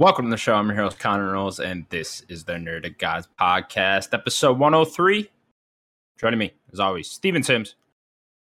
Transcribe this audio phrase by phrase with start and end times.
[0.00, 0.54] Welcome to the show.
[0.54, 5.28] I'm your host, Connor Knowles, and this is the Nerd of Gods podcast, episode 103.
[6.20, 7.74] Joining me, as always, Steven Sims.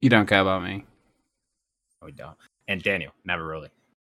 [0.02, 0.84] You don't care about me.
[2.02, 2.36] Oh, we don't.
[2.68, 3.70] And Daniel never really.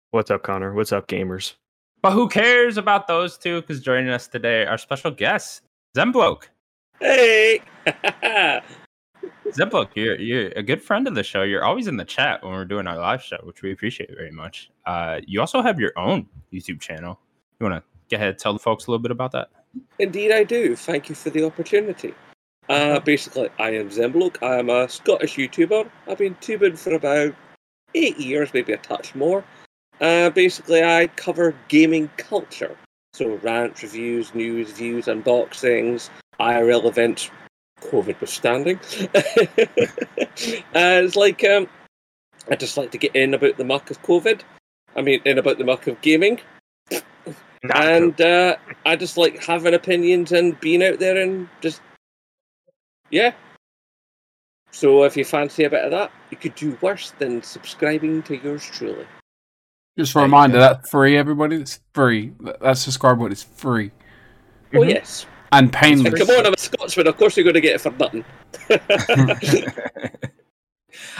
[0.10, 0.74] What's up, Connor?
[0.74, 1.54] What's up, gamers?
[2.02, 3.62] But who cares about those two?
[3.62, 5.62] Because joining us today, our special guest,
[5.96, 6.46] Zembloke.
[7.00, 7.62] Hey!
[9.50, 11.44] Zembloke, you're, you're a good friend of the show.
[11.44, 14.32] You're always in the chat when we're doing our live show, which we appreciate very
[14.32, 14.72] much.
[14.88, 17.20] Uh, you also have your own YouTube channel.
[17.60, 19.50] You want to go ahead and tell the folks a little bit about that?
[20.00, 20.76] Indeed, I do.
[20.76, 22.14] Thank you for the opportunity.
[22.68, 24.42] Uh, basically, I am Zembloke.
[24.42, 25.90] I am a Scottish YouTuber.
[26.08, 27.36] I've been tubing for about
[27.94, 29.44] eight years, maybe a touch more.
[30.02, 32.76] Uh, basically, I cover gaming culture.
[33.14, 37.30] So, rants, reviews, news, views, unboxings, IRL events,
[37.82, 38.78] COVID withstanding.
[39.16, 39.22] uh,
[40.74, 41.70] it's like, um,
[42.50, 44.42] I just like to get in about the muck of COVID.
[44.96, 46.40] I mean, in about the muck of gaming.
[47.74, 51.82] And uh, I just like having opinions and being out there and just,
[53.10, 53.34] yeah.
[54.72, 58.38] So if you fancy a bit of that, you could do worse than subscribing to
[58.38, 59.06] yours truly.
[59.98, 61.56] Just a reminder that free, everybody.
[61.56, 62.34] It's free.
[62.62, 63.92] That subscribe button is free
[64.74, 65.26] Oh yes.
[65.52, 66.14] and And painless.
[66.16, 67.08] come on, I'm a Scotsman.
[67.08, 68.26] Of course, you're going to get it for nothing.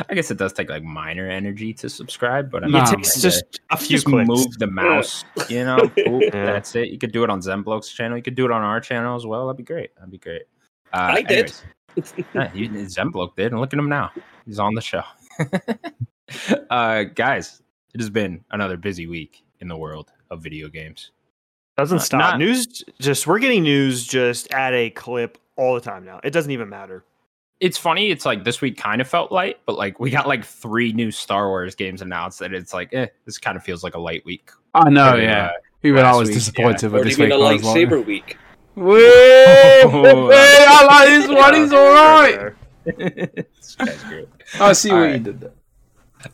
[0.10, 2.92] I guess it does take like minor energy to subscribe, but I mean, It it's
[2.92, 4.28] takes just just a few just clicks.
[4.28, 5.78] move the mouse, you know.
[5.98, 6.46] Boop, Yeah.
[6.46, 6.90] That's it.
[6.90, 8.18] You could do it on Zembloke's channel.
[8.18, 9.48] You could do it on our channel as well.
[9.48, 9.96] That'd be great.
[9.96, 10.44] That'd be great.
[10.94, 11.54] Uh, I did.
[11.98, 12.14] anyways.
[12.36, 14.12] yeah, you, Zembloke did, and look at him now.
[14.46, 15.04] He's on the show.
[16.70, 17.62] uh, guys,
[17.94, 21.12] it has been another busy week in the world of video games.
[21.78, 22.20] Doesn't Uh, stop.
[22.20, 26.20] not- news just we're getting news just at a clip all the time now.
[26.24, 27.04] It doesn't even matter.
[27.60, 28.12] It's funny.
[28.12, 31.10] It's like this week kind of felt light, but like we got like three new
[31.12, 34.26] Star Wars games announced, that it's like, eh, this kind of feels like a light
[34.26, 34.52] week.
[34.74, 35.52] I know, Uh, yeah.
[35.84, 37.32] Even I last was week, disappointed or with this week.
[37.32, 38.38] a I was like, lightsaber week.
[38.76, 41.54] Wait, Oh, wait, I like this one.
[41.56, 42.54] He's all right.
[43.62, 44.28] this guy's great.
[44.60, 45.52] I see what All you did there.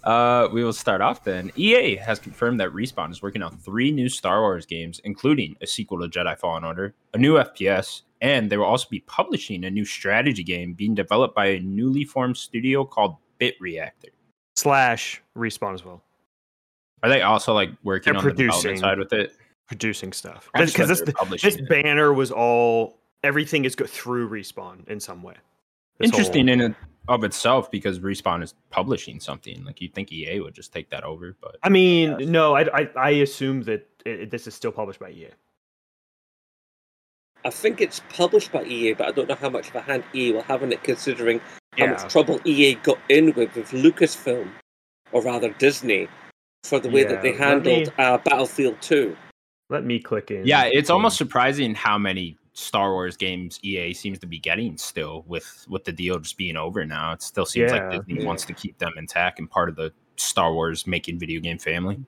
[0.03, 1.51] Uh, we will start off then.
[1.57, 5.67] EA has confirmed that Respawn is working on three new Star Wars games, including a
[5.67, 9.69] sequel to Jedi Fallen Order, a new FPS, and they will also be publishing a
[9.69, 14.09] new strategy game being developed by a newly formed studio called Bit Reactor.
[14.55, 16.01] Slash respawn as well.
[17.03, 18.79] Are they also like working They're on the development producing.
[18.79, 19.33] side with it?
[19.67, 20.49] Producing stuff.
[20.53, 21.69] Because read this this it.
[21.69, 25.33] banner was all everything is go through respawn in some way.
[25.97, 26.75] This whole- Interesting in and
[27.07, 29.63] of itself because Respawn is publishing something.
[29.63, 32.29] Like you'd think EA would just take that over, but I mean, Yes.
[32.29, 35.29] no, I, I I assume that it, this is still published by EA.
[37.43, 40.03] I think it's published by EA, but I don't know how much of a hand
[40.13, 41.41] EA will have in it, considering
[41.77, 44.49] how much trouble EA got in with with Lucasfilm,
[45.11, 46.07] or rather Disney,
[46.63, 49.15] for the way that they Yeah, let me- handled uh, Battlefield 2.
[49.69, 50.45] Let me click in.
[50.45, 54.77] Yeah, it's and- almost surprising how many Star Wars games EA seems to be getting
[54.77, 57.13] still with with the deal just being over now.
[57.13, 57.87] It still seems Yeah.
[57.87, 58.27] like Disney Yeah.
[58.27, 61.99] wants to keep them intact and part of the Star Wars making video game family.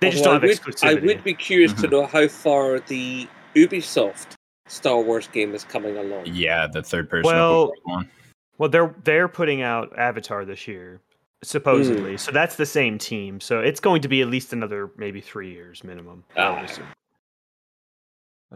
[0.00, 1.02] they just Although don't have I would, exclusivity.
[1.02, 1.90] I would be curious to Mhm.
[1.92, 4.32] know how far the Ubisoft
[4.66, 6.26] Star Wars game is coming along.
[6.26, 8.08] Yeah, the third person Well, one.
[8.58, 11.00] Well, they're they're putting out Avatar this year,
[11.42, 12.16] supposedly.
[12.16, 13.40] So that's the same team.
[13.40, 16.24] So it's going to be at least another maybe three years minimum.
[16.36, 16.64] I would Ah.
[16.64, 16.86] assume.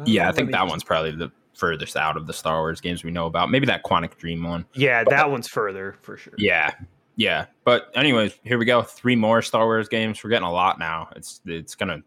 [0.04, 2.80] Yeah, Uh, I think that just- one's probably the furthest out of the Star Wars
[2.82, 3.50] games we know about.
[3.50, 4.66] Maybe that Quantic Dream one.
[4.74, 6.34] Yeah, that one's further for sure.
[6.36, 6.72] Yeah.
[7.16, 7.46] Yeah.
[7.64, 8.82] But anyways, here we go.
[8.82, 10.22] Three more Star Wars games.
[10.22, 11.08] We're getting a lot now.
[11.16, 12.02] It's it's gonna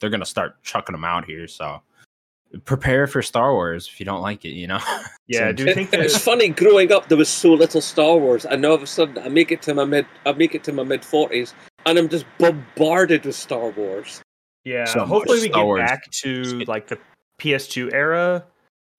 [0.00, 1.48] they're gonna start chucking them out here.
[1.48, 1.82] So
[2.64, 4.80] prepare for Star Wars if you don't like it, you know?
[5.30, 6.00] Yeah, So- do you think that?
[6.00, 8.86] It's funny growing up there was so little Star Wars, and now all of a
[8.86, 11.52] sudden I make it to my mid I make it to my mid forties,
[11.84, 14.22] and I'm just bombarded with Star Wars.
[14.64, 15.80] Yeah, so hopefully we Star get Wars.
[15.80, 16.98] back to like the
[17.40, 18.44] PS2 era,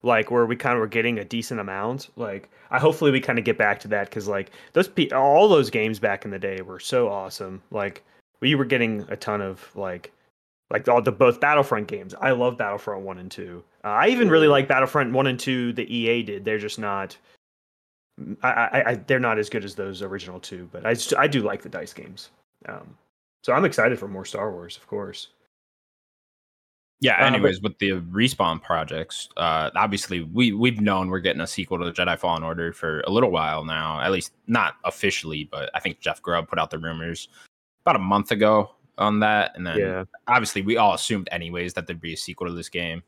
[0.04, 2.10] like where we kind of were getting a decent amount.
[2.16, 5.48] Like, I hopefully we kind of get back to that because like those P- all
[5.48, 7.60] those games back in the day were so awesome.
[7.72, 8.04] Like
[8.40, 10.12] we were getting a ton of like
[10.70, 12.14] like all the both Battlefront games.
[12.20, 13.62] I love Battlefront one and two.
[13.84, 15.72] Uh, I even really like Battlefront one and two.
[15.72, 16.44] The EA did.
[16.44, 17.16] They're just not.
[18.42, 21.26] I, I, I they're not as good as those original two, but I just, I
[21.26, 22.30] do like the dice games.
[22.68, 22.96] Um,
[23.42, 25.28] so I'm excited for more Star Wars, of course.
[27.00, 31.40] Yeah, Uh, but- anyways, with the respawn projects, uh obviously we we've known we're getting
[31.40, 34.00] a sequel to the Jedi Fallen Order for a little while now.
[34.00, 37.28] At least not officially, but I think Jeff Grubb put out the rumors
[37.86, 39.52] about a month ago on that.
[39.54, 40.04] And then Yeah.
[40.28, 43.02] obviously we all assumed anyways that there'd be a sequel to this game.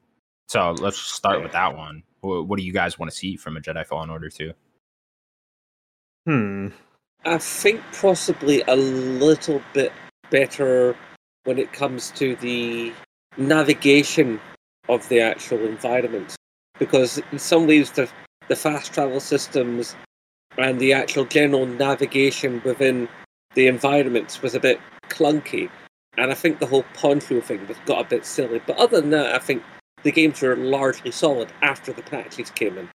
[0.49, 2.03] So let's just start with that one.
[2.21, 4.53] What, what do you guys want to see from a Jedi Fallen Order 2?
[6.27, 6.69] Hmm.
[7.25, 9.93] I think possibly a little bit
[10.31, 10.97] better
[11.45, 12.93] when it comes to the
[13.37, 14.41] navigation
[14.89, 16.35] of the actual environment.
[16.79, 18.09] Because in some ways, the,
[18.49, 19.95] the fast travel systems
[20.59, 23.09] and the actual general navigation within
[23.55, 25.71] the environments was a bit clunky.
[26.19, 28.61] And I think the whole poncho thing was got a bit silly.
[28.67, 29.63] But other than that, I think
[30.03, 32.89] the games were largely solid after the patches came in.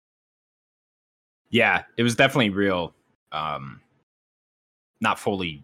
[1.50, 2.92] Yeah, it was definitely real.
[3.30, 3.80] Um,
[5.00, 5.62] not fully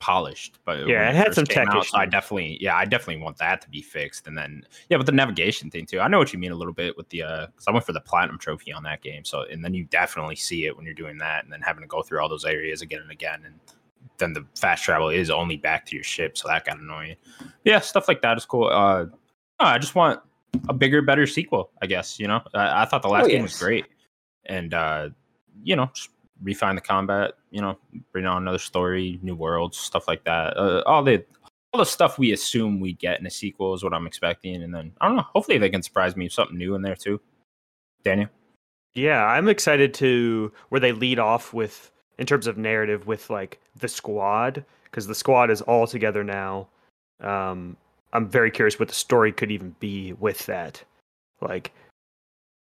[0.00, 3.22] polished, but yeah, it, it had some tech out, so I definitely, yeah, I definitely
[3.22, 4.26] want that to be fixed.
[4.26, 6.72] And then, yeah, with the navigation thing too, I know what you mean a little
[6.72, 9.24] bit with the, uh, cause I went for the platinum trophy on that game.
[9.24, 11.88] So, and then you definitely see it when you're doing that and then having to
[11.88, 13.42] go through all those areas again and again.
[13.44, 13.54] And
[14.18, 16.36] then the fast travel is only back to your ship.
[16.36, 17.16] So that got annoying.
[17.64, 18.68] Yeah, stuff like that is cool.
[18.68, 19.06] Uh,
[19.58, 20.20] I just want
[20.68, 23.34] a bigger, better sequel, I guess, you know, I, I thought the last oh, yes.
[23.34, 23.86] game was great.
[24.46, 25.10] And, uh,
[25.62, 26.10] you know, just
[26.42, 27.78] refine the combat, you know,
[28.12, 30.56] bring on another story, new worlds, stuff like that.
[30.56, 31.24] Uh, all the
[31.72, 34.74] all the stuff we assume we get in a sequel is what I'm expecting, and
[34.74, 35.26] then I don't know.
[35.32, 37.20] Hopefully, they can surprise me with something new in there too.
[38.02, 38.28] Daniel.
[38.94, 43.58] Yeah, I'm excited to where they lead off with in terms of narrative with like
[43.80, 46.68] the squad because the squad is all together now.
[47.20, 47.76] Um,
[48.12, 50.84] I'm very curious what the story could even be with that.
[51.40, 51.72] Like,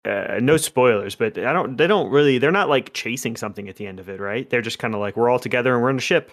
[0.05, 1.77] uh, no spoilers, but I don't.
[1.77, 2.37] They don't really.
[2.37, 4.49] They're not like chasing something at the end of it, right?
[4.49, 6.31] They're just kind of like we're all together and we're in a ship.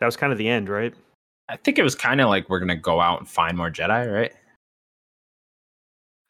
[0.00, 0.94] That was kind of the end, right?
[1.48, 4.12] I think it was kind of like we're gonna go out and find more Jedi,
[4.12, 4.32] right?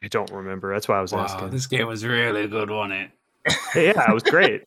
[0.03, 0.75] I don't remember.
[0.75, 1.51] That's why I was wow, asking.
[1.51, 3.11] This game was really good, wasn't it?
[3.75, 4.65] yeah, it was great.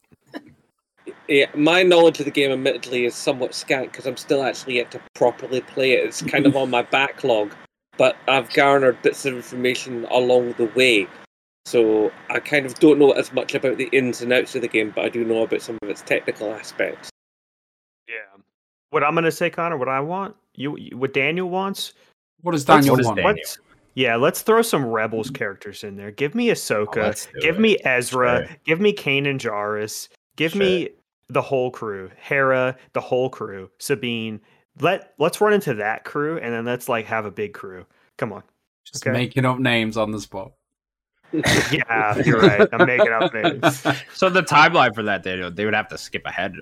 [1.27, 4.92] Yeah, my knowledge of the game, admittedly, is somewhat scant because I'm still actually yet
[4.92, 6.06] to properly play it.
[6.06, 7.54] It's kind of on my backlog,
[7.98, 11.07] but I've garnered bits of information along the way.
[11.65, 14.69] So I kind of don't know as much about the ins and outs of the
[14.69, 17.09] game, but I do know about some of its technical aspects.
[18.07, 18.42] Yeah.
[18.92, 21.94] What I'm gonna say, Connor, what I want, you, what Daniel wants.
[22.42, 23.18] What does Daniel what want?
[23.18, 23.45] Daniel?
[23.95, 26.12] Yeah, let's throw some Rebels characters in there.
[26.12, 27.27] Give me Ahsoka.
[27.36, 27.59] Oh, give it.
[27.59, 28.45] me Ezra.
[28.48, 28.57] Sure.
[28.63, 30.07] Give me Kanan Jarrus.
[30.36, 30.59] Give sure.
[30.59, 30.89] me
[31.29, 32.09] the whole crew.
[32.18, 33.69] Hera, the whole crew.
[33.79, 34.41] Sabine.
[34.79, 37.85] Let let's run into that crew and then let's like have a big crew.
[38.18, 38.44] Come on.
[38.85, 39.12] Just okay?
[39.12, 40.51] making up names on the spot.
[41.33, 42.69] yeah, you're right.
[42.71, 43.85] I'm making up names.
[44.13, 46.53] So the timeline for that, they they would have to skip ahead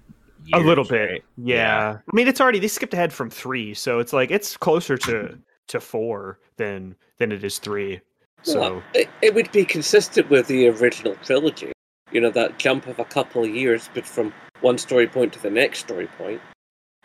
[0.45, 1.09] years, a little bit.
[1.09, 1.23] Right?
[1.37, 1.55] Yeah.
[1.55, 1.97] yeah.
[1.97, 5.37] I mean, it's already they skipped ahead from three, so it's like it's closer to
[5.67, 8.01] to four than than it is three.
[8.43, 11.71] So well, it, it would be consistent with the original trilogy.
[12.11, 15.41] You know that jump of a couple of years, but from one story point to
[15.41, 16.41] the next story point.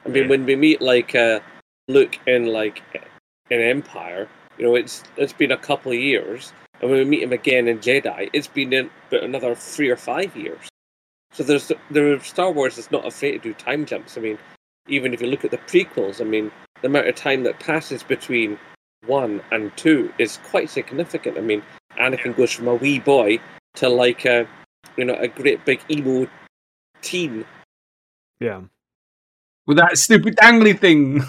[0.04, 0.28] I mean, yeah.
[0.30, 1.40] when we meet like uh,
[1.88, 2.82] Luke in like
[3.50, 7.22] an Empire, you know, it's it's been a couple of years, and when we meet
[7.22, 10.68] him again in Jedi, it's been in about another three or five years.
[11.32, 14.16] So there's there Star Wars is not afraid to do time jumps.
[14.16, 14.38] I mean,
[14.88, 16.50] even if you look at the prequels, I mean,
[16.80, 18.58] the amount of time that passes between
[19.06, 21.38] one and two is quite significant.
[21.38, 21.62] I mean,
[21.98, 23.38] Anakin goes from a wee boy
[23.74, 24.46] to like a
[24.96, 26.26] you know a great big emo
[27.02, 27.44] teen.
[28.38, 28.62] Yeah
[29.70, 31.18] with that stupid dangly thing.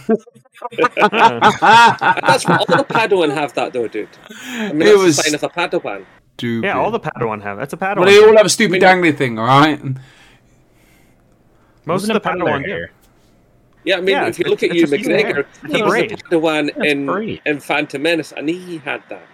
[0.71, 4.09] That's what all the Padawan have that though, dude.
[4.47, 6.05] I mean, it was a sign of a Padawan.
[6.37, 6.65] Stupid.
[6.65, 7.59] Yeah, all the Padawan have.
[7.59, 7.97] That's a Padawan.
[7.97, 9.79] Well, they all have a stupid I mean, dangly thing, all right.
[11.85, 12.91] Most of the Padawan here.
[13.83, 17.39] Yeah, I mean, yeah, if you look at Ewan, McGregor, he was a Padawan in,
[17.45, 19.27] in Phantom Menace, and he had that.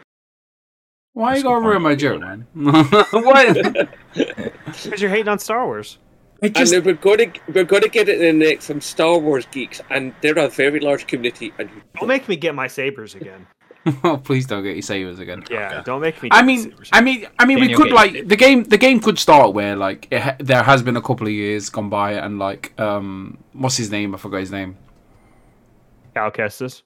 [1.14, 2.46] Why are you going to ruin my joke, man?
[2.54, 3.90] what?
[4.66, 5.98] Because you're hating on Star Wars.
[6.44, 6.74] Just...
[6.74, 9.46] And we're going to we're going to get it in the next from Star Wars
[9.52, 11.54] geeks, and they're a very large community.
[11.58, 13.48] And don't make me get my sabers again.
[14.04, 15.44] oh, please don't get your sabers again.
[15.50, 15.84] Yeah, okay.
[15.86, 16.30] don't make me.
[16.32, 18.64] I mean, I mean, I mean, we could like the game.
[18.64, 21.90] The game could start where like it, there has been a couple of years gone
[21.90, 24.14] by, and like, um, what's his name?
[24.14, 24.78] I forgot his name.
[26.14, 26.84] Cal Kestis.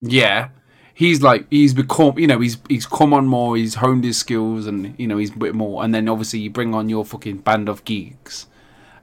[0.00, 0.48] Yeah,
[0.94, 4.66] he's like he's become you know he's he's come on more he's honed his skills
[4.66, 7.38] and you know he's a bit more and then obviously you bring on your fucking
[7.38, 8.46] band of geeks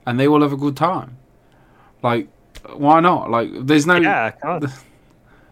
[0.08, 1.18] and they will have a good time.
[2.02, 2.28] Like,
[2.72, 3.30] why not?
[3.30, 3.96] Like, there's no.
[3.96, 4.32] Yeah,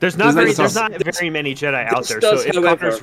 [0.00, 2.20] there's not there's very, there's not very many Jedi out there.
[2.22, 3.02] So if Connor's,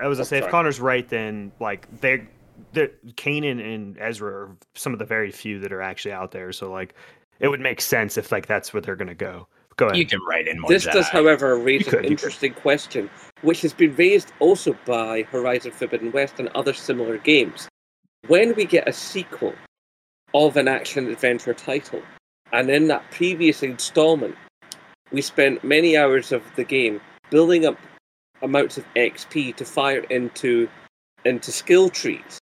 [0.00, 2.28] I was gonna say, if Connor's right, then like they,
[2.74, 6.52] the Kanan and Ezra are some of the very few that are actually out there.
[6.52, 6.94] So like,
[7.40, 9.48] it would make sense if like that's where they're gonna go.
[9.76, 9.96] Go ahead.
[9.96, 10.70] You can write in more.
[10.70, 10.92] This Jedi.
[10.92, 13.10] does, however, raise an interesting question,
[13.42, 17.68] which has been raised also by Horizon Forbidden West and other similar games.
[18.28, 19.54] When we get a sequel
[20.34, 22.02] of an action adventure title.
[22.52, 24.36] And in that previous installment,
[25.10, 27.78] we spent many hours of the game building up
[28.42, 30.68] amounts of XP to fire into
[31.24, 32.38] into skill trees.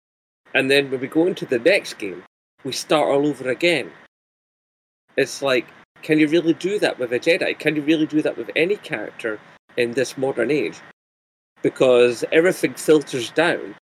[0.54, 2.24] And then when we go into the next game,
[2.64, 3.92] we start all over again.
[5.18, 5.68] It's like,
[6.02, 7.58] can you really do that with a Jedi?
[7.60, 9.40] Can you really do that with any character
[9.78, 10.80] in this modern age?
[11.62, 13.76] because everything filters down.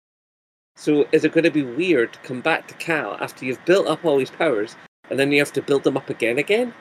[0.79, 3.85] So is it going to be weird to come back to Cal after you've built
[3.87, 4.77] up all these powers
[5.09, 6.73] and then you have to build them up again again?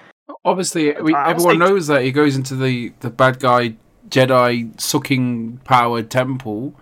[0.44, 3.74] Obviously, we, everyone say- knows that he goes into the the bad guy
[4.08, 6.74] Jedi sucking power temple,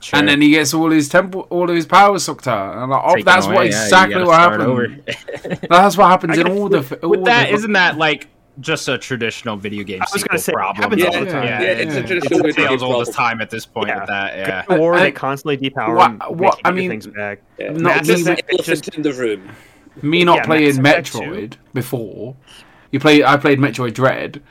[0.00, 0.18] Sure.
[0.18, 2.78] and then he gets all his temple, all of his powers sucked out.
[2.80, 5.58] And like, oh, Taken that's what away, yeah, exactly gotta what start happened.
[5.68, 6.98] That's what happens in guess all the.
[7.02, 8.28] all With that, the, isn't that like
[8.60, 10.82] just a traditional video game I was sequel gonna say, it problem?
[10.82, 11.44] happens all the time.
[11.44, 13.28] Yeah, Yeah, it's a traditional It's video tales game old as problem.
[13.28, 14.00] time at this point Yeah.
[14.00, 14.36] with that.
[14.68, 14.76] Yeah.
[14.76, 17.40] Or they constantly depower what- what- I mean- things back.
[17.58, 17.70] Yeah.
[17.72, 19.48] Not Mass me, Effect but- elephant in the room.
[20.02, 22.36] me not Yeah, playing Mass Effect Metroid before.
[22.92, 23.22] You play.
[23.24, 24.42] I played Metroid Dread,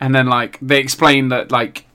[0.00, 1.86] and then like they explain that like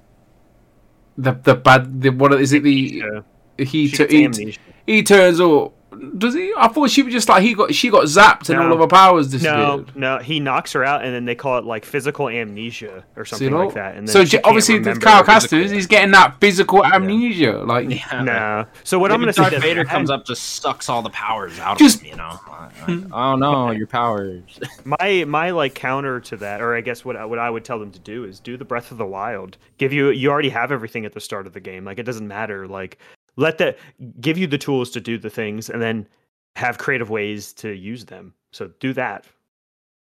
[1.18, 2.72] the the bad the what is it the
[3.04, 3.20] Yeah.
[3.66, 4.58] he She t- gets he,
[4.88, 5.74] he turns up.
[6.18, 6.54] Does he?
[6.58, 8.68] I thought she was just like he got she got zapped and No.
[8.68, 9.96] all of her powers No, disappeared.
[9.96, 13.26] no, no, he knocks her out, and then they call it like physical amnesia or
[13.26, 13.66] See, something look?
[13.68, 13.96] like that.
[13.96, 16.86] And then so she j- can't obviously, with remember Cal Kestis, he's getting that physical
[16.86, 17.64] amnesia.
[17.66, 18.22] Like, Yeah.
[18.24, 18.66] No.
[18.84, 21.78] So what I'm gonna say Darth Vader comes up, just sucks all the powers out
[21.78, 22.12] Just- of him.
[22.12, 22.40] You know,
[22.88, 24.60] Like, oh no, your powers.
[24.86, 27.80] my my like counter to that, or I guess what I- what I would tell
[27.80, 29.58] them to do is do the Breath of the Wild.
[29.78, 31.86] Give you you already have everything at the start of the game.
[31.86, 32.68] Like it doesn't matter.
[32.68, 32.98] Like
[33.36, 33.78] let that
[34.22, 36.08] give you the tools to do the things, and then
[36.56, 38.34] have creative ways to use them.
[38.52, 39.26] So do that.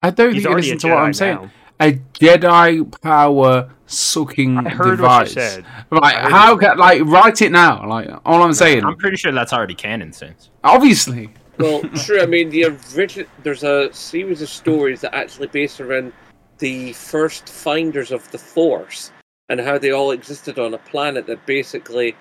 [0.03, 1.51] I don't He's think you already listen to what I'm saying.
[1.81, 5.35] A Jedi power sucking I heard device.
[5.35, 5.67] what you said.
[5.91, 7.87] Like, I heard how can like write it now?
[7.89, 10.51] Like, all I'm saying, I'm pretty sure that's already canon since.
[10.65, 12.21] obviously, Well, true.
[12.21, 12.65] I mean, the
[12.97, 16.13] original there's a series of stories that actually based around
[16.59, 19.11] the first finders of the Force
[19.49, 22.15] and how they all existed on a planet that basically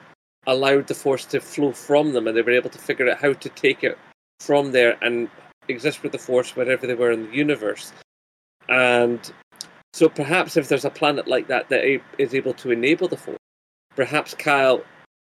[0.47, 3.33] allowed the Force to flow from them, and they were able to figure out how
[3.33, 3.97] to take it
[4.39, 5.29] from there and
[5.67, 7.93] exist with the Force wherever they were in the universe.
[8.69, 9.31] And
[9.93, 11.83] so, perhaps if there's a planet like that that
[12.17, 13.37] is able to enable the Force,
[13.95, 14.83] perhaps Kyle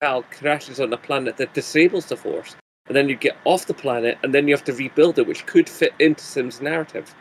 [0.01, 2.55] Kyle crashes on a planet that disables the Force
[2.89, 5.47] and then you get off the planet, and then you have to rebuild it, which
[5.47, 7.15] could fit into Sim's narrative.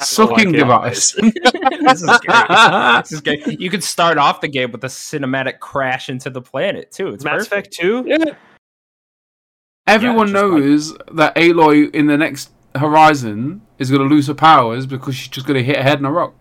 [0.00, 1.14] Sucking like device.
[1.22, 2.46] This is great.
[3.02, 3.60] This is great.
[3.60, 7.08] You could start off the game with a cinematic crash into the planet too.
[7.08, 7.68] It's Mass perfect.
[7.68, 8.04] Effect Two.
[8.06, 8.34] Yeah,
[9.86, 14.34] Everyone just like- knows that Aloy in the next Horizon is going to lose her
[14.34, 16.34] powers because she's just going to hit her head in a rock.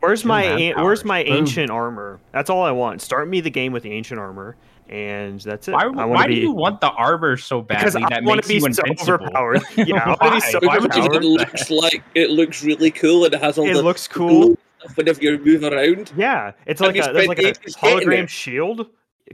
[0.00, 1.04] Where's my an- where's powers.
[1.04, 1.32] my Boom.
[1.34, 2.20] ancient armor?
[2.32, 3.02] That's all I want.
[3.02, 4.56] Start me the game with the ancient armor,
[4.90, 5.72] and that's it.
[5.72, 8.24] Why, I why want to do you want the armor so badly because I that
[8.24, 9.14] want to be you so invincible?
[9.24, 9.62] overpowered.
[9.76, 10.78] Yeah, I want to be so Why?
[10.78, 13.82] Why because it looks like it looks really cool, and it has all It the
[13.82, 14.56] looks cool.
[14.80, 16.12] stuff whenever you move around.
[16.16, 18.88] Yeah, it's like a, there's like a hologram shield.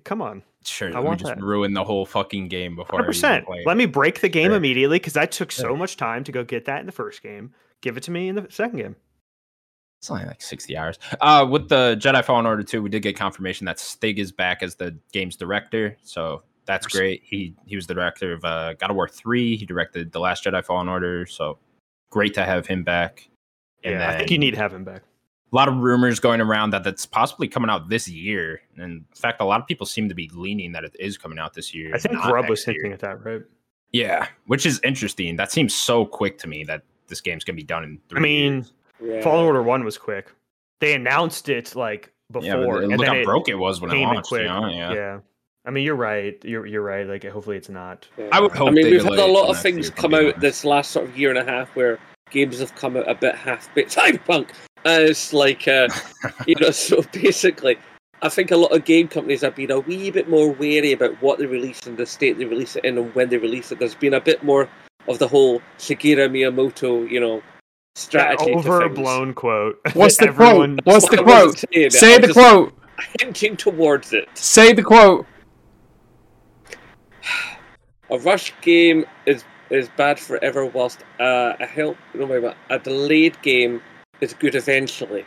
[0.04, 1.42] Come on, Sure, I let me want just that.
[1.42, 2.98] ruin the whole fucking game before.
[2.98, 3.46] hundred I even percent.
[3.46, 3.66] play it.
[3.66, 4.56] Let me break the game Sure.
[4.56, 5.76] immediately because I took so Sure.
[5.76, 7.54] much time to go get that in the first game.
[7.80, 8.96] Give it to me in the second game.
[9.99, 10.99] It's only like 60 hours.
[11.21, 14.62] Uh, with the Jedi Fallen Order 2, we did get confirmation that Stig is back
[14.62, 15.97] as the game's director.
[16.03, 17.23] So that's great.
[17.25, 19.57] He he was the director of uh, God of War 3.
[19.57, 21.26] He directed The Last Jedi Fallen Order.
[21.26, 21.59] So
[22.11, 23.29] great to have him back.
[23.85, 25.03] And yeah, I think you need to have him back.
[25.53, 28.61] A lot of rumors going around that that's possibly coming out this year.
[28.76, 31.38] And in fact, a lot of people seem to be leaning that it is coming
[31.38, 31.95] out this year.
[31.95, 32.75] I think not Grubb was year.
[32.75, 33.43] hinting at that, right?
[33.93, 35.37] Yeah, which is interesting.
[35.37, 38.19] That seems so quick to me that this game's going to be done in three
[38.19, 38.73] I mean, years.
[39.00, 39.23] Yeah.
[39.23, 40.33] Fallen Order One was quick.
[40.81, 43.91] They announced it like before, Yeah, and look then how it broke it was when
[43.91, 44.33] it came in launched.
[44.33, 44.69] You know?
[44.69, 44.93] yeah.
[44.93, 45.19] yeah.
[45.67, 46.43] I mean, you're right.
[46.45, 47.07] You're you're right.
[47.07, 48.07] Like, hopefully, it's not.
[48.17, 48.29] Yeah.
[48.31, 50.93] I would hope I mean, we've had a lot of things come out this last
[50.93, 51.99] sort of year and a half where
[52.31, 54.50] games have come out a bit half bit cyberpunk.
[54.85, 55.88] And it's like, uh,
[56.47, 57.76] you know, so basically,
[58.23, 61.21] I think a lot of game companies have been a wee bit more wary about
[61.21, 63.81] what they release and the state they release it in and when they release it.
[63.81, 64.69] There's been a bit more
[65.09, 67.55] of the whole Shigeru Miyamoto, you know, That
[67.97, 68.45] strategy.
[68.45, 68.67] to things.
[68.67, 69.81] overblown quote.
[69.95, 70.81] What's that the quote?
[70.85, 71.59] What's the quote?
[71.73, 72.73] saying Say the quote.
[73.21, 74.29] Hinting towards it.
[74.35, 75.26] Say the quote.
[78.11, 82.57] A rush game is is bad forever, whilst uh, a help no wait, a minute,
[82.71, 83.83] a delayed game
[84.21, 85.25] is good eventually.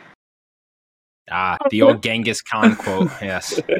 [1.30, 3.10] Ah, the old Genghis Khan quote.
[3.22, 3.60] Yes.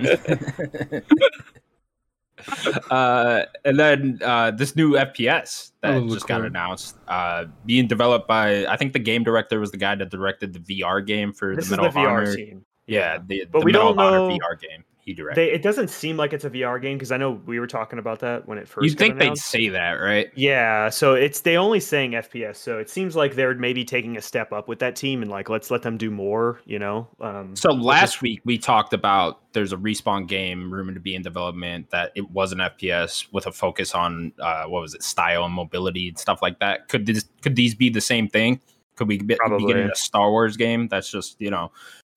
[2.90, 6.46] uh, and then uh, this new FPS that Oh, just got cool.
[6.46, 10.52] announced, uh, being developed by I think the game director was the guy that directed
[10.52, 12.60] the VR game for This the Medal the of VR Honor.
[12.86, 15.40] Yeah, the, But the we Medal don't of Honor know- VR game he directed.
[15.40, 17.98] They, it doesn't seem like it's a VR game because I know we were talking
[17.98, 18.84] about that when it first.
[18.84, 20.30] you think they'd say that, right?
[20.34, 24.22] Yeah, so it's they only saying FPS, so it seems like they're maybe taking a
[24.22, 27.08] step up with that team and like let's let them do more, you know.
[27.20, 31.14] Um, So last is- week we talked about there's a respawn game rumored to be
[31.14, 35.02] in development that it was an FPS with a focus on uh, what was it
[35.02, 36.88] style and mobility and stuff like that.
[36.88, 38.60] Could this could these be the same thing?
[38.96, 41.72] Could we be, be getting a Star Wars game that's just you know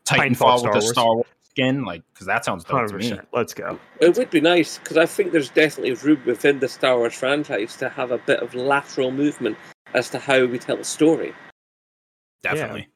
[0.05, 1.86] Titanfall Titanfall Star with a Star Wars skin?
[1.86, 3.19] Like, because that sounds dope Hundred to me.
[3.31, 3.79] Let's go.
[4.00, 7.75] It would be nice because I think there's definitely room within the Star Wars franchise
[7.77, 9.57] to have a bit of lateral movement
[9.93, 11.33] as to how we tell a story.
[12.41, 12.88] Definitely.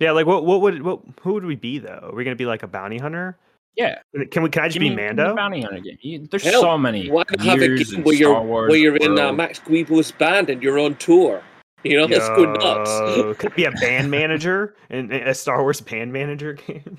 [0.00, 0.44] Yeah, like what?
[0.44, 0.82] What would?
[0.82, 1.00] What?
[1.22, 2.10] Who would we be though?
[2.10, 3.38] Are we gonna be like a bounty hunter?
[3.76, 3.98] Yeah.
[4.30, 4.48] Can we?
[4.50, 5.34] Can I just Give be me- give me Mando?
[5.36, 5.98] Bounty Hunter game.
[6.02, 8.42] You- There's Hell, so many Why not have a years game in where you're Star
[8.44, 9.32] Wars where you're in uh.
[9.32, 11.42] Max Rebo's band and you're on tour?
[11.84, 13.38] You know, let's go nuts.
[13.38, 16.98] Could be a band manager in in a Star Wars band manager game.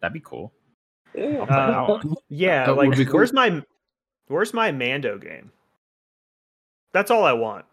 [0.00, 0.52] That'd be cool.
[1.14, 1.38] Yeah.
[1.40, 1.78] I'll play that
[2.10, 2.14] Uh.
[2.28, 3.14] Yeah, That like cool.
[3.14, 3.62] where's my
[4.28, 5.50] where's my Mando game?
[6.92, 7.64] That's all I want.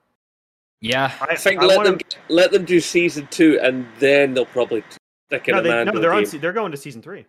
[0.82, 1.12] Yeah.
[1.22, 4.46] I, I think I let wanna- them let them do season two and then they'll
[4.46, 4.84] probably
[5.30, 6.20] stick in No, a they, Mando no, they're on.
[6.24, 6.26] game.
[6.32, 7.26] se- They're going to season three.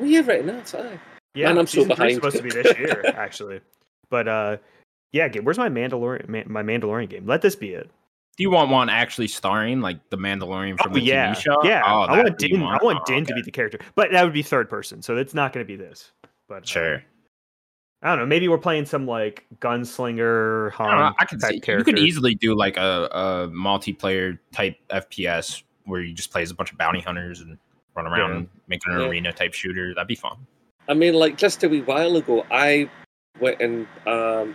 [0.00, 0.98] Oh, yeah, right now, fine.
[1.34, 2.14] Yeah, Man, I'm so season three's behind.
[2.16, 3.60] supposed to be this year, actually.
[4.10, 4.56] But uh,
[5.12, 5.28] yeah.
[5.42, 6.46] Where's my Mandalorian?
[6.48, 7.26] My Mandalorian game.
[7.26, 7.90] Let this be it.
[8.36, 11.56] Do you want one actually starring like the Mandalorian from Oh the yeah, TV show?
[11.64, 11.82] yeah.
[11.86, 12.62] Oh, I want what you Din.
[12.62, 15.16] I want Oh, Din to be the character, but that would be third person, so
[15.16, 16.10] it's not going to be this.
[16.48, 17.02] But uh, Sure.
[18.02, 18.26] I don't know.
[18.26, 21.84] Maybe we're playing some like gunslinger I, know, Han I can type see you character.
[21.84, 26.54] could easily do like a, a multiplayer type FPS where you just play as a
[26.54, 27.56] bunch of bounty hunters and
[27.96, 28.36] run around Yeah.
[28.38, 29.06] and make an Yeah.
[29.06, 29.94] arena type shooter.
[29.94, 30.36] That'd be fun.
[30.88, 32.90] I mean, like just a wee while ago, I
[33.40, 34.54] went and um,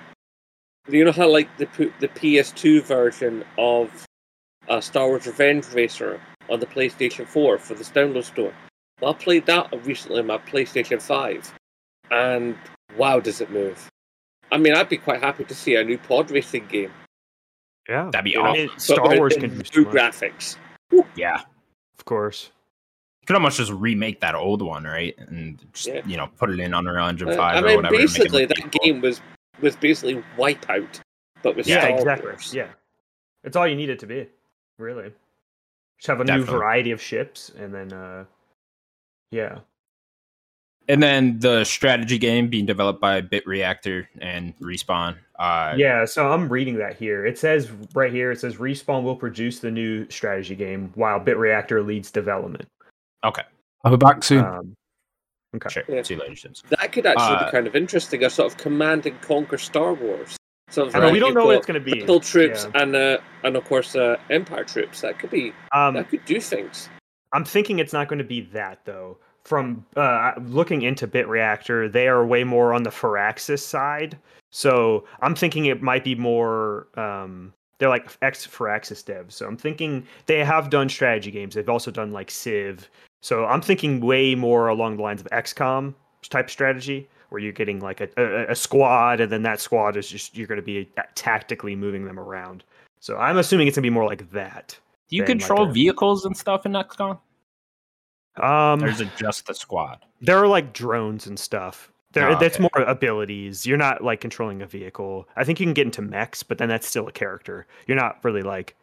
[0.93, 4.05] you know how like the P- the PS2 version of
[4.67, 6.19] uh, Star Wars Revenge Racer
[6.49, 8.53] on the PlayStation 4 for this download store.
[9.01, 11.53] Well, I played that recently on my PlayStation 5,
[12.11, 12.55] and
[12.97, 13.89] wow, does it move!
[14.51, 16.91] I mean, I'd be quite happy to see a new pod racing game.
[17.87, 18.79] yeah, That'd be I mean, awesome.
[18.79, 20.57] Star but Wars can do new so graphics.
[21.15, 21.41] Yeah.
[21.97, 22.49] of course.
[23.21, 25.15] You could almost just remake that old one, right?
[25.19, 26.01] And just, Yeah.
[26.05, 27.95] you know, put it in Unreal Engine Uh, 5 I or mean, whatever.
[27.95, 28.69] to make basically, that cool.
[28.83, 29.21] game was
[29.61, 31.01] was basically Wipeout,
[31.43, 32.29] but with Yeah, Star exactly.
[32.31, 32.53] Wars.
[32.53, 32.67] Yeah,
[33.43, 34.27] it's all you need it to be,
[34.77, 35.11] really.
[35.97, 38.25] Just have a new variety of ships, and then uh,
[39.31, 39.59] yeah,
[40.89, 45.15] And then the strategy game being developed by Bit Reactor and Respawn.
[45.37, 46.03] Uh, yeah.
[46.03, 47.27] So I'm reading that here.
[47.27, 48.31] It says right here.
[48.31, 52.67] It says Respawn will produce the new strategy game while Bit Reactor leads development.
[53.23, 53.43] Okay.
[53.85, 54.43] I'll be back soon.
[54.43, 54.75] Um,
[55.55, 55.69] okay.
[55.69, 55.83] Sure.
[55.87, 56.01] Yeah.
[56.03, 56.63] See you later, Sims.
[56.69, 58.23] That could actually Uh, be kind of interesting.
[58.23, 60.37] A sort of command and conquer Star Wars.
[60.69, 62.01] Sort I know like we don't know what it's going to be.
[62.01, 62.81] Rebel troops Yeah.
[62.83, 65.01] and uh, and of course uh, Empire troops.
[65.01, 66.89] That could be Um, that could do things.
[67.33, 69.17] I'm thinking it's not going to be that though.
[69.45, 74.17] From uh, looking into Bit Reactor, they are way more on the Firaxis side.
[74.51, 76.87] So I'm thinking it might be more.
[76.95, 79.31] Um, they're like ex Firaxis devs.
[79.31, 81.55] So I'm thinking they have done strategy games.
[81.55, 82.89] They've also done like Civ.
[83.21, 85.93] So I'm thinking way more along the lines of XCOM
[86.29, 90.07] type strategy, where you're getting like a, a, a squad, and then that squad is
[90.09, 92.63] just you're going to be tactically moving them around.
[92.99, 94.77] So I'm assuming it's going to be more like that.
[95.09, 97.19] Do you Than like control a- vehicles and stuff in XCOM?
[98.41, 100.05] Um, There's just the squad?
[100.21, 101.91] there are like drones and stuff.
[102.13, 103.65] There, Oh, that's more abilities.
[103.65, 105.27] You're not like controlling a vehicle.
[105.35, 107.67] I think you can get into mechs, but then that's still a character.
[107.85, 108.75] You're not really like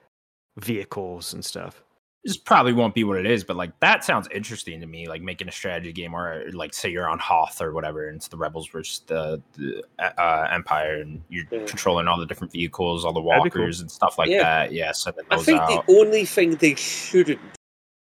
[0.58, 1.82] vehicles and stuff.
[2.26, 5.06] This probably won't be what it is, but like that sounds interesting to me.
[5.06, 8.26] Like making a strategy game, or like say you're on Hoth or whatever, and it's
[8.26, 11.64] the rebels versus the, the uh, Empire, and you're Yeah.
[11.66, 13.62] controlling all the different vehicles, all the That'd cool.
[13.62, 14.42] walkers and stuff like Yeah.
[14.42, 14.72] that.
[14.72, 14.90] Yeah,
[15.30, 15.86] I think out.
[15.86, 17.38] the only thing they shouldn't.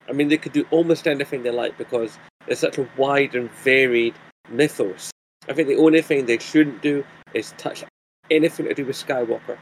[0.09, 3.51] I mean, they could do almost anything they like because it's such a wide and
[3.51, 4.15] varied
[4.49, 5.11] mythos.
[5.51, 7.85] I think the only thing they shouldn't do is touch
[8.31, 9.59] anything to do with Skywalker.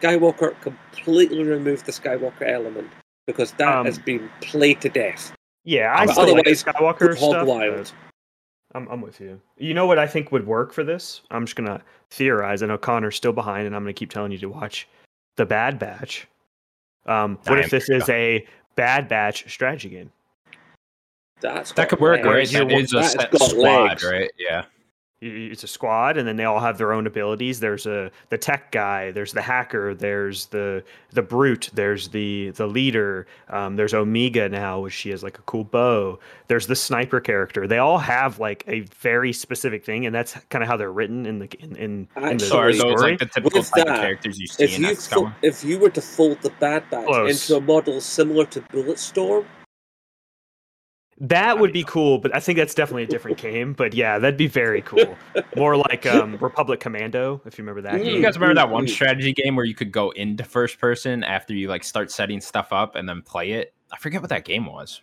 [0.00, 2.88] Skywalker completely removed the Skywalker element
[3.26, 5.32] because that Um, has been played to death.
[5.64, 7.46] Yeah, I But still like Skywalker stuff.
[7.46, 7.92] wild.
[8.74, 9.40] I'm, I'm with you.
[9.56, 11.22] You know what I think would work for this?
[11.30, 12.62] I'm just gonna theorize.
[12.62, 14.86] I know Connor's still behind, and I'm gonna keep telling you to watch
[15.36, 16.26] the Bad Batch.
[17.06, 20.12] Um, what I if this is a Bad Batch strategy game?
[21.40, 22.26] That's That could work, legs.
[22.26, 22.52] right?
[22.52, 24.04] you're- That is a that's set got squad, legs.
[24.04, 24.30] right?
[24.38, 24.64] Yeah.
[25.22, 28.38] Y- it's a squad and then they all have their own abilities there's a the
[28.38, 33.94] tech guy there's the hacker there's the the brute there's the the leader um, there's
[33.94, 37.98] omega now which she has like a cool bow there's the sniper character they all
[37.98, 41.48] have like a very specific thing and that's kind of how they're written in the
[41.60, 44.46] in, in, in the So are those like the typical with type of characters you
[44.46, 45.10] see If in you XCOM?
[45.30, 47.48] fo- if you were to fold the Bad Batch Close.
[47.50, 49.44] into a model similar to Bulletstorm,
[51.18, 54.36] that would be cool but i think that's definitely a different game but yeah that'd
[54.36, 55.16] be very cool
[55.56, 58.90] more like um republic commando if you remember that you guys remember that one Mm.
[58.90, 62.72] strategy game where you could go into first person after you like start setting stuff
[62.72, 63.72] up and then play it?
[63.92, 65.00] I forget what that game was.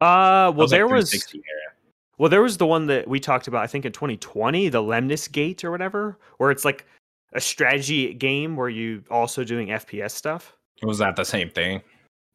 [0.00, 1.72] uh well like there was 360 era.
[2.18, 5.26] Well, there was the one that we talked about, I think in 2020, the Lemnis
[5.28, 6.86] Gate or whatever, where it's like
[7.32, 10.54] a strategy game where you also doing FPS stuff.
[10.82, 11.80] Was that the same thing?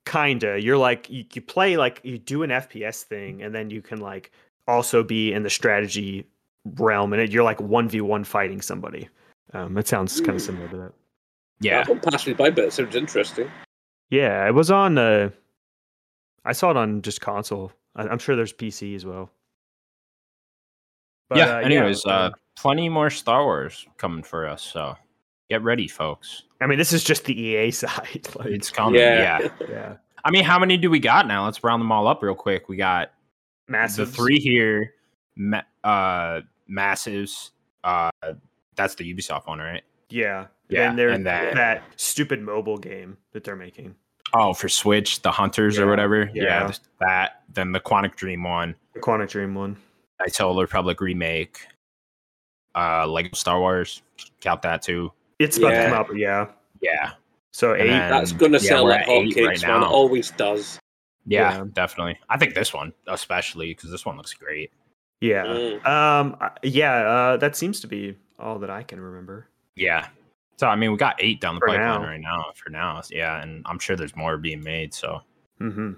[0.07, 0.61] Kinda.
[0.61, 3.99] You're like you, you play like you do an FPS thing, and then you can
[3.99, 4.31] like
[4.67, 6.25] also be in the strategy
[6.75, 9.07] realm, and it, you're like one v one fighting somebody.
[9.53, 10.93] Um, it sounds kind of similar to that.
[11.59, 11.83] Yeah.
[11.83, 13.49] That one passed me by, but it sounds interesting.
[14.09, 14.97] Yeah, it was on.
[14.97, 15.29] Uh,
[16.45, 17.71] I saw it on just console.
[17.95, 19.31] I, I'm sure there's PC as well.
[21.29, 21.57] But, yeah.
[21.57, 24.63] uh, Anyways, uh, uh, plenty more Star Wars coming for us.
[24.63, 24.95] So
[25.49, 26.43] get ready, folks.
[26.61, 28.27] I mean, this is just the EA side.
[28.35, 28.99] like, It's coming.
[28.99, 29.39] Yeah.
[29.41, 29.49] Yeah.
[29.69, 31.45] yeah, I mean, how many do we got now?
[31.45, 32.67] Let's round them all up real quick.
[32.69, 33.11] We got
[33.67, 34.09] massive.
[34.09, 34.93] the three here,
[35.35, 37.51] ma- uh, massives.
[37.83, 38.09] Uh,
[38.75, 39.83] that's the Ubisoft one, right?
[40.09, 43.95] Yeah, Yeah, And there's and then- that stupid mobile game that they're making.
[44.33, 46.29] Oh, for Switch, the Hunters Yeah, or whatever.
[46.33, 46.71] Yeah, yeah.
[46.99, 47.43] that.
[47.53, 49.77] Then the Quantic Dream one, The Quantic Dream one.
[50.19, 51.59] I of the Republic remake.
[52.75, 54.01] Uh, Lego Star Wars,
[54.41, 55.11] count that too.
[55.39, 56.47] It's about to come out, but yeah.
[56.81, 57.11] Yeah,
[57.51, 57.87] So eight.
[57.87, 59.81] then- That's going to yeah, sell like at eight hotcakes, right man.
[59.83, 60.79] It always does.
[61.25, 61.63] yeah, Yeah.
[61.73, 62.17] definitely.
[62.29, 64.71] I think this one especially because this one looks great.
[65.21, 65.43] yeah.
[65.45, 65.85] Mm.
[65.87, 66.37] Um.
[66.63, 66.93] Yeah.
[66.93, 67.37] Uh.
[67.37, 69.47] That seems to be all that I can remember.
[69.75, 70.07] Yeah.
[70.57, 72.07] So I mean, we got eight down the For pipeline now.
[72.07, 72.45] right now.
[72.55, 74.93] For now, yeah, and I'm sure there's more being made.
[74.93, 75.21] So
[75.61, 75.93] Mm-hmm.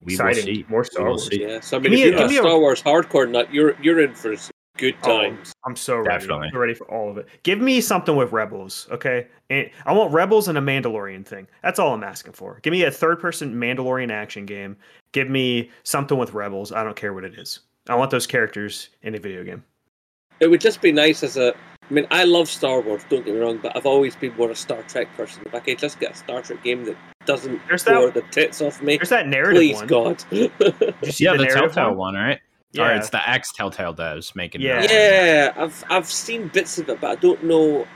[0.00, 0.44] we will Exciting.
[0.54, 0.64] see.
[0.68, 1.28] More Star Wars.
[1.30, 1.60] Yeah.
[1.60, 3.30] So I mean, Give if me a- you're give a me a- Star Wars hardcore
[3.30, 4.34] nut, you're you're in for
[4.76, 5.52] some good Oh, times.
[5.64, 6.08] I'm so ready.
[6.20, 6.48] Definitely.
[6.52, 7.28] I'm ready for all of it.
[7.42, 9.26] Give me something with Rebels, okay?
[9.50, 11.46] And I want Rebels and a Mandalorian thing.
[11.62, 12.58] That's all I'm asking for.
[12.62, 14.76] Give me a third-person Mandalorian action game.
[15.12, 16.72] Give me something with Rebels.
[16.72, 17.60] I don't care what it is.
[17.88, 19.62] I want those characters in a video game.
[20.40, 21.54] It would just be nice as a.
[21.90, 23.02] I mean, I love Star Wars.
[23.10, 25.42] Don't get me wrong, but I've always been more a Star Trek person.
[25.46, 28.22] If I could just get a Star Trek game that doesn't There's that- bore the
[28.30, 29.86] tits off me, There's that narrative please one.
[29.86, 30.24] God.
[30.30, 30.50] Did
[31.02, 31.96] you see Yeah, the, the, Telltale one?
[31.96, 32.40] one, right?
[32.78, 34.60] Or it's the ex Telltale devs making.
[34.60, 34.80] Yeah.
[34.80, 34.90] that.
[34.90, 37.86] yeah, I've I've seen bits of it, but I don't know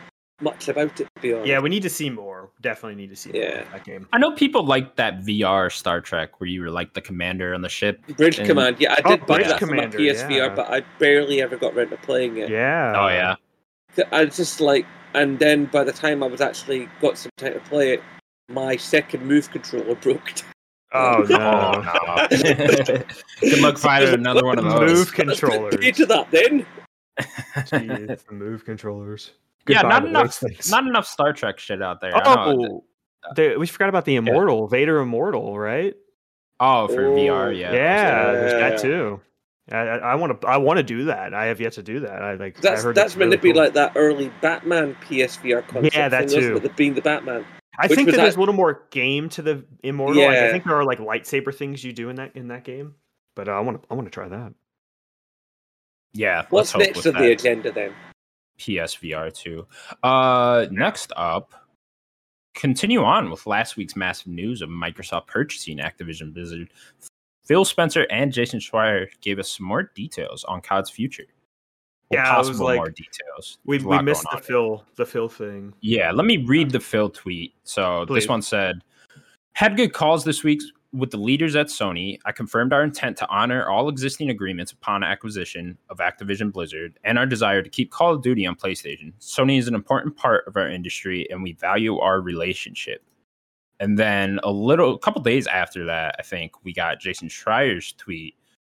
[0.40, 1.48] much about it to be honest.
[1.48, 2.50] Yeah, we need to see more.
[2.60, 3.48] Definitely need to see more Yeah.
[3.62, 4.06] of that game.
[4.12, 7.62] I know people like that VR Star Trek where you were like the commander on
[7.62, 8.00] the ship.
[8.16, 8.76] Bridge And- Command.
[8.78, 10.54] Yeah, I Oh, did buy Bridge that Commander, for my PSVR, yeah.
[10.54, 12.50] but I barely ever got around to playing it.
[12.50, 12.92] Yeah.
[12.96, 13.34] Oh yeah.
[14.12, 17.60] I just like, and then by the time I was actually got some time to
[17.60, 18.02] play it,
[18.48, 20.32] my second move controller broke.
[20.92, 21.84] Oh, oh no.
[21.84, 23.02] Oh no.
[23.40, 24.90] Good luck finding another one of those.
[24.90, 25.76] Move controllers.
[25.76, 26.66] Pay to that then.
[27.20, 29.32] Jeez, the move controllers.
[29.66, 30.42] Yeah, not enough.
[30.70, 32.12] Not enough Star Trek shit out there.
[32.14, 32.82] Oh,
[33.34, 35.94] the, uh, we forgot about the Immortal, Vader Immortal, right?
[36.60, 38.32] Oh, for Oh, VR, Yeah, yeah.
[38.32, 39.20] there's that too.
[39.70, 40.48] I want to.
[40.48, 41.34] I want to do that.
[41.34, 42.22] I have yet to do that.
[42.22, 42.56] I like.
[42.58, 43.62] I That's heard that's meant really to be cool.
[43.62, 45.94] like that early Batman PSVR concept.
[45.94, 46.56] Yeah, that thing, too.
[46.64, 46.76] it?
[46.76, 47.44] Being the Batman.
[47.78, 50.22] I which think was that there's a little more game to the Immortal.
[50.22, 52.96] Like, I think there are like lightsaber things you do in that in that game.
[53.36, 53.88] But uh, I want to.
[53.90, 54.52] I want to try that.
[56.12, 56.46] Yeah.
[56.50, 57.92] What's next with on the agenda then?
[58.58, 59.66] PSVR 2.
[60.02, 61.54] Uh, next up,
[62.54, 66.70] continue on with last week's massive news of Microsoft purchasing Activision Blizzard.
[67.44, 71.24] Phil Spencer and Jason Schreier gave us some more details on COD's future.
[72.10, 73.58] Well, Yeah, I was possible like- more details.
[73.64, 74.38] We we missed the.
[74.38, 75.74] Phil the Phil thing.
[75.80, 77.54] Yeah, let me read the Phil tweet.
[77.64, 78.22] So Please.
[78.22, 78.82] this one said,
[79.52, 80.62] "Had good calls this week
[80.94, 82.18] with the leaders at Sony.
[82.24, 87.18] I confirmed our intent to honor all existing agreements upon acquisition of Activision Blizzard and
[87.18, 89.12] our desire to keep Call of Duty on PlayStation.
[89.20, 93.02] Sony is an important part of our industry, and we value our relationship."
[93.80, 97.92] And then a little, a couple days after that, I think we got Jason Schreier's
[97.92, 98.34] tweet.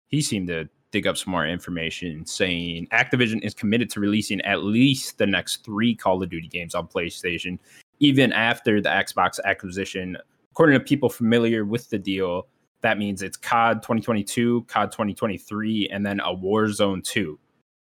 [0.08, 4.64] He seemed to dig up some more information saying Activision is committed to releasing at
[4.64, 7.59] least the next three Call of Duty games on PlayStation,
[8.00, 10.16] even after the Xbox acquisition.
[10.53, 12.48] According to people familiar with the deal,
[12.83, 17.38] that means it's COD 2022, COD 2023, and then a Warzone 2.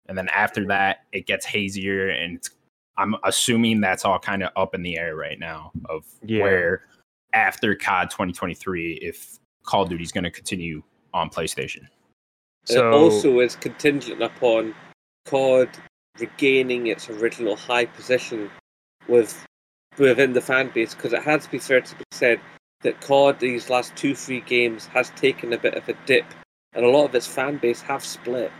[0.07, 0.69] And then after mm-hmm.
[0.69, 2.49] that, it gets hazier, and it's,
[2.97, 6.43] I'm assuming that's all kind of up in the air right now of Yeah.
[6.43, 6.81] where
[7.33, 10.81] after COD 2023, if Call of Duty is going to continue
[11.13, 11.87] on PlayStation.
[12.65, 14.73] So it also is contingent upon
[15.25, 15.69] COD
[16.19, 18.49] regaining its original high position
[19.07, 19.45] with
[19.97, 22.39] within the fan base because it has to be fair to be said
[22.81, 26.25] that COD these last two three games has taken a bit of a dip
[26.73, 28.51] and a lot of its fan base have split.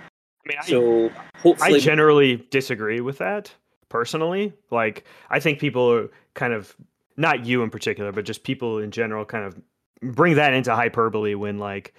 [0.45, 3.53] I mean, I, So I hopefully, generally disagree with that
[3.89, 4.53] personally.
[4.71, 6.75] Like, I think people are kind of
[7.17, 9.59] not you in particular, but just people in general kind of
[10.01, 11.93] bring that into hyperbole when like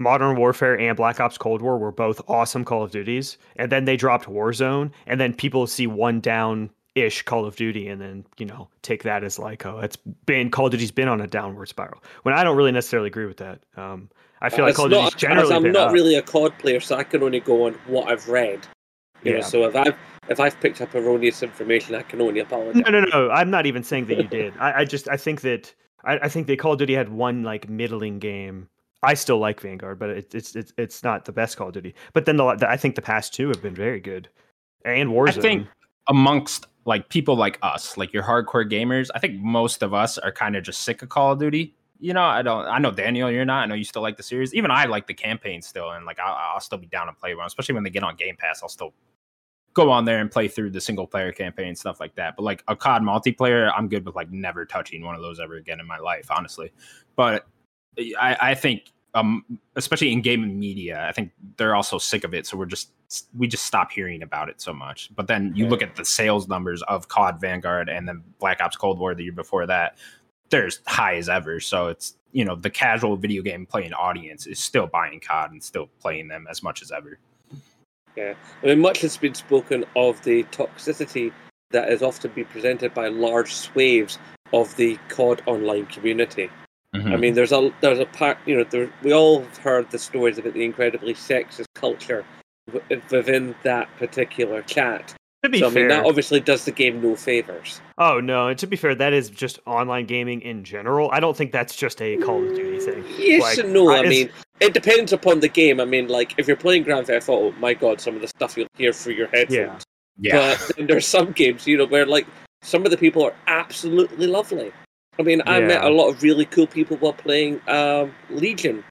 [0.00, 3.84] Modern Warfare and Black Ops Cold War were both awesome Call of Duties, and then
[3.84, 8.24] they dropped Warzone, and then people see one down ish Call of Duty and then,
[8.38, 11.26] you know, take that as like, oh, it's been Call of Duty's been on a
[11.28, 12.02] downward spiral.
[12.24, 13.60] When I don't really necessarily agree with that.
[13.76, 14.08] Um
[14.42, 15.92] I feel like Call of Duty's generally I'm not up.
[15.92, 18.66] really a COD player, so I can only go on what I've read.
[19.22, 19.44] You know, Yeah.
[19.44, 19.94] so if I've
[20.28, 22.82] if I've picked up erroneous information, I can only apologize.
[22.86, 23.30] No, no, no.
[23.30, 24.54] I'm not even saying that you did.
[24.58, 25.72] I, I just I think that
[26.04, 28.68] I, I think the Call of Duty had one like middling game.
[29.02, 31.94] I still like Vanguard, but it, it's it's it's not the best Call of Duty.
[32.12, 34.28] But then the, the I think the past two have been very good,
[34.84, 35.38] and Warzone.
[35.38, 35.68] I think
[36.08, 40.32] amongst like people like us, like your hardcore gamers, I think most of us are
[40.32, 41.74] kind of just sick of Call of Duty.
[41.98, 42.66] You know, I don't.
[42.66, 43.62] I know Daniel, you're not.
[43.62, 44.54] I know you still like the series.
[44.54, 47.34] Even I like the campaign still, and like I'll, I'll still be down to play
[47.34, 48.62] one, especially when they get on Game Pass.
[48.62, 48.92] I'll still
[49.72, 52.36] go on there and play through the single player campaign stuff like that.
[52.36, 55.56] But like a COD multiplayer, I'm good with like never touching one of those ever
[55.56, 56.72] again in my life, honestly.
[57.16, 57.46] But
[57.98, 59.44] I, I think um
[59.76, 62.46] especially in gaming media, I think they're also sick of it.
[62.46, 62.92] So we're just
[63.36, 65.10] we just stop hearing about it so much.
[65.14, 68.76] But then you look at the sales numbers of COD Vanguard and then Black Ops
[68.76, 69.98] Cold War the year before that,
[70.50, 71.58] they're as high as ever.
[71.60, 75.62] So it's you know, the casual video game playing audience is still buying COD and
[75.62, 77.18] still playing them as much as ever.
[78.16, 81.32] Yeah, I mean, much has been spoken of the toxicity
[81.70, 84.18] that is often been presented by large swathes
[84.52, 86.50] of the COD online community.
[86.94, 87.12] Mhm.
[87.12, 89.98] I mean, there's a there's a part you know there, we all have heard the
[89.98, 92.24] stories about the incredibly sexist culture
[92.72, 95.14] w- within that particular chat.
[95.44, 97.80] to be So I mean, fair, that obviously does the game no favors.
[97.98, 101.08] oh no, and to be fair, that is just online gaming in general.
[101.12, 103.04] I don't think that's just a Call of Duty thing.
[103.18, 103.88] Yes Like, and no.
[103.90, 105.80] I it's- mean, it depends upon the game.
[105.80, 108.56] I mean, like if you're playing Grand Theft Auto, my God, some of the stuff
[108.58, 109.84] you'll hear through your headphones.
[110.18, 110.34] Yeah.
[110.34, 110.56] Yeah.
[110.58, 112.26] But then there's some games, you know, where like
[112.62, 114.72] some of the people are absolutely lovely.
[115.18, 118.82] I mean, I met a lot of really cool people while playing um, Legion.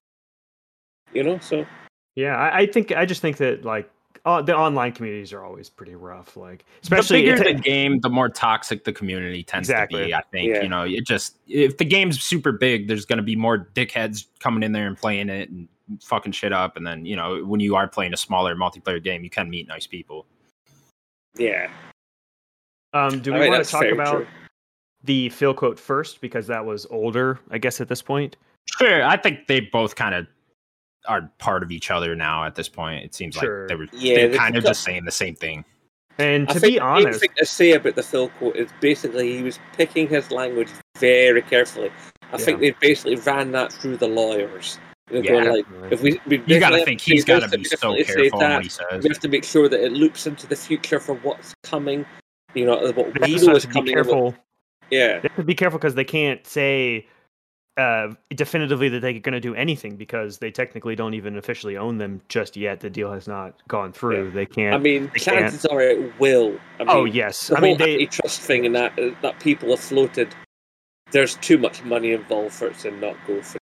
[1.13, 1.65] You know, so
[2.15, 3.89] Yeah, I, I think I just think that like
[4.25, 6.37] uh, the online communities are always pretty rough.
[6.37, 10.13] Like especially the bigger the game, the more toxic the community tends to be.
[10.13, 10.61] I think Yeah.
[10.61, 14.25] you know it just if the game's super big, there's going to be more dickheads
[14.39, 15.67] coming in there and playing it and
[16.03, 16.77] fucking shit up.
[16.77, 19.67] And then you know when you are playing a smaller multiplayer game, you can meet
[19.67, 20.27] nice people.
[21.37, 21.71] yeah.
[22.93, 24.27] um, do I we mean, want to talk about true.
[25.03, 28.35] The Phil quote first because that was older, I guess, at this point.
[28.77, 30.27] Sure, I think they both kind of
[31.07, 32.43] are part of each other now.
[32.43, 33.61] At this point, it seems Sure.
[33.61, 35.63] like they were Yeah, they're they've kind of just saying the same thing.
[36.17, 39.37] And to think be the honest, thing to say about the Phil quote is basically
[39.37, 41.91] he was picking his language very carefully.
[42.33, 44.77] I think they basically ran that through the lawyers.
[45.07, 45.51] They're going Yeah.
[45.51, 48.39] like, if we, we You got to think he's got to be so careful on
[48.41, 48.55] that.
[48.57, 49.01] what he says.
[49.03, 52.05] We have to make sure that it loops into the future for what's coming.
[52.53, 53.97] You know, what we know have is to be coming.
[53.97, 54.35] and what- careful.
[54.91, 57.07] Yeah, They have to be careful because they can't say
[57.79, 61.97] uh, definitively that they're going to do anything because they technically don't even officially own
[61.97, 62.81] them just yet.
[62.81, 64.31] The deal has not gone through.
[64.31, 64.75] They can't.
[64.75, 65.23] I mean, can't.
[65.23, 66.59] chances are it will.
[66.79, 67.93] I mean, oh yes, the I mean whole they.
[67.93, 70.35] antitrust thing and that uh, that people have floated.
[71.11, 73.59] There's too much money involved for it to not go through.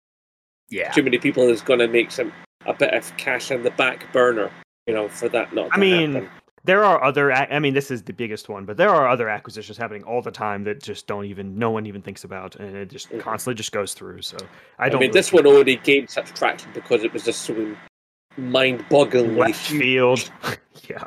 [0.71, 2.33] Yeah, Too many people is going to make some
[2.65, 4.51] a bit of cash in the back burner.
[4.87, 5.69] You know, for that not.
[5.73, 6.31] I mean, happen.
[6.67, 9.79] There are other i mean this is the biggest one but there are other acquisitions
[9.79, 12.91] happening all the time that just don't even no one even thinks about and it
[12.91, 14.37] just constantly just goes through so
[14.79, 17.43] i don't i mean, really this one already gained such traction because it was just
[17.43, 17.77] so
[18.37, 20.31] mind-bogglingly left field.
[20.89, 21.05] Yeah.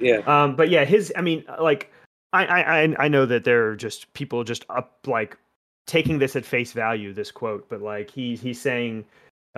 [0.00, 1.92] Yeah, um but yeah his i mean like
[2.32, 5.36] I, I i i know that there are just people just up like
[5.86, 9.04] taking this at face value this quote but like he he's saying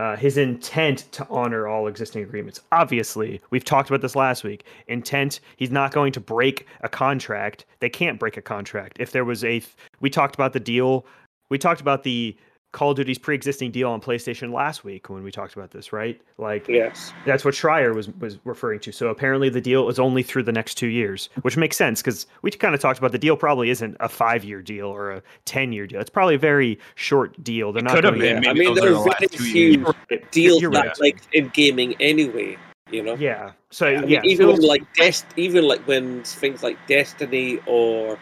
[0.01, 2.59] uh, his intent to honor all existing agreements.
[2.73, 4.65] Obviously, we've talked about this last week.
[4.89, 7.67] Intent, he's not going to break a contract.
[7.81, 8.97] They can't break a contract.
[8.99, 9.63] If there was a,
[10.01, 11.05] we talked about the deal,
[11.51, 12.35] we talked about the
[12.73, 16.21] Call of Duty's pre-existing deal on PlayStation last week when we talked about this, right?
[16.39, 17.13] Like yes.
[17.27, 18.93] that's what Schreier was was referring to.
[18.93, 22.27] So apparently the deal is only through the next two years, which makes sense because
[22.43, 25.23] we kind of talked about the deal probably isn't a five year deal or a
[25.47, 26.01] ten year deal.
[26.01, 27.73] It's probably a very short deal.
[27.73, 28.43] They're not could have going been.
[28.45, 29.95] to I mean, those there are are the last very two few years.
[30.09, 30.31] Right.
[30.31, 31.01] deals You're that right.
[31.01, 32.57] like in gaming anyway.
[32.93, 33.15] You know.
[33.17, 33.53] Yeah.
[33.71, 38.17] So I mean, yeah, even Phil's- like Dest, even like when things like Destiny or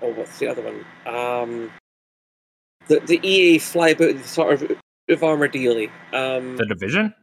[0.00, 0.84] or what's the other one?
[1.14, 1.70] Um,
[2.88, 5.90] the the EA fly about sort of of armor dealy.
[6.12, 7.14] Um, the division.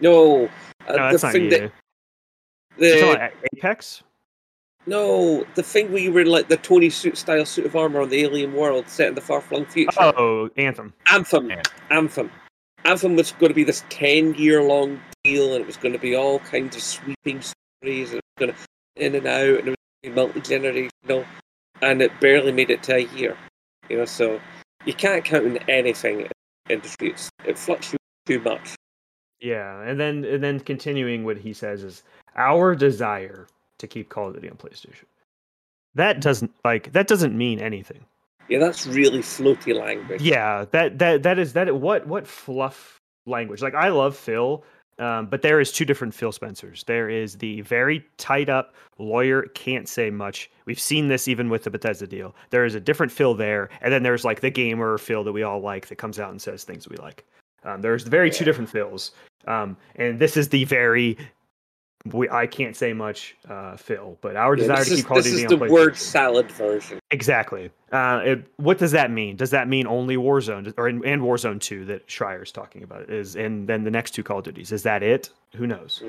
[0.00, 0.48] no,
[0.88, 1.72] uh, no, the thing that
[2.78, 4.02] the Apex.
[4.86, 8.00] no the thing where you were in, like the Tony suit style suit of armor
[8.00, 9.92] on the alien world set in the far flung future.
[10.00, 10.92] Oh, Anthem.
[11.10, 11.62] Anthem, Yeah.
[11.90, 12.30] Anthem,
[12.84, 15.98] Anthem was going to be this ten year long deal, and it was going to
[15.98, 18.58] be all kinds of sweeping stories, and it was going to
[18.96, 21.24] in and out, and it was multi generational,
[21.80, 23.36] and it barely made it to a year.
[23.88, 24.40] You know, so
[24.84, 26.28] you can't count on anything in.
[26.68, 28.74] It's, it fluctuates too much.
[29.40, 32.02] Yeah, and then and then continuing what he says is
[32.36, 33.46] our desire
[33.78, 35.04] to keep Call of Duty on PlayStation.
[35.94, 38.04] That doesn't like that doesn't mean anything.
[38.48, 40.22] Yeah, that's really floaty language.
[40.22, 43.62] Yeah, that that that is that what what fluff language.
[43.62, 44.64] Like I love Phil,
[44.98, 46.84] Um, but there is two different Phil Spencers.
[46.84, 50.50] There is the very tight up lawyer, can't say much.
[50.66, 52.34] We've seen this even with the Bethesda deal.
[52.50, 55.42] There is a different Phil there, and then there's like the gamer Phil that we
[55.42, 57.24] all like that comes out and says things we like.
[57.64, 59.10] Um, there's very two different Phils,
[59.46, 61.16] um, and this is the very
[62.12, 65.18] we, I can't say much, uh, Phil, but our Yeah, desire to is, keep Call
[65.18, 66.98] of this Duty is on the word salad version.
[67.10, 67.70] Exactly.
[67.92, 69.36] Uh, it, what does that mean?
[69.36, 73.66] Does that mean only Warzone or and Warzone Two that Schreier's talking about is, and
[73.68, 74.70] then the next two Call of Duties?
[74.72, 75.30] Is that it?
[75.54, 76.02] Who knows?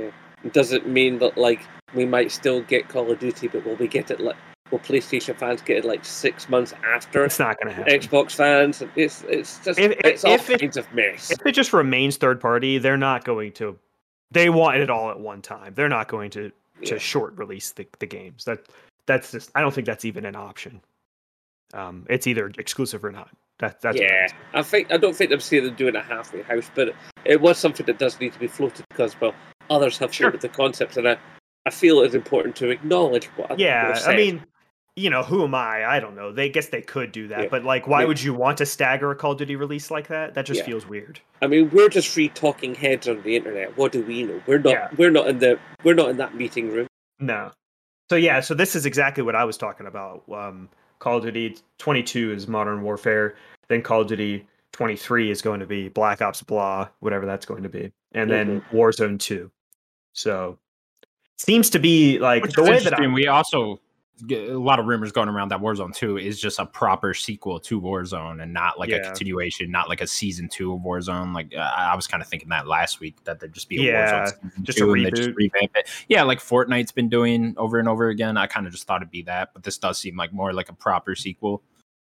[0.51, 1.62] Does it mean that like
[1.93, 4.36] we might still get Call of Duty, but will we get it like
[4.71, 7.99] will PlayStation fans get it like six months after It's not going to happen.
[7.99, 8.84] Xbox fans?
[8.95, 11.31] It's it's just If- it's all if it- kinds of mess.
[11.31, 13.77] If it just remains third party, they're not going to.
[14.32, 15.74] They want it all at one time.
[15.76, 16.52] They're not going to
[16.84, 16.98] to Yeah.
[16.98, 18.44] short release the, the games.
[18.46, 18.68] That
[19.06, 19.52] that's just.
[19.56, 20.82] I don't think that's even an option.
[21.74, 23.30] Um, it's either exclusive or not.
[23.60, 24.28] That that's yeah.
[24.54, 27.58] I think I don't think they'll seeing they're doing a halfway house, but it was
[27.58, 29.34] something that does need to be floated because well,
[29.70, 30.30] others have Sure.
[30.30, 31.18] floated the concept, and I,
[31.66, 33.58] I feel it's important to acknowledge what.
[33.58, 34.44] Yeah, I mean,
[34.95, 35.86] you know, who am I?
[35.86, 36.31] I don't know.
[36.31, 37.47] They guess they could do that, Yeah.
[37.49, 40.08] but like, why Maybe- would you want to stagger a Call of Duty release like
[40.08, 40.34] that?
[40.36, 40.65] That just Yeah.
[40.67, 41.19] feels weird.
[41.41, 43.77] I mean, we're just free talking heads on the internet.
[43.77, 44.41] What do we know?
[44.47, 44.69] We're not.
[44.71, 44.88] Yeah.
[44.97, 45.60] We're not in the.
[45.84, 46.88] We're not in that meeting room.
[47.19, 47.51] No.
[48.10, 50.23] So yeah, so this is exactly what I was talking about.
[50.31, 53.36] Um, Call of Duty 22 is Modern Warfare.
[53.67, 57.63] Then Call of Duty 23 is going to be Black Ops Blah, whatever that's going
[57.63, 59.49] to be, and then Warzone 2.
[60.13, 60.58] So
[61.38, 63.12] seems to be like Which the way that interesting.
[63.12, 63.81] I, we also get
[64.32, 67.82] a lot of rumors going around that Warzone 2 is just a proper sequel to
[67.82, 71.34] Warzone and not like a continuation, not like a season two of Warzone.
[71.36, 73.91] Like uh, I was kind of thinking that last week that there'd just be a
[73.91, 75.89] Yeah, Warzone just a they'd just revamp it.
[76.08, 78.38] Yeah, like Fortnite's been doing over and over again.
[78.38, 80.69] I kind of just thought it'd be that, but this does seem like more like
[80.69, 81.62] a proper sequel.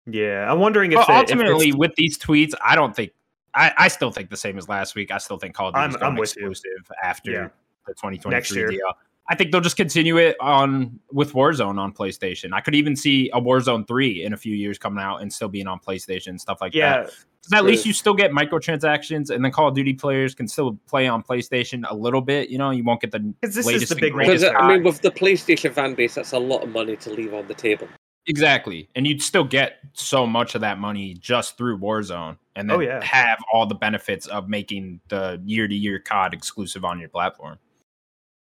[0.06, 3.12] yeah, I'm wondering if it- if ultimately, with these tweets, I don't think
[3.54, 5.10] I, I still think the same as last week.
[5.10, 6.50] I still think Call of I'm- Duty's I'm going with you.
[6.50, 7.48] exclusive after Yeah.
[7.86, 8.68] the 2023 Next year.
[8.68, 8.80] deal.
[9.28, 12.52] I think they'll just continue it on with Warzone on PlayStation.
[12.52, 15.48] I could even see a Warzone 3 in a few years coming out and still
[15.48, 16.78] being on PlayStation, and stuff like that.
[16.78, 20.48] yeah, 'Cause at least you still get microtransactions, and then Call of Duty players can
[20.48, 22.48] still play on PlayStation a little bit.
[22.48, 24.56] You know, you won't get the because this latest is the big greatest Because.
[24.62, 27.46] I mean, with the PlayStation fan base, that's a lot of money to leave on
[27.46, 27.86] the table.
[28.26, 28.88] Exactly.
[28.94, 32.88] And you'd still get so much of that money just through Warzone and oh, then
[32.88, 33.04] Oh, yeah.
[33.04, 37.58] have all the benefits of making the year to year COD exclusive on your platform.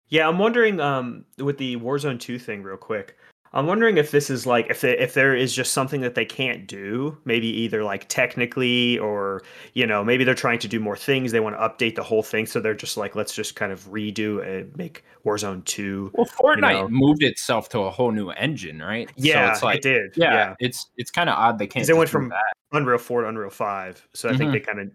[0.09, 3.15] Yeah, I'm wondering um with the Warzone 2 thing real quick.
[3.51, 6.23] I'm wondering if this is like if they, if there is just something that they
[6.25, 9.41] can't do, maybe either like technically or
[9.73, 12.21] you know, maybe they're trying to do more things, they want to update the whole
[12.21, 16.11] thing so they're just like let's just kind of redo and make Warzone 2.
[16.13, 16.87] Well, Fortnite know.
[16.89, 19.09] moved itself to a whole new engine, right?
[19.15, 20.11] Yeah, so it's like it did.
[20.15, 20.55] yeah, Yeah.
[20.59, 21.87] it's it's kind of odd they can't.
[21.87, 22.53] they went from that.
[22.71, 24.07] Unreal 4 to Unreal 5.
[24.13, 24.53] So I think Mhm.
[24.53, 24.91] they kind of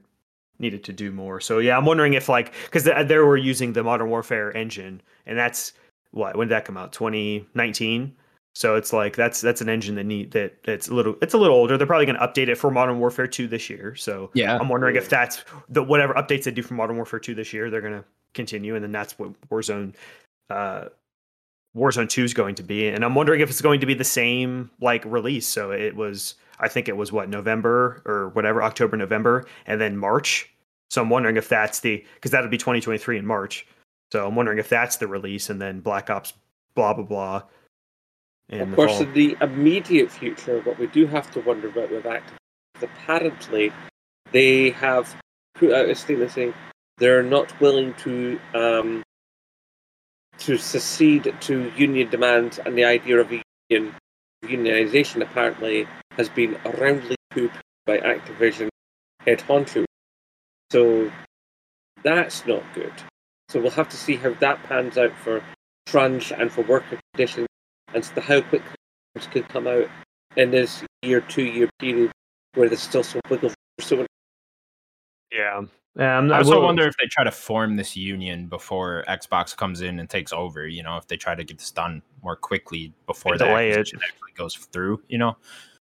[0.59, 1.41] needed to do more.
[1.41, 5.01] So yeah, I'm wondering if like cuz they, they were using the Modern Warfare engine
[5.27, 5.73] and that's
[6.13, 6.93] what when did that come out?
[6.93, 8.15] 2019.
[8.55, 11.39] So it's like that's that's an engine that need that it's a little it's a
[11.39, 11.77] little older.
[11.77, 13.97] They're probably going to update it for Modern Warfare 2 this year.
[13.97, 14.57] So yeah.
[14.57, 17.69] I'm wondering if that's the whatever updates they do for Modern Warfare 2 this year,
[17.69, 19.95] they're going to continue and then that's what Warzone
[20.51, 20.87] uh
[21.77, 22.87] Warzone 2 is going to be.
[22.87, 25.47] And I'm wondering if it's going to be the same like release.
[25.47, 29.97] So it was I think it was what November or whatever, October, November, and then
[29.97, 30.51] March.
[30.91, 33.67] So I'm wondering if that's the because that'll be 2023 in March.
[34.13, 36.35] So I'm wondering if that's the release and then Black Ops
[36.77, 37.43] blah blah blah.
[38.51, 42.83] of course, in the immediate future, what we do have to wonder about with is
[42.83, 43.73] apparently
[44.33, 45.17] they have
[45.55, 46.55] put out a statement saying
[46.99, 49.03] they're not willing to um,
[50.39, 53.95] to secede to union demands, and the idea of a union
[54.45, 58.69] unionization apparently has been roundly pooped by Activision
[59.21, 59.85] head honcho.
[60.71, 61.11] So
[62.03, 62.93] that's not good.
[63.49, 65.43] So we'll have to see how that pans out for
[65.87, 67.47] trans and for worker conditions
[67.93, 68.75] and how quickly
[69.15, 69.89] things could come out
[70.37, 72.11] in this year, two year period
[72.55, 73.57] where there's still some wiggle room.
[73.81, 74.07] So
[75.33, 75.63] yeah.
[75.97, 79.81] Um, I also will- wonder if they try to form this union before Xbox comes
[79.81, 80.67] in and takes over.
[80.67, 83.79] You know, if they try to get this done more quickly before the delay it.
[83.79, 84.01] actually
[84.37, 85.03] goes through.
[85.09, 85.37] You know,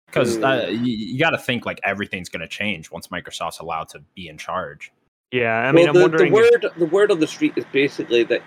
[0.06, 0.86] because uh, Mm.
[0.86, 4.28] you, you got to think like everything's going to change once Microsoft's allowed to be
[4.28, 4.92] in charge.
[5.32, 6.32] Yeah, I mean, well, I'm the, wondering.
[6.32, 8.42] the if- word the word on the street is basically that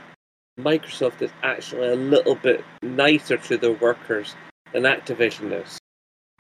[0.58, 4.36] Microsoft is actually a little bit nicer to their workers
[4.72, 5.78] than Activision is.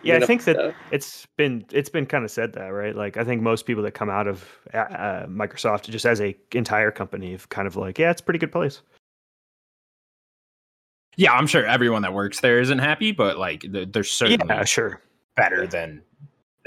[0.04, 2.95] Yeah, I think that uh, it's been it's been kind of said that right.
[2.95, 6.36] Like, I think most people that come out of uh, uh, Microsoft just as a
[6.54, 8.82] entire company have kind of like, yeah, it's a pretty good place.
[11.18, 14.64] Yeah, I'm sure everyone that works there isn't happy, but like th- they're certainly Yeah,
[14.64, 15.02] sure.
[15.36, 16.02] better than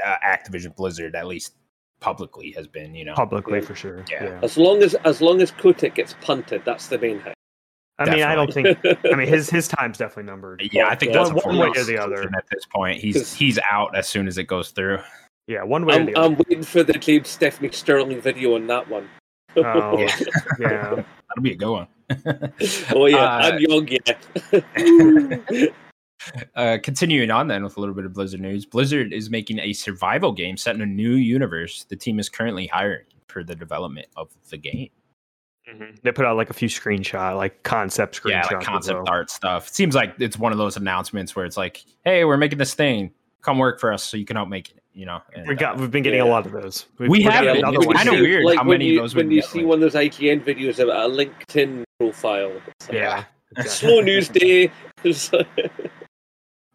[0.04, 1.54] uh, Activision Blizzard, at least
[2.00, 2.94] publicly has been.
[2.94, 3.64] You know, publicly Yeah.
[3.64, 4.04] for sure.
[4.10, 4.24] Yeah.
[4.24, 4.38] Yeah.
[4.42, 7.32] As long as as long as Kotick gets punted, that's the main thing.
[7.98, 8.78] I mean, I don't think.
[8.84, 10.62] I mean, his his time's definitely numbered.
[10.72, 12.22] Yeah, I think One- that's a one way or the other.
[12.22, 14.98] At this point, he's 'Cause- he's out as soon as it goes through.
[15.46, 16.16] Yeah, one way I'm, the.
[16.18, 19.08] I'm waiting for the James Stephanie Sterling video on that one.
[19.56, 20.16] Oh, Yeah.
[20.58, 20.90] yeah.
[21.28, 21.86] That'll be a good one.
[22.94, 25.68] oh yeah, Uh, I'm young yeah.
[26.54, 29.72] Uh, continuing on then with a little bit of Blizzard news, Blizzard is making a
[29.72, 31.84] survival game set in a new universe.
[31.88, 34.90] The team is currently hiring for the development of the game.
[35.68, 36.00] Mhm.
[36.02, 38.50] They put out like a few screenshot, like concept screenshots.
[38.50, 39.68] yeah, like concept art stuff.
[39.68, 42.74] It seems like it's one of those announcements where it's like, "Hey, we're making this
[42.74, 43.12] thing.
[43.42, 45.76] Come work for us, so you can help make it." You know, and, We got,
[45.76, 46.86] uh, we've been getting a lot of those.
[46.98, 47.96] We've, We we're have getting another It's one.
[47.96, 49.76] kinda weird like how when many you, of those when you get, see like- one
[49.76, 52.52] of those IGN videos about a LinkedIn profile.
[52.88, 53.24] Like, Yeah.
[53.64, 54.70] Slow news day.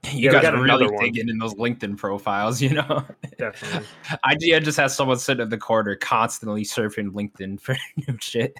[0.07, 1.03] It's like- you Yeah, guys got are really another one.
[1.05, 2.61] digging in those LinkedIn profiles.
[2.67, 3.05] You know,
[3.37, 3.87] Definitely.
[4.25, 7.75] IGN just has someone sitting in the corner constantly surfing LinkedIn for
[8.07, 8.55] new shit.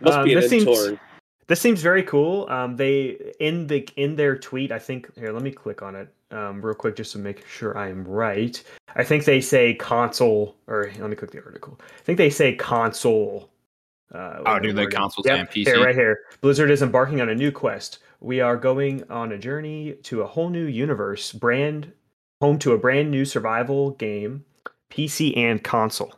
[0.00, 0.98] Must Um, be an this seems-
[1.46, 2.48] This seems very cool.
[2.48, 5.30] Um, they in the in their tweet, I think here.
[5.32, 8.62] Let me click on it um, real quick just to make sure I am right.
[8.96, 11.78] I think they say console, or let me click the article.
[11.82, 13.50] I think they say console.
[14.14, 15.10] Uh, Oh, with do the the wording.
[15.24, 15.64] Yep, and PC?
[15.66, 16.20] Here, right here.
[16.40, 17.98] Blizzard is embarking on a new quest.
[18.20, 21.92] We are going on a journey to a whole new universe, brand
[22.40, 24.44] home to a brand new survival game,
[24.90, 26.14] PC and console.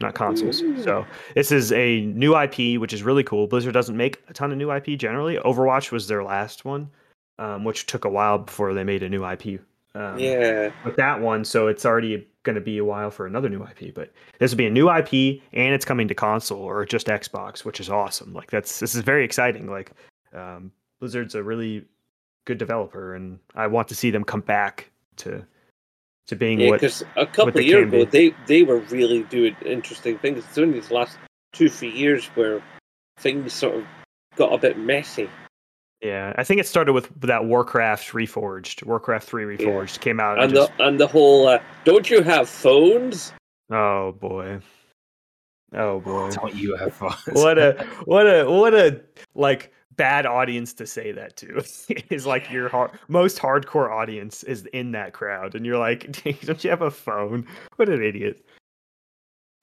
[0.00, 0.62] Not consoles.
[0.62, 0.80] Ooh.
[0.82, 1.04] So
[1.34, 3.46] this is a new IP, which is really cool.
[3.48, 5.36] Blizzard doesn't make a ton of new IP generally.
[5.38, 6.90] Overwatch was their last one,
[7.38, 9.60] um, which took a while before they made a new IP.
[9.94, 10.70] Um, Yeah.
[10.84, 13.92] with that one, so it's already going to be a while for another new IP.
[13.92, 17.64] But this will be a new IP, and it's coming to console or just Xbox,
[17.64, 18.32] which is awesome.
[18.32, 19.68] Like that's this is very exciting.
[19.68, 19.90] Like
[20.32, 20.70] um,
[21.00, 21.84] Blizzard's a really
[22.46, 25.44] good developer, and I want to see them come back to
[26.26, 28.30] to being Yeah, what because a couple of years ago, be.
[28.30, 30.44] they they were really doing interesting things.
[30.44, 31.18] It's only these last
[31.52, 32.62] two three years where
[33.18, 33.84] things sort of
[34.36, 35.28] got a bit messy.
[36.00, 38.86] Yeah, I think it started with that Warcraft Reforged.
[38.86, 40.34] Warcraft Three Reforged came out.
[40.34, 43.32] And And just, the and the whole uh, don't you have phones?
[43.70, 44.60] oh boy,
[45.74, 46.30] oh boy.
[46.30, 47.16] Don't you have fun?
[47.32, 49.00] what a what a what a
[49.34, 51.62] like bad audience to say that to
[52.14, 56.10] is like your har most hardcore audience is in that crowd and you're like
[56.46, 57.46] don't you have a phone
[57.76, 58.42] what an idiot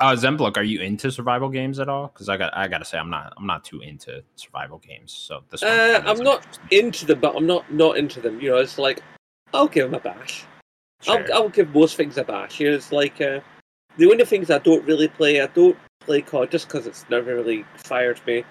[0.02, 2.08] Uh, Zemblok, are you into survival games at all?
[2.08, 5.14] Because I got, I gotta say, I'm not, I'm not too into survival games.
[5.14, 6.78] So this, Uh, I'm doesn't not interest me.
[6.80, 8.42] into them, but I'm not not into them.
[8.42, 9.00] You know, it's like
[9.54, 10.44] I'll give them a bash.
[11.02, 11.24] Sure.
[11.34, 12.60] I'll, I'll give most things a bash.
[12.60, 13.40] You know, it's like uh,
[13.96, 15.40] the only things I don't really play.
[15.42, 18.44] I don't play COD just because it's never really fired me.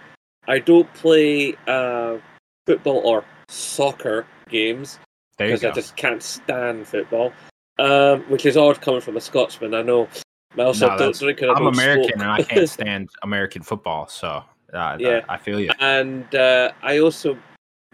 [0.49, 2.19] I don't play uh,
[2.67, 4.99] football or soccer games
[5.39, 7.33] because I just can't stand football.
[7.79, 9.75] Um, which is odd coming from a Scotsman.
[9.75, 10.09] I know.
[10.57, 12.11] I also no, don't drink I'm American smoke.
[12.13, 14.07] and I can't stand American football.
[14.07, 15.23] So uh, Yeah.
[15.29, 15.71] I feel you.
[15.81, 17.37] and uh, I also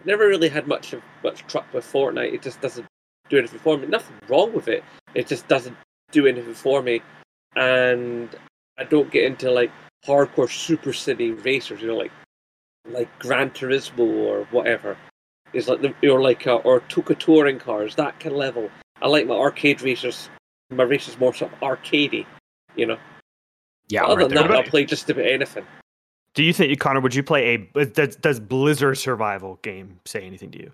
[0.05, 2.31] never really had much of much truck with Fortnite.
[2.31, 2.85] It just doesn't
[3.29, 3.87] do anything for me.
[3.87, 4.83] Nothing wrong with it.
[5.15, 5.75] It just doesn't
[6.11, 7.01] do anything for me,
[7.55, 8.29] and
[8.77, 9.71] I don't get into like
[10.05, 11.81] hardcore super city racers.
[11.81, 12.11] You know, like
[12.85, 14.97] like Gran Turismo or whatever.
[15.53, 18.69] Is like the or like uh, or TOCA touring cars that kind of level.
[19.01, 20.29] I like my arcade racers.
[20.69, 22.25] My races more sort of arcadey.
[22.75, 22.97] You know.
[23.89, 25.65] Yeah, Other right than that, I'll play just about anything.
[26.33, 30.49] do you think connor would you play a does, does blizzard survival game say anything
[30.51, 30.71] to you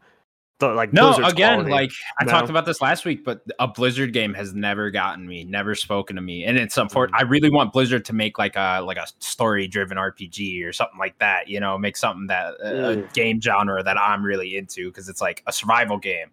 [0.59, 1.71] the, like No, again, quality.
[1.71, 2.31] like I No.
[2.31, 6.15] talked about this last week, but a Blizzard game has never gotten me, never spoken
[6.15, 6.83] to me, and it's Mm.
[6.83, 7.17] unfortunate.
[7.19, 10.97] I really want Blizzard to make like a like a story driven RPG or something
[10.97, 11.47] like that.
[11.47, 13.13] You know, make something that a, a Mm.
[13.13, 16.31] game genre that I'm really into because it's like a survival game.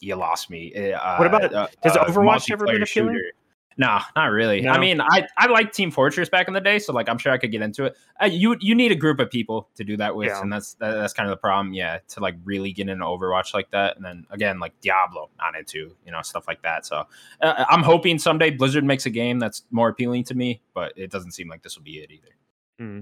[0.00, 0.72] You lost me.
[0.92, 3.14] Uh, What about- uh, has uh, Overwatch ever been appealing?
[3.14, 3.32] shooter.
[3.80, 4.66] No, not really.
[4.66, 7.32] I mean, I I liked Team Fortress back in the day, so like I'm sure
[7.32, 7.96] I could get into it.
[8.20, 10.42] Uh, you you need a group of people to do that with, Yeah.
[10.42, 11.72] and that's that, that's kind of the problem.
[11.72, 15.54] Yeah, to like really get into Overwatch like that, and then again like Diablo, not
[15.56, 16.86] into you know stuff like that.
[16.86, 17.04] So
[17.40, 21.12] uh, I'm hoping someday Blizzard makes a game that's more appealing to me, but it
[21.12, 22.34] doesn't seem like this will be it either.
[22.80, 23.00] Hmm.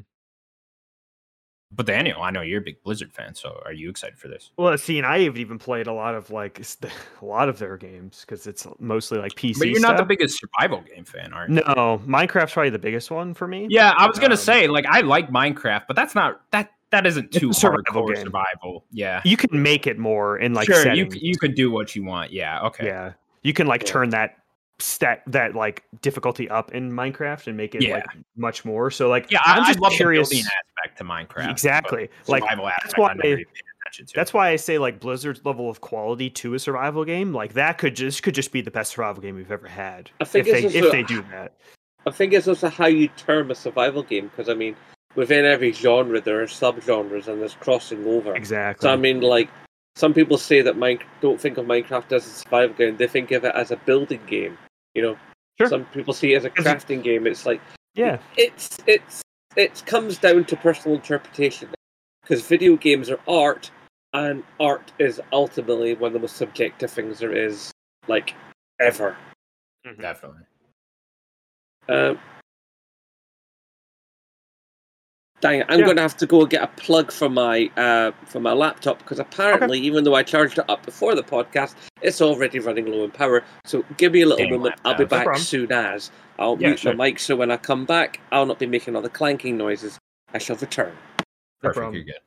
[1.72, 4.50] But Daniel, I know you're a big Blizzard fan, so are you excited for this?
[4.56, 6.60] well see and i have even played a lot of like
[7.20, 10.38] a lot of their games because it's mostly like pc But you're not the biggest
[10.38, 11.54] survival game fan, are you?
[11.54, 14.86] no minecraft's probably the biggest one for me Yeah, I was gonna Um, say like
[14.86, 18.16] I like Minecraft, but that's not that that isn't too survival game.
[18.16, 18.84] survival.
[18.92, 21.14] Yeah, you can make it more in like sure, you settings.
[21.14, 22.30] c- you could do what you want.
[22.32, 22.86] Yeah, okay.
[22.86, 23.12] Yeah,
[23.42, 23.88] you can like Yeah.
[23.92, 24.36] turn that
[24.78, 27.94] stat that like difficulty up in Minecraft and make it Yeah.
[27.94, 28.06] like
[28.36, 28.90] much more.
[28.90, 30.28] So like, Yeah, I, I'm I just love curious.
[30.28, 31.50] the aspect to Minecraft.
[31.50, 32.08] Exactly.
[32.28, 32.98] Like, survival aspect.
[32.98, 34.12] why- I never even paid attach it to.
[34.14, 37.78] That's why I say like Blizzard's level of quality to a survival game, like that
[37.78, 40.10] could just could just be the best survival game we've ever had.
[40.20, 41.54] I think if they also- if they do that.
[42.06, 44.76] I think it's also how you term a survival game because I mean,
[45.16, 48.34] within every genre there are subgenres and there's crossing over.
[48.36, 48.86] Exactly.
[48.86, 49.48] So I mean, like
[49.96, 53.32] some people say that Mine don't think of Minecraft as a survival game; they think
[53.32, 54.56] of it as a building game.
[54.96, 55.18] You know,
[55.58, 55.68] Sure.
[55.68, 57.26] some people see it as a Is it- crafting game.
[57.26, 57.60] It's like
[57.94, 58.18] yeah.
[58.36, 59.22] it's it's
[59.56, 61.68] it comes down to personal interpretation
[62.22, 63.70] because video games are art,
[64.14, 67.70] and art is ultimately one of the most subjective things there is,
[68.08, 68.34] like
[68.80, 69.16] ever.
[70.00, 70.42] definitely.
[71.88, 72.18] Um,
[75.46, 75.66] dang it!
[75.68, 75.84] I'm Yeah.
[75.86, 79.18] going to have to go get a plug for my uh, for my laptop because
[79.18, 83.10] apparently, even though I charged it up before the podcast, it's already running low in
[83.10, 83.42] power.
[83.64, 84.74] So give me a little Dang, moment.
[84.84, 84.92] wow.
[84.92, 85.42] I'll be back problem.
[85.42, 86.94] soon as I'll Yeah, mute sure.
[86.94, 87.18] my mic.
[87.18, 89.98] So when I come back, I'll not be making all the clanking noises.
[90.34, 90.92] I shall return.
[91.62, 91.76] No Perfect.
[91.76, 91.94] problem.
[91.94, 92.20] You're good.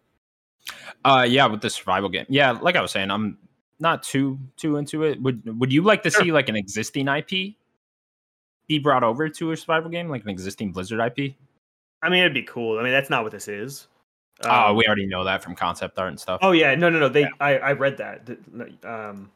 [1.05, 2.25] Uh, yeah, with the survival game.
[2.29, 3.37] Yeah, like I was saying, I'm
[3.79, 5.21] not too too into it.
[5.21, 6.23] Would Would you like to Sure.
[6.23, 7.55] see like an existing IP
[8.67, 11.35] be brought over to a survival game, like an existing Blizzard IP?
[12.01, 12.79] I mean, it'd be cool.
[12.79, 13.87] I mean, that's not what this is.
[14.45, 16.39] Oh, Um, we already know that from concept art and stuff.
[16.41, 17.09] Oh yeah, no, no, no.
[17.09, 18.29] They, I, I read that.
[18.83, 19.29] Um,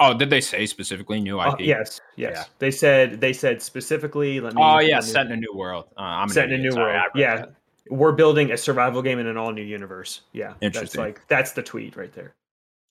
[0.00, 1.46] Oh, did they say specifically new IP?
[1.48, 2.32] oh, yes, yes.
[2.34, 2.44] Yeah.
[2.60, 4.40] They said, they said specifically.
[4.40, 4.62] Let me.
[4.62, 5.86] Oh yeah, set in a new world.
[5.96, 7.06] Uh, I'm set in a new sorry, world.
[7.16, 7.54] Yeah, that.
[7.90, 10.20] we're building a survival game in an all new universe.
[10.32, 11.00] Yeah, that's Interesting.
[11.00, 12.34] like that's the tweet right there.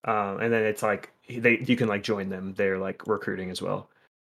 [0.03, 2.53] Um, and then it's like they you can like join them.
[2.55, 3.89] They're like recruiting as well.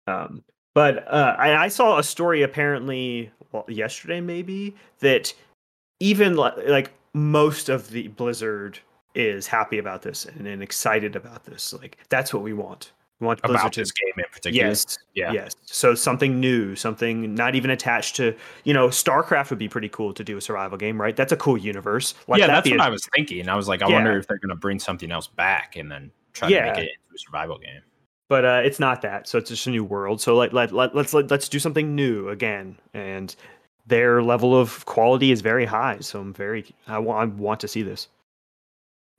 [0.08, 0.44] Um,
[0.76, 5.34] but uh, I, I saw a story apparently well, yesterday maybe that
[6.00, 8.78] even li- like most of the Blizzard
[9.16, 11.74] is happy about this and, and excited about this.
[11.74, 12.92] Like that's what we want.
[13.22, 14.68] We want Blizzard About to this game in particular.
[14.68, 14.98] Yes.
[15.14, 15.32] Yeah.
[15.32, 15.56] Yes.
[15.64, 20.14] So something new, something not even attached to, you know, StarCraft would be pretty cool
[20.14, 21.16] to do a survival game, right?
[21.16, 22.14] That's a cool universe.
[22.28, 23.48] Let yeah, that's what a- I was thinking.
[23.48, 23.96] I was like, I Yeah.
[23.96, 26.66] wonder if they're gonna bring something else back and then try Yeah.
[26.66, 27.82] to make it into a survival game.
[28.28, 29.28] But uh, it's not that.
[29.28, 30.22] So it's just a new world.
[30.22, 32.78] So let let, let let's let, let's do something new again.
[32.94, 33.36] And
[33.88, 36.00] their level of quality is very high.
[36.00, 38.08] So I'm very I want I want to see this.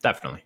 [0.03, 0.45] Definitely.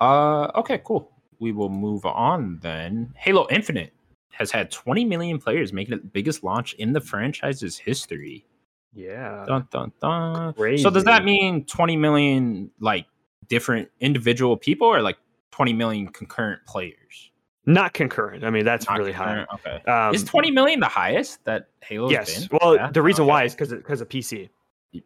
[0.00, 1.10] Uh, okay, cool.
[1.38, 3.12] We will move on then.
[3.16, 3.92] Halo Infinite
[4.32, 8.44] has had 20 million players, making it the biggest launch in the franchise's history.
[8.92, 9.44] Yeah.
[9.46, 10.78] Dun dun dun.
[10.78, 13.06] So does that mean 20 million like
[13.48, 15.18] different individual people or like
[15.52, 17.30] 20 million concurrent players?
[17.66, 18.44] Not concurrent.
[18.44, 19.80] I mean, that's Not really concurrent, Okay.
[19.86, 20.08] high.
[20.08, 22.10] Um, is 20 million the highest that Halo?
[22.10, 22.46] Yes.
[22.48, 22.58] been?
[22.60, 22.90] Well, Yeah?
[22.90, 23.28] the reason Okay.
[23.30, 24.48] why is because because of PC.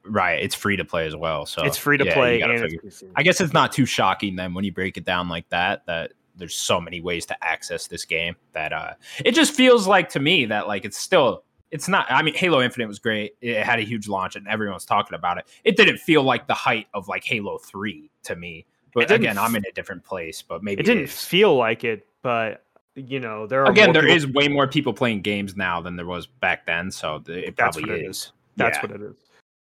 [0.05, 1.47] Right, it's free to play as well.
[1.47, 3.11] So it's free to yeah, play and it's PC.
[3.17, 6.13] I guess it's not too shocking then when you break it down like that that
[6.37, 8.93] there's so many ways to access this game that uh
[9.25, 12.61] it just feels like to me that like it's still it's not I mean Halo
[12.61, 13.37] Infinite was great.
[13.41, 15.47] It had a huge launch and everyone was talking about it.
[15.65, 18.67] It didn't feel like the height of like Halo 3 to me.
[18.95, 21.25] But again, I'm in a different place, but maybe it didn't is.
[21.25, 22.65] feel like it, but
[22.95, 25.95] you know, there are Again, there people- is way more people playing games now than
[25.97, 28.17] there was back then, so it That's probably what it is.
[28.17, 28.33] is.
[28.57, 28.83] That's Yeah.
[28.83, 29.17] what it is.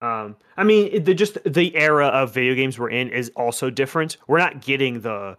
[0.03, 4.17] Um, I mean, the just the era of video games we're in is also different.
[4.27, 5.37] We're not getting the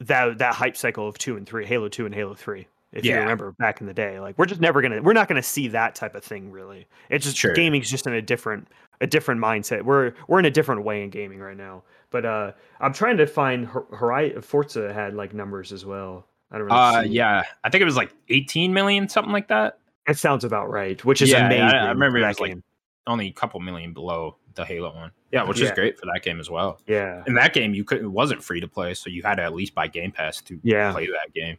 [0.00, 2.68] that that hype cycle of two and three, Halo two and Halo three.
[2.92, 5.42] If you remember back in the day, like we're just never gonna we're not gonna
[5.42, 6.86] see that type of thing really.
[7.10, 7.52] It's just Sure.
[7.52, 8.68] gaming's just in a different
[9.00, 9.82] a different mindset.
[9.82, 11.82] We're we're in a different way in gaming right now.
[12.10, 16.26] But uh, I'm trying to find Hor- Horizon Forza had like numbers as well.
[16.50, 19.78] I don't really Uh yeah, I think it was like 18 million something like that.
[20.06, 21.64] It sounds about right, which is Yeah, I- amazing.
[21.78, 22.62] I remember it that was, like, game.
[23.06, 25.10] Only a couple million below the Halo one.
[25.32, 26.80] Yeah, which is great for that game as well.
[26.86, 29.42] yeah, In that game, you couldn't it wasn't free to play, so you had to
[29.42, 30.90] at least buy Game Pass to yeah.
[30.92, 31.58] play that game.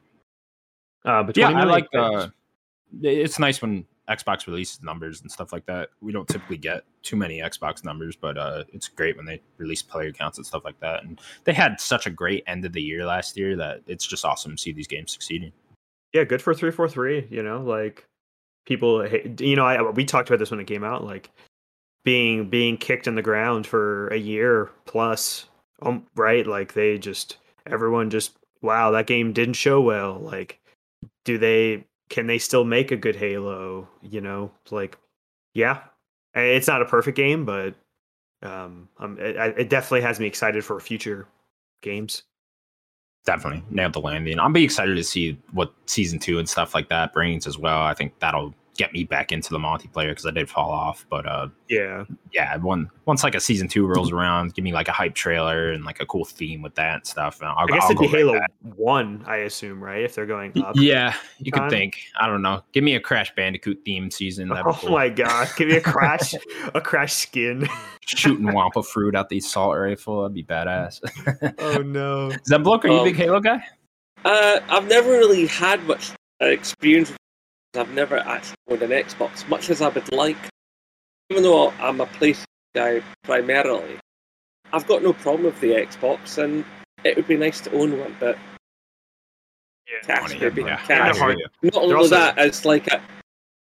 [1.06, 2.28] Uh, but Yeah, I like uh
[3.02, 5.90] It's nice when Xbox releases numbers and stuff like that.
[6.02, 9.82] We don't typically get too many Xbox numbers, but uh, it's great when they release
[9.82, 11.04] player counts and stuff like that.
[11.04, 14.26] And they had such a great end of the year last year that it's just
[14.26, 15.52] awesome to see these games succeeding.
[16.14, 17.28] yeah, good for three four three.
[17.30, 18.06] You know, like
[18.66, 19.06] people,
[19.40, 21.30] you know, I we talked about this when it came out, like
[22.04, 25.46] being being kicked in the ground for a year plus,
[25.82, 26.46] um, right?
[26.48, 27.38] Like they just
[27.68, 30.20] everyone just wow, that game didn't show well.
[30.20, 30.60] Like,
[31.26, 33.88] do they can they still make a good Halo?
[34.02, 34.98] You know, like
[35.54, 35.82] yeah,
[36.34, 37.76] it's not a perfect game, but
[38.42, 41.28] um, um it, it definitely has me excited for future
[41.82, 42.24] games.
[43.26, 44.40] Definitely nailed the landing.
[44.40, 47.82] I'll be excited to see what season two and stuff like that brings as well.
[47.82, 51.06] I think that'll get me back into the multiplayer because I did fall off.
[51.10, 52.06] But uh, Yeah.
[52.34, 55.72] yeah, one once like a season two rolls around, give me like a hype trailer
[55.74, 57.42] and like a cool theme with that and stuff.
[57.42, 58.52] And I'll, I guess I'll it'd be go right Halo back.
[58.78, 60.02] One, I assume, right?
[60.02, 60.76] If they're going up.
[60.78, 62.00] Yeah, you could think.
[62.20, 62.64] I don't know.
[62.72, 64.50] Give me a Crash Bandicoot themed season.
[64.54, 64.92] Oh cool.
[64.92, 65.50] my god!
[65.58, 66.34] Give me a crash,
[66.74, 67.68] a crash skin.
[68.06, 70.22] Shooting Wumpa fruit out the assault rifle.
[70.22, 71.02] That'd be badass.
[71.60, 72.30] Oh no!
[72.50, 73.62] Zemblook, are you a Um, big Halo guy?
[74.24, 76.12] Uh, I've never really had much
[76.42, 77.10] uh, experience.
[77.12, 77.19] with
[77.76, 80.38] I've never actually owned an Xbox, much as I would like.
[81.30, 84.00] Even though I'm a PlayStation guy primarily,
[84.74, 86.66] I've got no problem with the Xbox, and
[87.04, 88.16] it would be nice to own one.
[88.20, 88.38] But
[89.88, 90.00] Yeah.
[90.04, 90.78] cash, Funny, baby, yeah.
[90.86, 91.20] cash.
[91.20, 91.36] I.
[91.62, 93.02] Not only also- that, it's like a,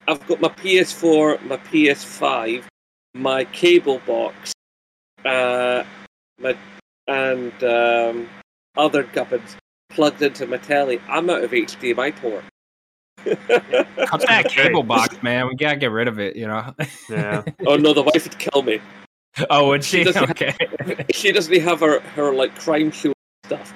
[0.07, 2.63] I've got my PS4, my PS5,
[3.13, 4.53] my cable box,
[5.23, 5.83] uh,
[6.39, 6.55] my
[7.07, 8.27] and um,
[8.77, 9.55] other gubbins
[9.89, 10.99] plugged into my telly.
[11.07, 12.43] I'm out of HDMI port.
[13.23, 15.47] Cut that cable box, man.
[15.47, 16.35] We gotta get rid of it.
[16.35, 16.73] You know.
[17.09, 17.43] Yeah.
[17.65, 18.79] oh no, the wife would kill me.
[19.49, 20.03] oh, would She she?
[20.03, 20.55] doesn't- Okay.
[21.13, 23.13] She doesn't have her her like crime show
[23.45, 23.73] stuff.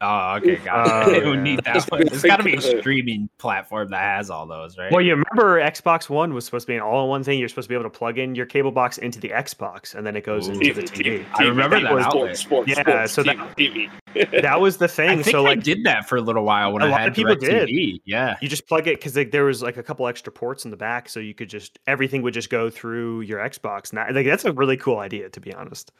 [0.00, 0.56] Oh, okay.
[0.56, 1.24] Got it.
[1.24, 1.42] we yeah.
[1.42, 2.04] need that That's one.
[2.04, 4.92] the There's got to be a streaming platform that has all those, right?
[4.92, 7.40] Well, you remember Xbox One was supposed to be an all-in-one thing.
[7.40, 10.06] You're supposed to be able to plug in your cable box into the Xbox, and
[10.06, 10.52] then it goes Ooh.
[10.52, 11.26] into the TV.
[11.34, 12.36] I remember that sports, outlet.
[12.36, 13.90] sports, Yeah, sports, so that- TV.
[14.42, 15.22] That was the I thing.
[15.22, 17.08] think So I like, did that for a little while when A I lot had
[17.10, 18.00] of people DirecTV.
[18.04, 18.36] Yeah.
[18.40, 20.76] you just plug it because like, there was like a couple extra ports in the
[20.76, 23.90] back, so you could just everything would just go through your Xbox.
[23.90, 25.92] And that, like that's a really cool idea, to be honest.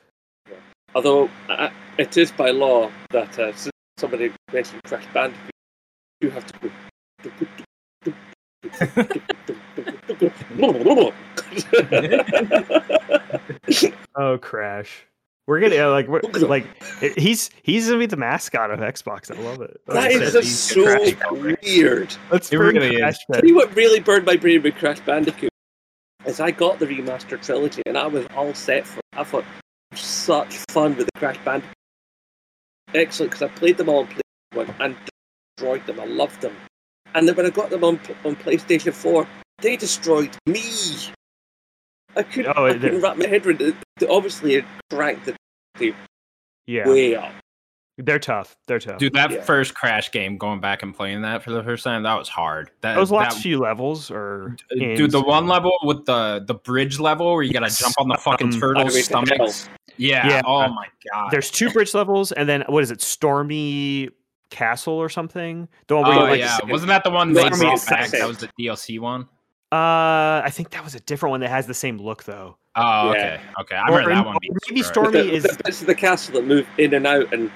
[0.95, 1.69] Although uh,
[1.99, 5.51] it is by law that uh, since somebody mentioned Crash Bandicoot,
[6.21, 6.71] you have to go.
[14.17, 15.05] Oh, Crash.
[15.47, 16.67] We're gonna uh, like we're, like
[17.01, 19.35] it- he's he's gonna be the mascot of Xbox.
[19.35, 19.81] I love it.
[19.87, 21.63] that is said, just he's so a Crash Bandicoot.
[21.63, 22.17] weird.
[22.31, 23.01] Let's It bring really is.
[23.01, 23.45] Crash back.
[23.45, 25.51] See what really burned my brain with Crash Bandicoot
[26.27, 29.05] is I got the remastered trilogy and I was all set for it.
[29.15, 29.45] I thought
[29.95, 31.75] such fun with the Crash Bandicoot.
[32.95, 34.21] Excellent because I played them all on PlayStation
[34.55, 34.97] 1 and
[35.57, 36.01] destroyed them.
[36.01, 36.55] I loved them.
[37.15, 39.27] And then when I got them on on PlayStation 4,
[39.61, 40.63] they destroyed me.
[42.17, 43.75] I couldn't, Oh, I couldn't wrap my head around it.
[44.09, 45.27] Obviously, it cranked
[45.79, 45.95] the
[46.67, 47.33] Yeah, way up.
[47.99, 48.57] They're tough.
[48.67, 48.99] They're tough.
[48.99, 49.41] Dude, that Yeah.
[49.43, 52.71] first Crash game, going back and playing that for the first time, that was hard.
[52.81, 55.49] That, Those last that- few levels or Dude, the one insane.
[55.49, 57.79] level with the the bridge level where you gotta Yes.
[57.81, 59.69] jump on the fucking Um, turtle's Highway to stomachs.
[59.97, 60.29] Yeah.
[60.29, 60.43] Yeah.
[60.47, 61.31] Oh my god.
[61.31, 63.03] There's two bridge levels, and then what is it?
[63.03, 64.11] Stormy
[64.51, 65.69] Castle or something?
[65.89, 66.41] The one where Oh you like.
[66.41, 68.07] yeah, wasn't that the one No, they brought back?
[68.09, 68.21] same.
[68.21, 69.23] That was the DLC one.
[69.71, 72.57] Uh, I think that was a different one that has the same look though.
[72.77, 73.19] Oh, Yeah.
[73.19, 73.77] okay, okay.
[73.77, 74.37] I Or- remember that one.
[74.41, 75.15] maybe super Storm- hard.
[75.17, 77.51] Stormy the, is- the bits of the castle that move in and out and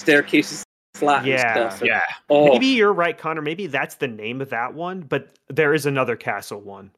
[0.00, 1.58] staircases flat Yeah.
[1.58, 1.86] and stuff.
[1.86, 3.42] Yeah, Oh, Maybe you're right, Connor.
[3.42, 6.90] Maybe that's the name of that one, but there is another castle one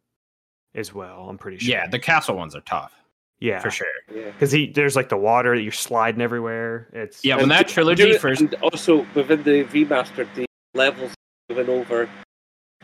[0.74, 1.28] as well.
[1.28, 1.70] I'm pretty sure.
[1.70, 1.86] yeah.
[1.86, 2.92] The castle ones are tough
[3.40, 3.86] yeah, for sure.
[4.14, 4.30] yeah.
[4.30, 6.88] Because there's like the water that you're sliding everywhere.
[6.92, 8.40] It's Yeah, when that trilogy it- first.
[8.40, 11.12] and also within the remastered, the levels
[11.48, 12.08] given over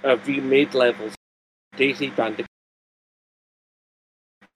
[0.05, 1.14] uh, remade levels.
[1.77, 2.47] Daisy Bandicoot.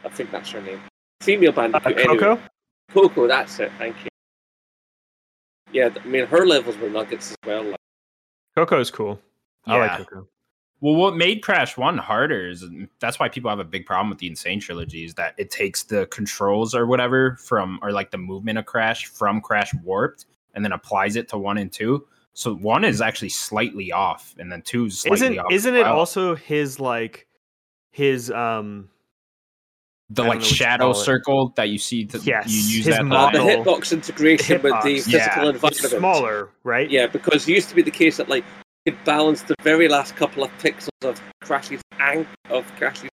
[0.05, 0.81] I think that's her name.
[1.23, 1.99] Female uh, Bandicoot.
[1.99, 2.17] anyway.
[2.19, 2.43] Coco.
[2.93, 3.71] Coco, that's it.
[3.79, 4.10] Thank you.
[5.73, 7.63] Yeah, I mean her levels were nuggets as well.
[7.65, 7.81] Like,
[8.57, 9.21] Coco's cool.
[9.67, 9.81] I Yeah.
[9.97, 10.29] like Coco.
[10.83, 12.65] Well, what made Crash One harder is
[13.01, 14.35] that's why people have a big problem with the N.
[14.35, 18.59] Sane trilogy is that it takes the controls or whatever from or like the movement
[18.59, 22.07] of Crash from Crash Warped and then applies it to one and two.
[22.33, 25.53] So one is actually slightly off, and then two is slightly Isn't off.
[25.53, 27.27] isn't as it also his like
[27.91, 28.89] his um
[30.11, 32.05] the I like know what you shadow circle that you see?
[32.07, 33.47] To, Yes, you use his that model.
[33.47, 35.13] the like- hitbox integration with the physical
[35.45, 35.51] yeah.
[35.51, 35.65] environment.
[35.65, 36.91] it's smaller, right?
[36.91, 38.45] Yeah, because it used to be the case that like
[38.85, 43.09] you could balance the very last couple of pixels of Crash's ang of Crash's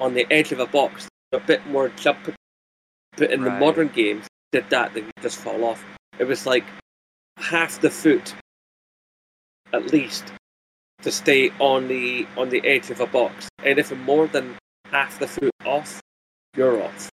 [0.00, 2.18] on the edge of a box, a bit more jump.
[3.16, 5.84] But in the modern games, did that, then you just fall off.
[6.18, 6.64] It was like
[7.36, 8.34] half the foot,
[9.72, 10.32] at least,
[11.02, 13.48] to stay on the on the edge of a box.
[13.64, 14.56] Anything more than
[14.90, 16.00] half the foot off,
[16.56, 17.08] you're off.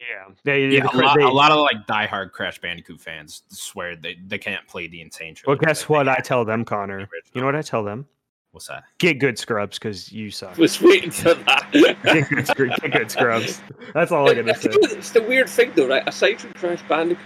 [0.00, 0.32] Yeah.
[0.44, 3.96] They, yeah, the- a lot, they- a lot of like diehard Crash Bandicoot fans swear
[3.96, 5.10] they, they can't play the N.
[5.10, 7.08] Sane well, guess Like, what they I tell them, play the Connor.
[7.32, 8.06] You know what I tell them?
[8.52, 8.84] What's that?
[8.98, 10.56] Get good scrubs because you suck.
[10.56, 11.68] I was waiting for that.
[11.72, 13.60] Get good, get good scrubs.
[13.94, 14.70] That's all I'm gonna say.
[14.72, 16.06] It's the weird thing, though, right?
[16.06, 17.24] Aside from Crash Bandicoot,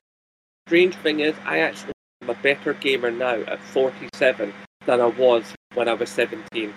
[0.67, 1.93] strange thing is, I actually
[2.23, 4.55] am a better gamer now at 47
[4.87, 5.45] than I was
[5.75, 6.73] when I was 17.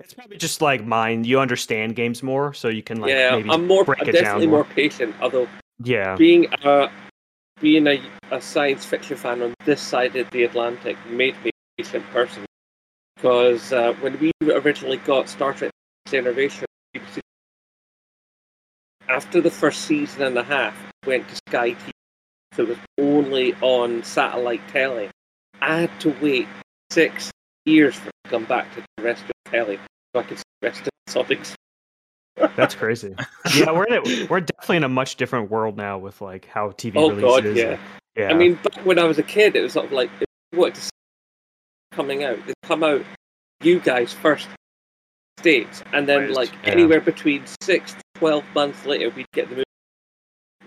[0.00, 1.24] It's probably just like mine.
[1.24, 4.46] You understand games more, so you can like yeah, maybe I'm more, break I'm definitely
[4.46, 4.64] more.
[4.64, 5.14] more patient.
[5.20, 5.46] Although
[5.82, 6.16] yeah.
[6.16, 6.90] being a
[7.60, 11.82] being a, a science fiction fan on this side of the Atlantic made me a
[11.82, 12.44] patient person.
[13.16, 15.70] Because uh, when we originally got Star Trek
[16.10, 16.66] generation.
[19.08, 21.90] After the first season and a half, it went to Sky TV,
[22.52, 25.10] so it was only on satellite telly.
[25.60, 26.46] I had to wait
[26.90, 27.30] six
[27.64, 29.02] years for it to come back to the
[29.52, 29.78] rest of telly
[30.14, 31.40] so I could see the rest of Sonic.
[32.56, 33.14] That's crazy.
[33.54, 36.70] yeah, we're in a, we're definitely in a much different world now with like how
[36.70, 37.54] TV Oh releases.
[37.54, 37.78] god, yeah.
[38.16, 38.30] yeah.
[38.30, 40.58] I mean, back when I was a kid, it was sort of like if you
[40.58, 40.90] wanted to see
[41.92, 42.38] coming out.
[42.46, 43.02] They come out,
[43.62, 44.48] you guys first,
[45.38, 46.70] states, and then Right, like yeah.
[46.70, 49.64] anywhere between six to twelve months later, we'd get the movie.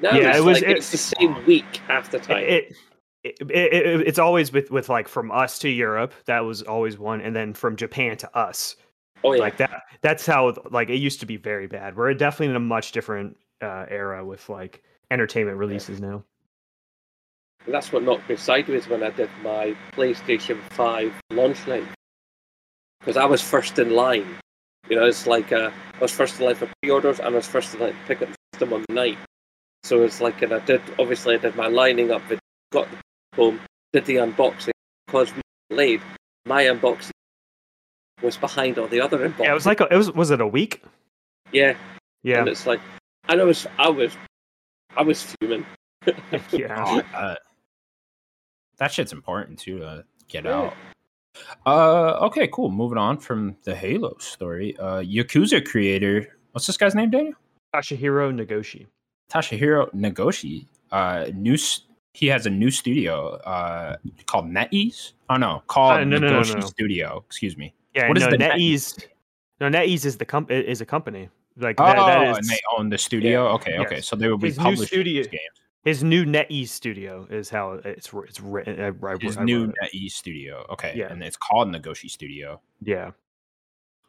[0.02, 2.38] Now Yeah, it's it was- like it- it's the same week half the time.
[2.44, 2.76] it, it,
[3.24, 6.14] it, it it's always with with like from us to Europe.
[6.26, 8.76] That was always one, and then from Japan to us.
[9.24, 9.84] oh yeah, Like that.
[10.02, 11.96] That's how like it used to be very bad.
[11.96, 16.24] We're definitely in a much different uh, era with like entertainment releases now.
[17.68, 21.86] that's what knocked me sideways when I did my PlayStation Five launch night
[23.00, 24.28] because I was first in line.
[24.90, 27.48] You know, it's like uh, I was first in line for pre-orders, and I was
[27.48, 29.18] first in line to pick up the system on the night.
[29.84, 32.22] So it's like, and I did obviously I did my lining up,
[32.72, 32.88] got
[33.36, 33.60] home,
[33.92, 34.72] did the unboxing
[35.08, 35.42] because we were
[35.78, 36.02] delayed.
[36.46, 37.12] My unboxing
[38.22, 39.40] was behind all the other unboxings.
[39.46, 40.82] Yeah, it was like a, it was was it a week?
[41.52, 41.76] yeah,
[42.24, 42.80] Yeah, and it's like,
[43.30, 44.16] and I was, I was,
[44.98, 45.66] I was fuming.
[46.52, 46.84] yeah.
[46.86, 47.36] Oh, uh,
[48.78, 50.58] that shit's important too to get Yeah.
[50.58, 50.74] out.
[51.66, 52.70] Uh, okay, cool.
[52.70, 54.76] Moving on from the Halo story.
[54.78, 57.34] Uh, Yakuza creator, what's this guy's name, Daniel?
[57.74, 58.86] Toshihiro Nagoshi.
[59.32, 60.68] Tashihiro Nagoshi.
[60.92, 61.58] Uh, new.
[62.14, 63.36] He has a new studio.
[63.38, 63.98] Uh,
[64.28, 65.14] called NetEase.
[65.30, 66.60] Oh no, called Uh, no, no, no.
[66.62, 67.24] Studio.
[67.26, 67.74] Excuse me.
[67.96, 69.06] Yeah, What is the NetEase.
[69.60, 71.30] No, NetEase is the comp is a company.
[71.58, 73.48] Like Oh, that, that and they own the studio.
[73.50, 73.96] Okay, okay.
[73.98, 74.08] Yes.
[74.08, 75.42] So they will be His publishing studio- games.
[75.86, 78.80] his new NetEase studio is how it's it's written.
[78.82, 79.68] I, I, His I new.
[79.84, 80.66] NetEase studio.
[80.72, 81.12] Okay, Yeah.
[81.12, 82.62] and it's called Nagoshi Studio.
[82.82, 83.12] yeah.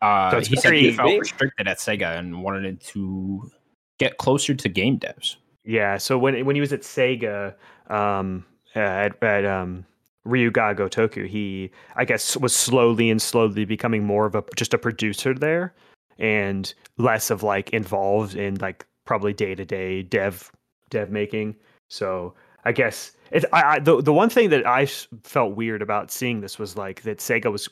[0.02, 3.50] Uh, So he said he felt restricted at Sega and wanted to
[3.98, 5.36] get closer to game devs.
[5.64, 7.54] Yeah, so when when he was at Sega,
[7.88, 8.44] um,
[8.74, 9.84] at, at um,
[10.24, 14.74] Ryu Ga Gotoku, he I guess was slowly and slowly becoming more of a just
[14.74, 15.74] a producer there,
[16.18, 20.50] and less of like involved in like probably day to day dev
[20.90, 21.56] dev making.
[21.88, 22.34] So
[22.64, 26.40] I guess it's I, I the the one thing that I felt weird about seeing
[26.40, 27.68] this was like that Sega was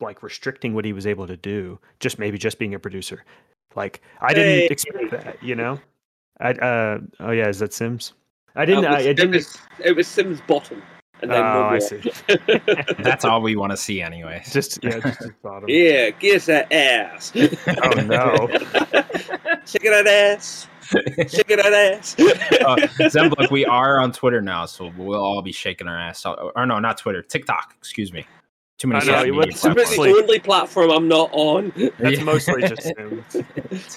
[0.00, 3.24] like restricting what he was able to do, just maybe just being a producer.
[3.76, 4.66] Like I didn't Hey.
[4.66, 5.80] expect that, you know.
[6.40, 8.14] I uh oh yeah, is that Sims?
[8.56, 8.84] I didn't.
[8.84, 9.34] It I, was, I it didn't.
[9.34, 10.82] was, it was Sims bottom,
[11.22, 12.00] and then Oh, I see.
[13.02, 14.42] That's all we want to see, anyway.
[14.50, 15.68] just yeah, just his bottom.
[15.68, 17.32] yeah, give that ass.
[17.36, 18.48] Oh no.
[19.66, 20.66] Shake that ass.
[21.28, 22.14] Shake that ass.
[22.18, 22.76] uh,
[23.10, 26.24] Zembluk, we are on Twitter now, so we'll all be shaking our ass.
[26.24, 27.74] Or, or no, not Twitter, TikTok.
[27.78, 28.24] Excuse me.
[28.78, 29.96] Too many I know, it was- It's platforms.
[29.96, 31.72] the only platform I'm not on.
[31.98, 32.22] That's Yeah.
[32.24, 33.24] mostly just him.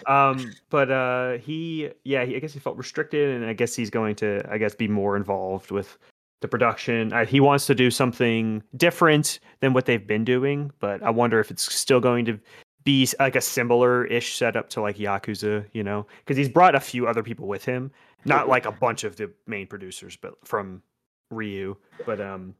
[0.07, 3.89] Um, but uh, he, yeah, he, I guess he felt restricted, and I guess he's
[3.91, 5.97] going to, I guess, be more involved with
[6.41, 7.13] the production.
[7.13, 11.39] Uh, he wants to do something different than what they've been doing, but I wonder
[11.39, 12.39] if it's still going to
[12.83, 17.05] be like a similar-ish setup to like Yakuza, you know, because he's brought a few
[17.07, 17.91] other people with him,
[18.25, 20.81] not like a bunch of the main producers, but from
[21.29, 21.75] Ryu.
[22.07, 22.55] But um,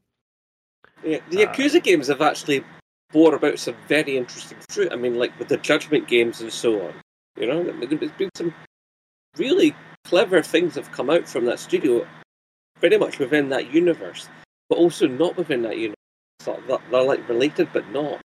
[1.04, 2.64] Yeah, the Uh, games have actually
[3.12, 4.92] brought about some very interesting fruit.
[4.92, 6.94] I mean, like with the Judgment games and so on.
[7.38, 8.54] You know, there's been some
[9.36, 9.74] really
[10.04, 12.06] clever things have come out from that studio,
[12.78, 14.28] pretty much within that universe,
[14.68, 15.96] but also not within that universe.
[16.40, 18.20] So they're, like related, but not.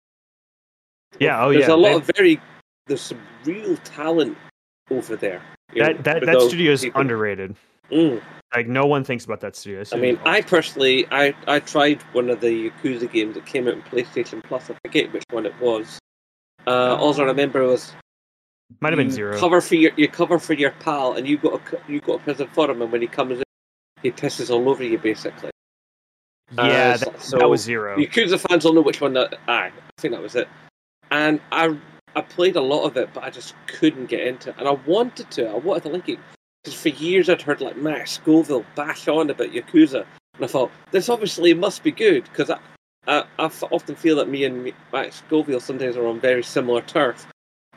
[1.18, 2.40] Yeah, oh, there's yeah, There's a lot of very,
[2.86, 4.36] there's some real talent
[4.90, 5.42] over there.
[5.72, 7.00] you know, that that for that those studio is people.
[7.00, 7.56] underrated.
[7.90, 8.22] Mm.
[8.54, 9.98] Like no one thinks about that seriously.
[9.98, 13.74] I mean, I personally, I, I tried one of the Yakuza games that came out
[13.74, 14.70] on PlayStation Plus.
[14.70, 15.98] I forget which one it was.
[16.66, 17.92] Uh, all I remember was
[18.80, 19.38] might have been zero.
[19.38, 22.24] Cover for your, you cover for your pal, and you got a, you got a
[22.24, 23.44] present for him, and when he comes in,
[24.02, 25.50] he pisses all over you, basically.
[26.52, 27.98] yeah, uh, that, so that was zero.
[27.98, 29.34] Yakuza fans will know which one that.
[29.48, 30.48] Aye, I think that was it.
[31.10, 31.76] And I
[32.14, 34.56] I played a lot of it, but I just couldn't get into it.
[34.58, 35.48] And I wanted to.
[35.48, 36.18] I wanted to like it
[36.64, 40.70] because for years I'd heard like Max Scoville bash on about Yakuza, and I thought
[40.90, 42.58] this obviously must be good because I
[43.06, 43.24] I
[43.70, 47.26] often feel that me and Max Scoville sometimes are on very similar turf.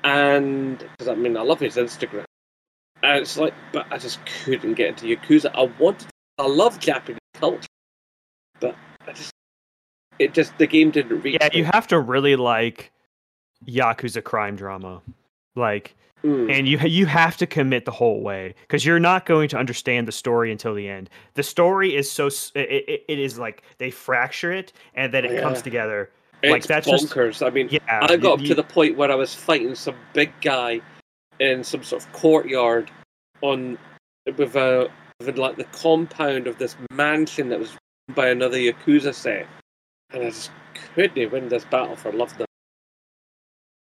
[0.03, 2.23] And because I mean I love his Instagram,
[3.03, 5.51] and it's like, but I just couldn't get into Yakuza.
[5.53, 6.07] I wanted.
[6.37, 7.67] I love Japanese culture,
[8.59, 8.75] but
[9.07, 9.31] I just
[10.19, 11.37] it just the game didn't reach.
[11.41, 11.59] Yeah, me.
[11.59, 12.91] you have to really like
[13.65, 15.01] Yakuza crime drama,
[15.57, 15.93] like,
[16.23, 16.51] Mm.
[16.51, 20.07] and you you have to commit the whole way because you're not going to understand
[20.07, 21.11] the story until the end.
[21.35, 25.39] The story is so it, it, it is like they fracture it and then it
[25.43, 26.09] comes together
[26.41, 27.45] It's Like, that's just- bonkers.
[27.45, 29.95] I mean, Yeah, I got up you- to the point where I was fighting some
[30.13, 30.81] big guy
[31.39, 32.89] in some sort of courtyard
[33.43, 33.77] on
[34.37, 34.89] with a
[35.19, 37.77] with like the compound of this mansion that was
[38.15, 39.45] by another Yakuza set,
[40.11, 40.49] and I just
[40.95, 42.33] couldn't win this battle for love.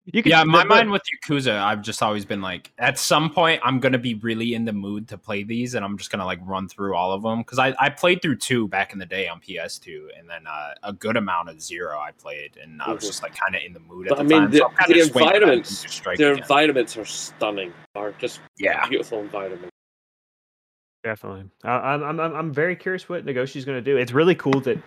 [0.06, 2.99] Nor- you could- Yeah, my but- mind with Yakuza, I've just always been like, at
[2.99, 6.12] some point, I'm gonna be really in the mood to play these, and I'm just
[6.12, 8.99] gonna like run through all of them because I, I played through two back in
[8.99, 12.82] the day on PS2, and then uh, a good amount of zero I played, and
[12.82, 13.08] I was Mhm.
[13.08, 14.08] just like kind of in the mood.
[14.10, 16.38] But at I mean, time, the- so the environments- Their again.
[16.43, 17.74] environments are stunning.
[17.95, 19.70] Are just yeah, beautiful environments.
[21.04, 21.45] Definitely.
[21.66, 23.97] I, I'm, I'm, I'm I'm very curious what Nagoshi's going to do.
[23.97, 24.78] It's really cool that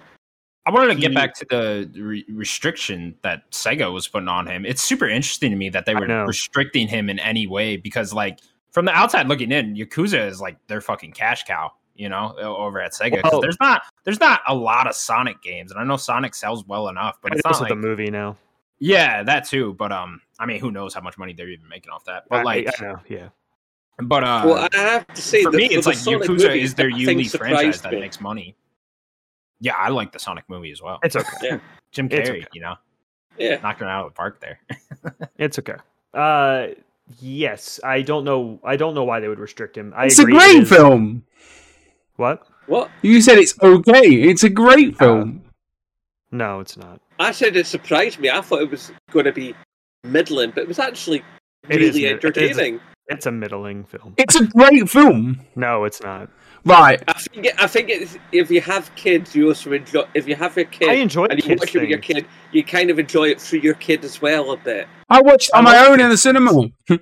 [0.66, 4.66] I wanted to get back to the re- restriction that Sega was putting on him.
[4.66, 8.40] It's super interesting to me that they were restricting him in any way because, like,
[8.72, 12.80] from the outside looking in, Yakuza is like their fucking cash cow, you know, over
[12.80, 13.22] at Sega.
[13.22, 16.34] 'Cause Well- there's not there's not a lot of Sonic games, and I know Sonic
[16.34, 18.36] sells well enough, but it's it's not like the movie now.
[18.80, 19.72] yeah, that too.
[19.74, 22.24] But um, I mean, who knows how much money they're even making off that?
[22.28, 23.28] But I- like, I, know, yeah.
[24.02, 26.28] but uh, well, I have to say, for that me, it's the like Sonic Yakuza
[26.28, 28.56] movies, is their that thing unique franchise surprised that makes money.
[29.60, 30.98] Yeah, I like the Sonic movie as well.
[31.02, 31.58] It's okay.
[31.92, 32.46] Jim it's Carrey, okay.
[32.52, 32.74] you know,
[33.38, 34.60] Yeah, knocked it out of the park there.
[35.38, 35.76] It's okay.
[36.14, 36.68] Uh,
[37.20, 38.58] yes, I don't know.
[38.64, 39.92] I don't know why they would restrict him.
[39.96, 41.24] I It's a agree, it great is- film.
[42.16, 42.46] What?
[42.66, 42.90] what?
[43.02, 44.08] You said it's okay.
[44.08, 45.42] It's a great film.
[46.32, 47.00] No, it's not.
[47.18, 48.30] I said it surprised me.
[48.30, 49.54] I thought it was going to be
[50.04, 51.22] middling, but it was actually
[51.68, 52.80] really it is- entertaining.
[53.08, 54.14] It's a middling film.
[54.16, 55.40] it's a great film.
[55.54, 56.28] No, it's not.
[56.64, 57.00] Right.
[57.06, 60.02] I think, it, I think it's, if you have kids, you also enjoy.
[60.14, 62.26] If you have your kid I enjoy and you kids watch it with your kid,
[62.50, 64.88] you kind of enjoy it through your kid as well a bit.
[65.08, 66.50] I watched on I my love own in the cinema.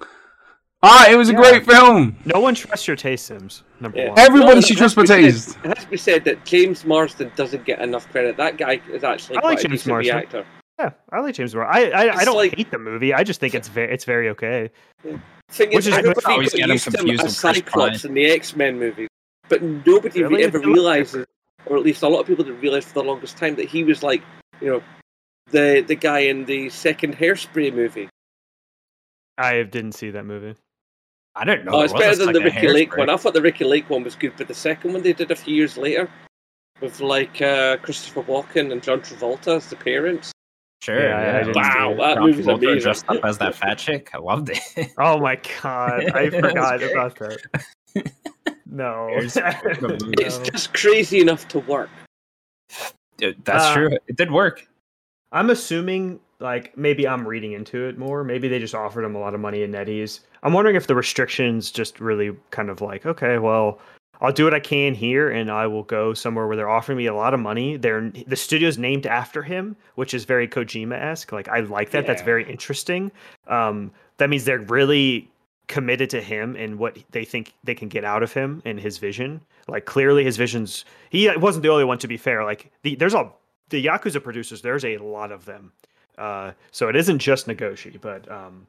[0.82, 2.14] ah, it was a great film.
[2.26, 3.62] No one trusts your taste, Sims.
[3.80, 4.10] Number Yeah.
[4.10, 4.18] one.
[4.18, 5.48] Everybody Well, should trust has my taste.
[5.52, 8.36] said- It has to be said that James Marsden doesn't get enough credit.
[8.36, 10.16] That guy is actually I quite like a James decent Marsden.
[10.18, 10.46] actor.
[10.78, 11.68] Yeah, I like James Bond.
[11.70, 13.14] I I, I don't like- hate the movie.
[13.14, 14.70] I just think it's very it's very okay.
[15.02, 17.40] Thing Which is, is- everybody I always got get him used him confused as with
[17.40, 18.08] Chris Cyclops Pine.
[18.10, 19.08] in the X Men movies,
[19.48, 20.42] but nobody Really?
[20.44, 21.26] ever It's a lot realizes,
[21.66, 23.84] or at least a lot of people didn't realize for the longest time that he
[23.84, 24.22] was like,
[24.60, 24.82] you know,
[25.50, 28.08] the the guy in the second Hairspray movie.
[29.38, 30.56] I didn't see that movie.
[31.36, 31.72] I don't know.
[31.72, 32.98] oh, it's was a better than the second Ricki Lake Hairspray.
[32.98, 33.10] one.
[33.10, 35.36] I thought the Ricki Lake one was good, but the second one they did a
[35.36, 36.08] few years later,
[36.80, 40.32] with like uh, Christopher Walken and John Travolta as the parents.
[40.84, 41.00] Sure.
[41.08, 42.80] Yeah, I- I Yeah, didn't Wow, that John movie's Travolta amazing.
[42.82, 44.10] dressed up as that fat chick.
[44.12, 44.92] I loved it.
[44.98, 47.38] Oh my god, I forgot about that.
[48.66, 50.14] No, It's a good movie.
[50.18, 51.88] It's just crazy enough to work.
[53.16, 53.98] Dude, That's Uh, true.
[54.08, 54.66] It did work.
[55.32, 58.22] I'm assuming like maybe I'm reading into it more.
[58.24, 60.20] Maybe they just offered him a lot of money in NetEase.
[60.42, 63.78] I'm wondering if the restrictions just really kind of like, okay, well,
[64.20, 67.06] I'll do what I can here, and I will go somewhere where they're offering me
[67.06, 67.76] a lot of money.
[67.76, 71.32] They're the studio's named after him, which is very Kojima esque.
[71.32, 72.06] Like I like that.
[72.06, 73.10] That's very interesting.
[73.48, 75.30] Um, that means they're really
[75.66, 78.98] committed to him and what they think they can get out of him and his
[78.98, 79.40] vision.
[79.68, 81.98] Like clearly, his vision's he wasn't the only one.
[81.98, 83.30] To be fair, like the, there's a
[83.70, 84.62] the Yakuza producers.
[84.62, 85.72] There's a lot of them.
[86.16, 88.66] Uh, so it isn't just Nagoshi, but um,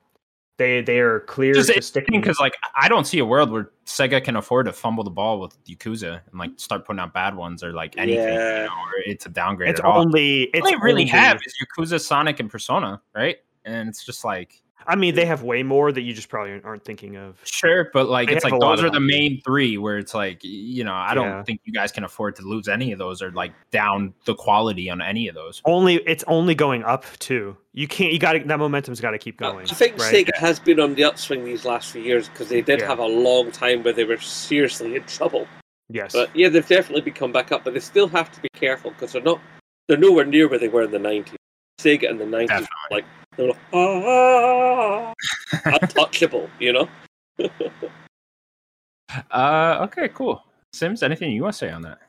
[0.57, 2.21] they they are clear Just to sticking.
[2.21, 5.39] because, like, I don't see a world where Sega can afford to fumble the ball
[5.39, 8.23] with Yakuza and like start putting out bad ones or like anything.
[8.23, 9.99] you know, or it's a downgrade it's at all.
[9.99, 13.37] only it's all they really only- have is Yakuza, Sonic, and Persona, right?
[13.65, 16.85] And it's just like I mean, they have way more that you just probably aren't
[16.85, 17.39] thinking of.
[17.43, 20.83] sure, but like They it's like those are the main three where it's like you
[20.83, 21.43] know I don't Yeah.
[21.43, 24.89] think you guys can afford to lose any of those or like down the quality
[24.89, 25.61] on any of those.
[25.65, 27.57] Only it's only going up too.
[27.73, 28.13] You can't.
[28.13, 29.65] You got that momentum's got to keep going.
[29.69, 30.13] I think right?
[30.27, 32.87] Sega has been on the upswing these last few years because they did Yeah.
[32.87, 35.47] have a long time where they were seriously in trouble.
[35.89, 36.13] Yes.
[36.13, 38.91] But yeah, they've definitely been come back up, but they still have to be careful
[38.91, 39.39] because they're not
[39.87, 41.35] they're nowhere near where they were in the nineties.
[41.85, 43.05] Sega in the nineties, like
[43.37, 45.13] they were like, ah,
[45.65, 46.89] untouchable, you know.
[49.31, 50.43] Uh, okay, cool.
[50.73, 51.99] Sims, anything you want to say on that?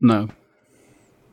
[0.00, 0.28] No.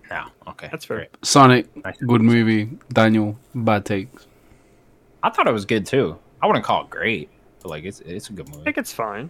[0.09, 0.25] No.
[0.47, 0.97] Okay, That's fair.
[0.97, 1.09] great.
[1.23, 1.95] Sonic, Nice.
[2.05, 2.69] good movie.
[2.91, 4.27] Daniel, bad takes.
[5.23, 6.17] I thought it was good too.
[6.41, 7.29] I wouldn't call it great,
[7.61, 8.61] but like it's it's a good movie.
[8.61, 9.29] I think it's fine.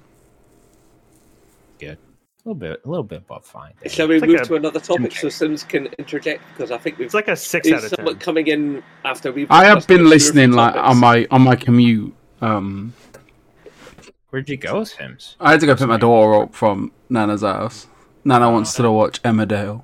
[2.45, 3.73] A little bit, a little bit above fine.
[3.87, 6.77] Shall we It's like move a- to another topic so Sims can interject because I
[6.77, 8.21] think we've It's like a six there's out of someone ten.
[8.21, 9.49] coming in after we've.
[9.51, 10.89] I have been two or three listening like topics.
[10.91, 12.13] on my on my commute.
[12.41, 12.93] Um,
[14.31, 15.35] Where'd you go, Sims?
[15.39, 17.87] I had to go pick my daughter up from Nana's house.
[18.23, 19.83] Nana wants to watch Emmerdale.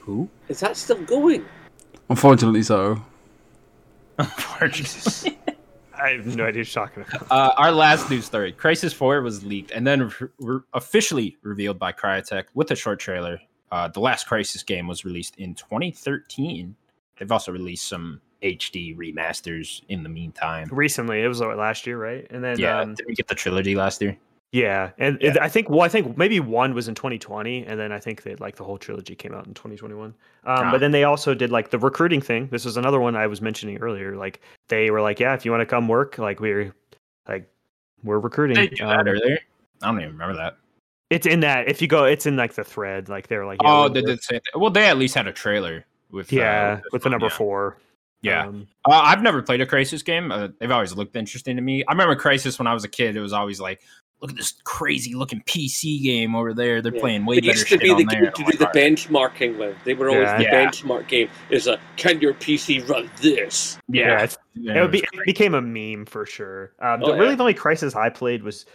[0.00, 0.28] Who?
[0.48, 1.44] Is that still going?
[2.08, 3.02] Unfortunately, so.
[4.18, 5.38] Unfortunately.
[6.02, 7.30] I have no idea what you're talking about.
[7.30, 11.78] Uh, our last news story: Crysis Four was leaked and then re- re- officially revealed
[11.78, 13.40] by Crytek with a short trailer
[13.72, 16.74] Uh, the last Crysis game was released in 2013.
[17.18, 20.68] They've also released some HD remasters in the meantime.
[20.72, 22.26] Recently, it was last year, right?
[22.30, 24.16] And then Yeah, um, did we get the trilogy last year?
[24.52, 27.92] Yeah, and it- I think well, I think maybe one was in 2020, and then
[27.92, 30.06] I think that like the whole trilogy came out in 2021.
[30.06, 30.70] Um, Ah.
[30.72, 32.48] But then they also did like the recruiting thing.
[32.50, 34.16] This was another one I was mentioning earlier.
[34.16, 36.74] Like they were like, yeah, if you want to come work, like we're
[37.28, 37.48] like
[38.02, 38.56] we're recruiting.
[38.56, 39.38] Did they do that Um, earlier?
[39.82, 40.56] I don't even remember that.
[41.10, 41.68] It's in that.
[41.68, 43.08] If you go, it's in like the thread.
[43.08, 44.58] Like they're like, yeah, oh, they did say that.
[44.58, 47.30] Well, they at least had a trailer with uh, yeah, this with the number yeah.
[47.36, 47.78] four.
[48.22, 50.30] Yeah, Um, uh, I've never played a Crysis game.
[50.30, 51.82] Uh, they've always looked interesting to me.
[51.88, 53.16] I remember Crysis when I was a kid.
[53.16, 53.80] It was always like,
[54.20, 56.82] look at this crazy looking PC game over there.
[56.82, 57.00] They're Yeah.
[57.00, 58.72] playing way It better used to shit be the game And to do the "All
[58.74, 59.76] right." benchmarking with.
[59.84, 60.36] They were always Yeah.
[60.38, 60.66] the Yeah.
[60.66, 61.28] benchmark game.
[61.50, 63.78] Is a can your PC run this?
[63.88, 66.72] yeah, Yeah, it's, yeah, it, would be, it became a meme for sure.
[66.80, 68.66] Um, Oh, the, really, the only Crysis I played was,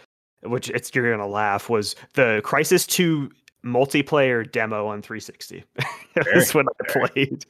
[0.42, 3.30] which it's you're gonna laugh, was the Crysis Two
[3.64, 5.64] multiplayer demo on 360.
[6.14, 7.44] That's what I played.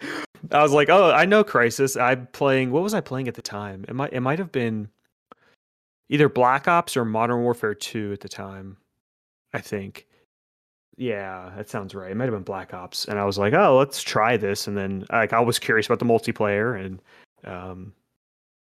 [0.50, 2.00] I was like, oh, I know Crysis.
[2.00, 2.70] I'm playing.
[2.70, 3.84] What was I playing at the time?
[3.88, 4.88] It might it might have been
[6.08, 8.76] either Black Ops or Modern Warfare Two at the time.
[9.52, 10.06] I think.
[10.98, 12.10] Yeah, that sounds right.
[12.10, 14.76] It might have been Black Ops, and I was like, "Oh, let's try this." And
[14.76, 17.02] then, like, I was curious about the multiplayer, and
[17.44, 17.92] um,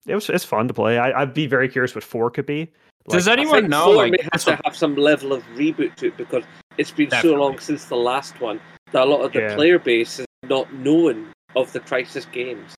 [0.07, 0.99] it was it's fun to play.
[0.99, 2.73] I, I'd be very curious what four could be.
[3.09, 3.85] Does Like, I anyone think know?
[3.85, 6.45] four Like, may have that's to have some level of reboot to it because
[6.79, 8.61] it's been so long since the last one
[8.93, 9.55] that a lot of the Yeah.
[9.55, 12.75] player base is not known of the Crysis games.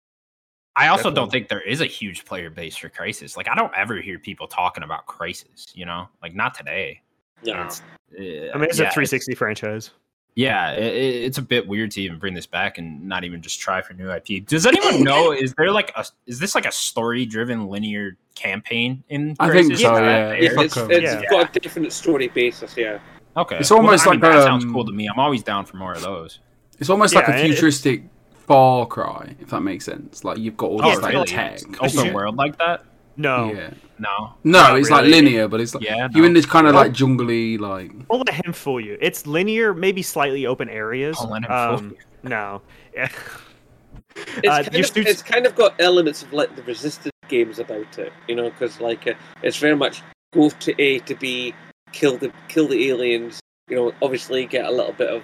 [0.78, 3.36] I also don't think there is a huge player base for Crysis.
[3.36, 5.74] Like, I don't ever hear people talking about Crysis.
[5.74, 7.02] You know, like not today.
[7.42, 7.82] Yeah, it's-
[8.18, 9.90] uh, I mean, it's yeah, a 360 franchise.
[10.34, 13.42] Yeah, it, it- it's a bit weird to even bring this back and not even
[13.42, 14.46] just try for new IP.
[14.46, 15.32] Does anyone know?
[15.32, 19.34] Is there like a is this like a story driven linear campaign in?
[19.40, 20.00] I think so, yeah.
[20.00, 20.42] there?
[20.42, 21.22] yeah, it's, it's Yeah.
[21.28, 22.76] got a definite story basis.
[22.76, 22.98] Yeah,
[23.36, 25.06] Okay, It's almost I mean, like, that sounds um, cool to me.
[25.08, 26.38] I'm always down for more of those.
[26.80, 28.02] It's almost like Yeah, a it- futuristic
[28.48, 30.24] Far Cry, if that makes sense.
[30.24, 31.26] Like you've got all Oh, this like really?
[31.26, 31.60] tech.
[31.82, 32.12] Open Yeah.
[32.14, 32.84] world like that?
[33.16, 33.70] No, Yeah.
[33.98, 34.32] No.
[34.44, 36.92] No, Not it's like linear, but it's like Yeah, you're in this kind of like
[36.92, 37.90] jungly like.
[38.08, 38.96] don't let him fool you.
[39.00, 41.18] It's linear, maybe slightly open areas.
[41.18, 41.90] Don't let him fool Um,
[42.22, 42.28] you.
[42.30, 42.62] no,
[42.94, 43.08] Yeah.
[44.16, 47.58] it's, Uh, kind of, suits- it's kind of got elements of like the resistance games
[47.58, 51.52] about it, you know, because like uh, it's very much go to A to B,
[51.92, 53.40] kill the kill the aliens.
[53.68, 55.22] You know, obviously get a little bit of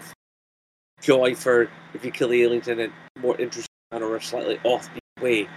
[1.00, 2.90] joy for if you kill the aliens and a
[3.24, 5.48] more interesting manner or a slightly offbeat way.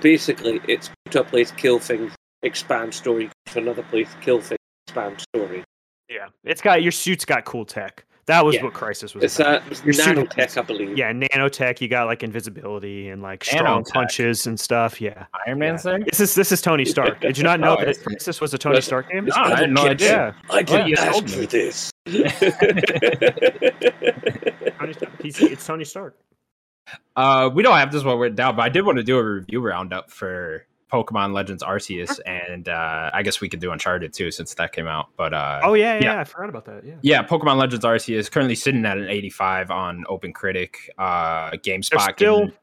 [0.00, 2.12] Basically, it's go to a place, kill things,
[2.42, 3.26] expand story.
[3.46, 5.64] Go to another place, kill things, expand story.
[6.08, 8.04] yeah, it's got your suit's got cool tech.
[8.26, 8.64] That was Yeah.
[8.64, 9.24] what Crysis was.
[9.24, 9.62] It's about.
[9.62, 10.98] uh, it's Your suit nanotech, is- I believe.
[10.98, 11.80] yeah, nanotech.
[11.80, 13.92] You got like invisibility and like strong Nanotech.
[13.94, 15.00] punches and stuff.
[15.00, 15.92] Yeah, Iron Man's yeah.
[15.92, 16.00] there.
[16.04, 17.20] This is this is Tony Stark.
[17.22, 19.26] Did you not know Oh, that Crysis was a Tony Stark game?
[19.26, 19.94] It's No, I had no Kitchen.
[19.94, 20.34] idea.
[20.50, 21.90] Yeah, I didn't you ask for this.
[24.78, 25.22] Tony Stark.
[25.22, 26.16] He's- it's Tony Stark.
[27.16, 29.24] Uh, we don't have this one written down, but I did want to do a
[29.24, 34.30] review roundup for Pokemon Legends Arceus, and uh, I guess we could do Uncharted too
[34.30, 35.08] since that came out.
[35.16, 36.20] But uh, Oh yeah, yeah, yeah.
[36.20, 36.84] I forgot about that.
[36.84, 40.90] Yeah, yeah, Pokemon Legends Arceus currently sitting at an 85 on Open Critic.
[40.96, 42.58] Uh, GameSpot They're still- gave it,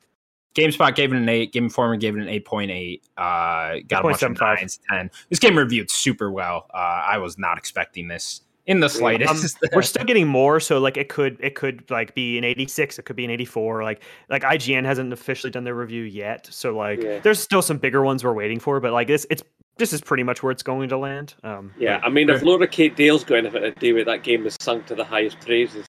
[0.56, 1.52] GameSpot gave it an eight.
[1.52, 3.02] Game Informer gave it an 8.8.
[3.18, 4.40] Uh, got a bunch of 8.75.
[4.56, 5.12] nines, 10.
[5.30, 6.68] This game reviewed super well.
[6.74, 9.58] Uh, I was not expecting this in the Um, slightest.
[9.74, 13.04] we're still getting more, so like it could it could like be an 86, it
[13.04, 13.84] could be an 84.
[13.84, 17.20] Like like IGN hasn't officially done their review yet, so like Yeah.
[17.20, 19.44] there's still some bigger ones we're waiting for, but like this it's
[19.78, 21.34] this is pretty much where it's going to land.
[21.44, 24.06] Um, Yeah, but- I mean, if Laura Kate Dale's got anything to do with it,
[24.06, 25.86] that game is sunk to the highest praises.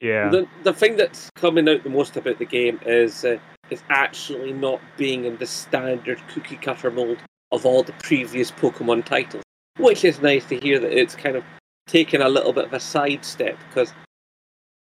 [0.00, 3.36] yeah, The the thing that's coming out the most about the game is uh,
[3.68, 7.18] it's actually not being in the standard cookie cutter mold
[7.52, 9.42] of all the previous Pokemon titles,
[9.78, 11.44] which is nice to hear that it's kind of
[11.90, 13.92] taken a little bit of a sidestep because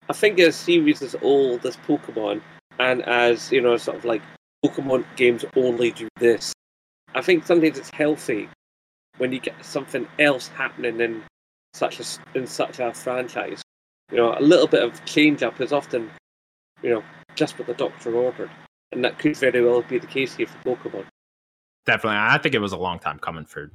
[0.08, 2.40] I think a series as old as Pokemon
[2.78, 4.22] and as you know, sort of like
[4.64, 6.52] Pokemon games only do this.
[7.14, 8.48] I think sometimes it's healthy
[9.16, 11.22] when you get something else happening in
[11.72, 13.62] such a in such a franchise.
[14.10, 16.10] You know, a little bit of change up is often,
[16.82, 17.02] you know,
[17.34, 18.50] just what the doctor ordered,
[18.92, 21.04] and that could very well be the case here for Pokemon.
[21.86, 22.18] Definitely.
[22.18, 23.70] I think it was a long time coming for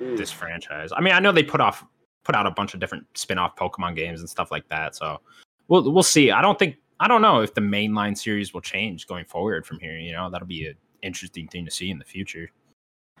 [0.00, 0.16] Mm.
[0.16, 0.90] this franchise.
[0.96, 1.84] I mean, I know they put off
[2.24, 4.96] put out a bunch of different spin-off Pokemon games and stuff like that.
[4.96, 5.20] So
[5.68, 6.30] we'll we'll see.
[6.30, 9.78] I don't think I don't know if the mainline series will change going forward from
[9.78, 9.96] here.
[9.98, 12.50] You know, that'll be an interesting thing to see in the future.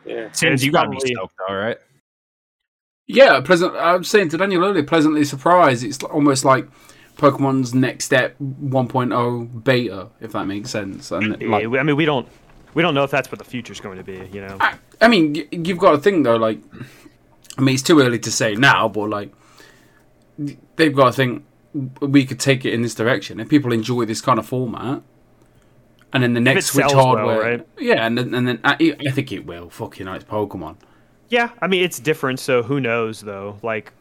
[0.04, 1.78] Yeah, Sims, it's you gotta be stoked, all right?
[3.06, 3.74] Yeah, pleasant.
[3.76, 5.84] I'm saying to Daniel earlier, pleasantly surprised.
[5.84, 6.66] It's almost like
[7.16, 11.10] Pokemon's next step 1.0 beta, if that makes sense.
[11.10, 12.28] And Yeah, like, we- I mean we don't
[12.74, 14.28] we don't know if that's what the future's going to be.
[14.32, 16.36] You know, I, I mean, you've got to think though.
[16.36, 16.58] Like,
[17.56, 19.32] I mean, it's too early to say now, but like,
[20.76, 21.44] they've got to think
[22.00, 23.40] we could take it in this direction.
[23.40, 25.02] If people enjoy this kind of format,
[26.12, 27.66] and then the next Switch sells well, right?
[27.78, 29.68] yeah, and then, and then I, I think it will.
[29.70, 30.76] Fucking, know, it's Pokemon.
[31.28, 33.58] Yeah, I mean it's different, so who knows though?
[33.62, 33.92] Like,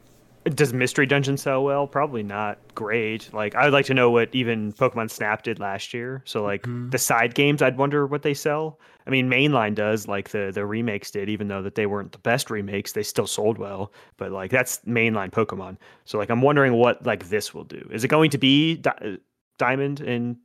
[0.46, 1.88] does Mystery Dungeon sell well?
[1.88, 3.34] Probably not great.
[3.34, 6.22] Like, I'd like to know what even Pokemon Snap did last year.
[6.26, 6.90] So like Mm-hmm.
[6.90, 8.80] the side games, I'd wonder what they sell.
[9.06, 12.18] I mean, mainline does, like the the remakes did, even though that they weren't the
[12.20, 13.92] best remakes, they still sold well.
[14.18, 15.78] But like that's mainline Pokemon.
[16.06, 17.88] So like I'm wondering what like this will do.
[17.92, 19.18] Is it going to be Di-
[19.58, 20.38] Diamond and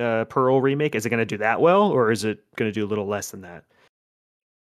[0.00, 0.94] uh, Pearl remake?
[0.94, 3.06] Is it going to do that well, or is it going to do a little
[3.06, 3.64] less than that?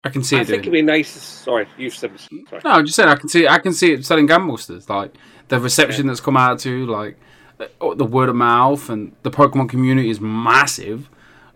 [0.04, 1.10] I can see I it think it'd be nice.
[1.10, 2.18] Sorry, you said.
[2.18, 2.62] Sorry.
[2.64, 4.88] No, I'm just saying I can see I can see it selling Gunbusters.
[4.88, 5.14] Like
[5.48, 7.18] the reception that's come out to, like
[7.60, 11.08] uh, the word of mouth and the Pokemon community is massive.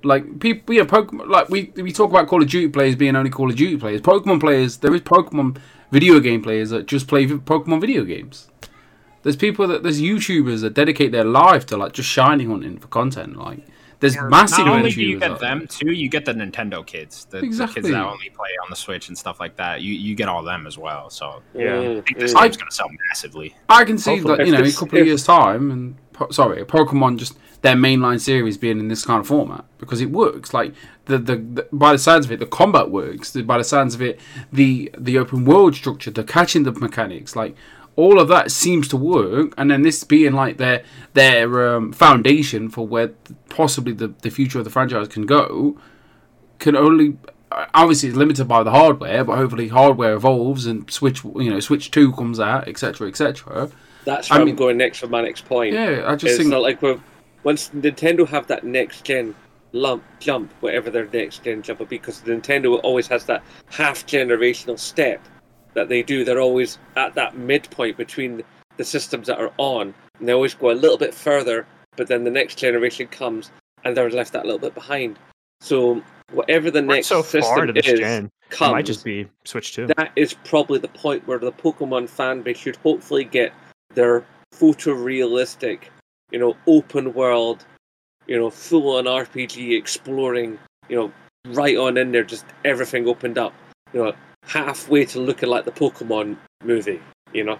[0.05, 1.28] Like people, yeah, Pokemon.
[1.28, 4.01] Like we we talk about Call of Duty players being only Call of Duty players.
[4.01, 5.59] Pokemon players, there is Pokemon
[5.90, 8.49] video game players that just play Pokemon video games.
[9.24, 12.86] There's people that there's YouTubers that dedicate their life to like just shiny hunting for
[12.86, 13.36] content.
[13.36, 13.66] Like
[14.01, 17.24] there's massive Not only do you get out them too, you get the Nintendo kids,
[17.26, 19.80] the, the kids that only play on the Switch and stuff like that.
[19.80, 21.09] You you get all them as well.
[21.11, 21.70] So Yeah.
[21.70, 22.42] Mm, I think this mm.
[22.42, 23.55] game's gonna sell massively.
[23.68, 24.36] I can see Hopefully.
[24.36, 25.97] that you know in a couple of years' time, and
[26.30, 30.53] sorry, Pokemon just their mainline series being in this kind of format because it works.
[30.53, 30.74] Like
[31.07, 33.32] the, the the by the sounds of it, the combat works.
[33.32, 34.20] The, by the sounds of it,
[34.53, 37.57] the the open world structure, the catching the mechanics, like
[37.97, 39.55] all of that seems to work.
[39.59, 40.84] And then this being like their
[41.14, 43.09] their um, foundation for where
[43.49, 45.76] possibly the the future of the franchise can go,
[46.59, 47.16] can only
[47.74, 51.90] obviously it's limited by the hardware, but hopefully hardware evolves and Switch you know Switch
[51.90, 53.09] Two comes out, etc.
[53.09, 53.70] etc.
[54.05, 55.74] That's where I mean- am going next for my next point.
[55.74, 57.01] Yeah, I just It's think not like we're,
[57.42, 59.34] once Nintendo have that next gen
[59.72, 64.07] lump jump, whatever their next gen jump will be, because Nintendo always has that half
[64.07, 65.20] generational step
[65.77, 66.24] that they do.
[66.24, 68.43] They're always at that midpoint between
[68.77, 71.66] the systems that are on, and they always go a little bit further.
[71.97, 73.51] But then the next generation comes,
[73.85, 75.18] and they're left that little bit behind.
[75.61, 76.03] So
[76.33, 78.31] whatever the next so system far into this is, gen.
[78.51, 79.87] It comes, might just be Switch Two.
[79.97, 83.53] that is probably the point where the Pokemon fan base should hopefully get
[83.95, 84.24] their
[84.55, 85.85] photorealistic,
[86.31, 87.64] you know, open world,
[88.27, 90.59] you know, full on RPG exploring,
[90.89, 91.12] you know,
[91.55, 93.53] right on in there, just everything opened up,
[93.93, 94.12] you know,
[94.47, 97.01] halfway to looking like the Pokemon movie,
[97.32, 97.59] you know,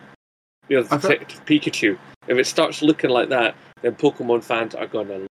[0.69, 1.99] you know, Detective Pikachu.
[2.29, 5.29] If it starts looking like that, then Pokemon fans are gonna lose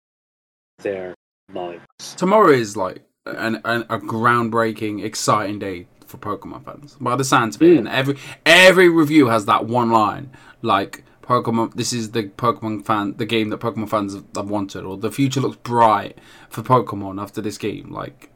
[0.79, 1.13] their
[1.53, 1.83] minds.
[2.15, 6.97] tomorrow is like an, an a groundbreaking, exciting day for Pokemon fans.
[6.99, 7.77] By the sounds of it, Mm.
[7.79, 10.31] and every every review has that one line
[10.61, 11.73] like Pokemon.
[11.75, 15.39] This is the Pokemon fan, the game that Pokemon fans have wanted, or the future
[15.39, 16.17] looks bright
[16.49, 17.91] for Pokemon after this game.
[17.91, 18.30] Like.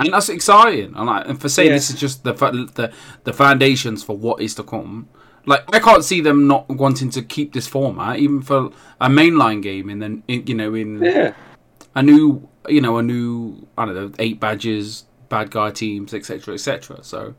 [0.00, 1.74] And that's exciting, and, like, and for saying Yeah.
[1.76, 2.92] this is just the, the
[3.24, 5.08] the foundations for what is to come.
[5.46, 8.70] Like I can't see them not wanting to keep this format, even for
[9.00, 11.34] a mainline game, and then in, you know in Yeah.
[11.94, 16.54] a new you know a new i don't know eight badges bad guy teams etc
[16.54, 17.34] etc so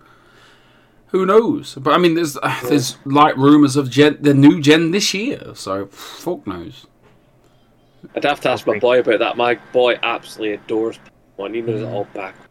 [1.07, 2.37] who knows but i mean there's
[2.69, 6.85] there's like rumors of gen, the new gen this year so fuck knows
[8.15, 9.35] I'd have to ask my boy about that.
[9.35, 10.99] My boy absolutely adores
[11.39, 11.55] Pokemon.
[11.55, 11.83] He knows Mm.
[11.83, 12.44] it all backwards.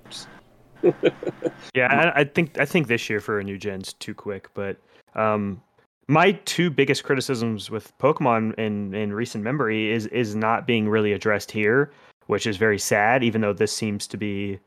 [1.75, 4.49] Yeah, I, I think I think this year for a new gen's too quick.
[4.55, 4.77] But
[5.15, 5.61] um,
[6.09, 11.13] my two biggest criticisms with Pokemon in in recent memory is is not being really
[11.13, 11.91] addressed here,
[12.27, 13.25] which is very sad.
[13.25, 14.61] Even though this seems to be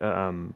[0.00, 0.54] um,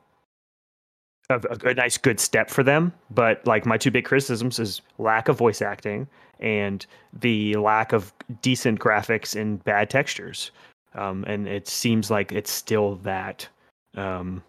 [1.29, 5.29] a, a, nice good step for them, but like my two big criticisms is lack
[5.29, 6.09] of voice acting
[6.41, 10.51] and the lack of decent graphics and bad textures.
[10.95, 13.47] Um, and it seems like it's still that.
[13.97, 14.43] Um,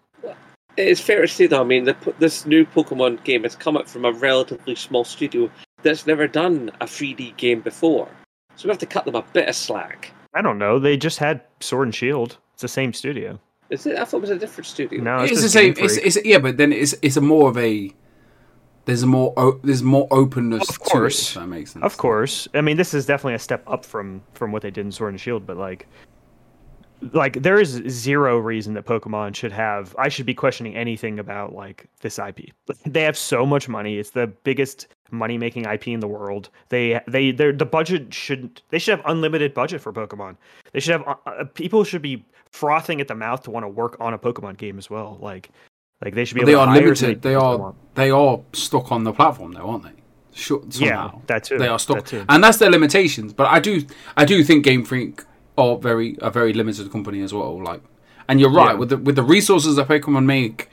[0.76, 3.88] It's fair to say, though, I mean, the, this new Pokemon game has come out
[3.88, 5.50] from a relatively small studio
[5.82, 8.08] that's never done a 3D game before.
[8.56, 10.12] So we have to cut them a bit of slack.
[10.34, 10.78] I don't know.
[10.78, 12.38] They just had Sword and Shield.
[12.54, 13.38] It's the same studio.
[13.70, 13.98] Is it?
[13.98, 15.02] I thought it was a different studio.
[15.02, 17.56] No, it's it's, the same it's, it's yeah but then it's it's a more of
[17.56, 17.90] a
[18.84, 21.28] there's a more o- there's more openness Of to it, course.
[21.28, 22.48] if that makes sense Of course.
[22.52, 25.12] I mean, this is definitely a step up from from what they did in Sword
[25.14, 25.88] and Shield, but like
[27.12, 31.54] like there is zero reason that Pokemon should have I should be questioning anything about
[31.54, 32.50] like this IP.
[32.86, 33.98] They have so much money.
[33.98, 36.48] It's the biggest money-making IP in the world.
[36.68, 40.36] They they they the budget should they should have unlimited budget for Pokemon.
[40.72, 43.68] They should have uh, uh, people should be frothing at the mouth to want to
[43.68, 45.18] work on a Pokemon game as well.
[45.20, 45.50] Like
[46.04, 48.10] like they should be able they to are hire as many limited they are they
[48.10, 49.92] are stuck on the platform though aren't they
[50.34, 50.70] sure Yeah,
[51.08, 51.20] somehow.
[51.26, 51.58] that too.
[51.58, 52.24] they are That stuck too.
[52.28, 53.82] and that's their limitations but i do
[54.16, 55.20] i do think game freak
[55.58, 57.82] are very a very limited company as well like
[58.28, 58.78] and you're right Yeah.
[58.80, 60.68] with the with the resources that pokemon make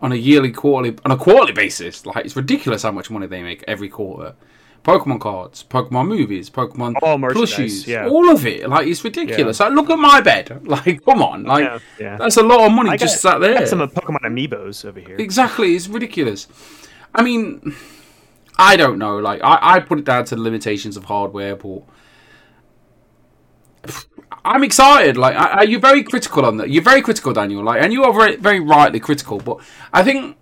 [0.00, 3.42] on a yearly quarterly on a quarterly basis like it's ridiculous how much money they
[3.42, 4.34] make every quarter
[4.84, 8.06] Pokemon cards, Pokemon movies, Pokemon All plushies, yeah.
[8.08, 8.68] all of it.
[8.68, 9.58] Like it's ridiculous.
[9.58, 10.60] Like look at my bed.
[10.64, 12.16] Like come on, like Yeah, yeah.
[12.18, 13.58] that's a lot of money I just got- sat I there.
[13.58, 15.16] got some uh, Pokemon amiibos over here.
[15.18, 16.46] Exactly, it's ridiculous.
[17.12, 17.74] I mean,
[18.58, 19.18] I don't know.
[19.18, 21.82] Like, I, I put it down to the limitations of hardware, but
[24.44, 25.16] I'm excited.
[25.16, 26.70] Like, I, I, you're very critical on that.
[26.70, 27.62] You're very critical, Daniel.
[27.64, 29.38] Like, and you are very, very rightly critical.
[29.38, 29.58] But
[29.92, 30.36] I think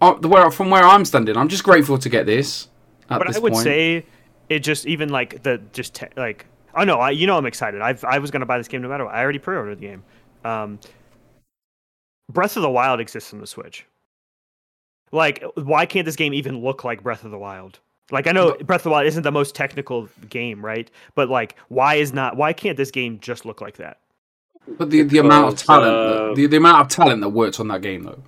[0.00, 2.68] uh, the where from where I'm standing, I'm just grateful to get this.
[3.10, 3.64] At but this I would point.
[3.64, 4.06] say
[4.48, 7.80] it just even like the just te- like oh no, I you know I'm excited.
[7.80, 9.14] I I was gonna buy this game no matter what.
[9.14, 10.04] I already pre-ordered the game.
[10.44, 10.78] Um,
[12.30, 13.86] Breath of the Wild exists on the Switch.
[15.12, 17.78] Like, why can't this game even look like Breath of the Wild?
[18.10, 20.90] Like, I know Breath of the Wild isn't the most technical game, right?
[21.14, 22.36] But like, why is not?
[22.36, 23.98] Why can't this game just look like that?
[24.78, 27.68] but the, the amount of talent, uh, the, the amount of talent that works on
[27.68, 28.22] that game, though.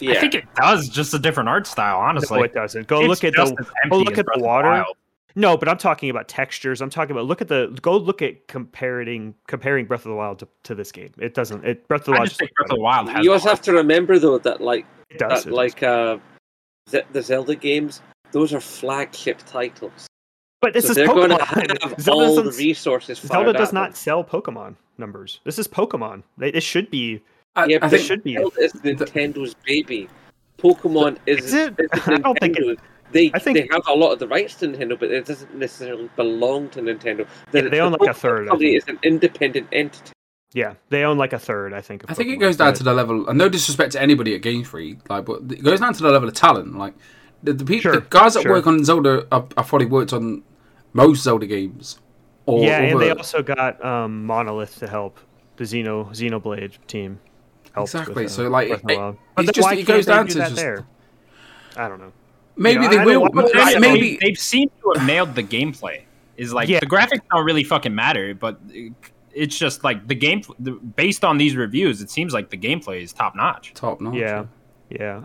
[0.00, 0.12] Yeah.
[0.12, 1.98] I think it does, just a different art style.
[1.98, 2.86] Honestly, no, it doesn't.
[2.88, 4.68] Go It's look at the as go look at the water.
[4.68, 4.96] Wild.
[5.36, 6.80] No, but I'm talking about textures.
[6.80, 10.38] I'm talking about look at the go look at comparing comparing Breath of the Wild
[10.40, 11.10] to, to this game.
[11.18, 11.64] It doesn't.
[11.64, 12.28] It Breath of the I Wild.
[12.28, 13.24] just think Breath of the Wild has.
[13.24, 15.44] you also art have to remember though that like It does.
[15.44, 16.18] that it like uh,
[16.88, 18.00] Ze- the Zelda games,
[18.34, 20.06] those are flagship titles.
[20.60, 21.82] but this so is they're going to Pokemon.
[21.82, 23.18] have Zelda, all the doesn't- resources.
[23.20, 23.94] Zelda does at not them.
[23.96, 25.40] sell Pokemon numbers.
[25.44, 26.22] This is Pokemon.
[26.38, 27.22] They- It should be.
[27.56, 28.34] I, Yeah, I but think it should be.
[28.36, 30.08] Zelda is Nintendo's baby.
[30.58, 31.46] Pokemon is.
[31.46, 31.74] Is it?
[31.78, 32.78] is I don't think it-
[33.12, 35.54] They, I think- they have a lot of the rights to Nintendo, but it doesn't
[35.54, 37.26] necessarily belong to Nintendo.
[37.52, 40.12] The, Yeah, they own the like a third, I Company is an independent entity.
[40.52, 41.72] Yeah, they own like a third.
[41.74, 42.04] I think.
[42.04, 44.34] Of I think it goes down but- to the level, and no disrespect to anybody
[44.34, 46.76] at Game Freak, like, but it goes down to the level of talent.
[46.78, 46.94] Like
[47.44, 48.52] the the, people, Sure, the guys that sure.
[48.52, 50.42] work on Zelda, have, have probably worked on
[50.92, 51.98] most Zelda games.
[52.46, 55.18] Or yeah, and they also got um, Monolith to help
[55.56, 57.20] the Xeno Xenoblade team.
[57.76, 59.16] Exactly, with, uh, so, like, Breath of the it- Wild.
[59.38, 60.84] it's just- why it goes down do to that just- there.
[61.76, 62.12] I don't know.
[62.56, 63.20] maybe you know, they I will.
[63.22, 66.02] don't- but I like, don't- maybe they, have seemed to have nailed the gameplay.
[66.36, 66.80] Is like Yeah.
[66.80, 68.60] the graphics don't really fucking matter, but
[69.32, 70.42] it's just like the game.
[70.60, 73.72] The, based on these reviews, it seems like the gameplay is top notch.
[73.74, 74.14] top notch.
[74.14, 74.20] Yeah.
[74.20, 74.44] Yeah,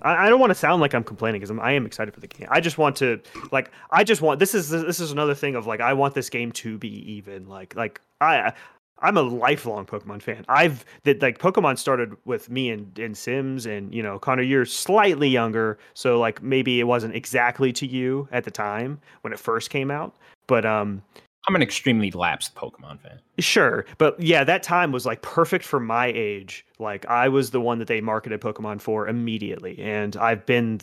[0.02, 2.28] I, I don't want to sound like I'm complaining because I am excited for the
[2.28, 2.48] game.
[2.50, 3.22] I just want to,
[3.52, 6.30] like, I just want this is this is another thing of like I want this
[6.30, 7.48] game to be even.
[7.48, 8.54] Like, like I
[9.02, 10.46] I'm a lifelong Pokemon fan.
[10.48, 14.66] I've that like Pokemon started with me and and Sims, and you know Connor, you're
[14.66, 19.40] slightly younger, so like maybe it wasn't exactly to you at the time when it
[19.40, 20.16] first came out,
[20.48, 21.02] but um
[21.50, 23.20] I'm an extremely lapsed Pokemon fan.
[23.40, 26.64] Sure, but yeah, that time was like perfect for my age.
[26.78, 30.80] Like I was the one that they marketed Pokemon for immediately, and I've been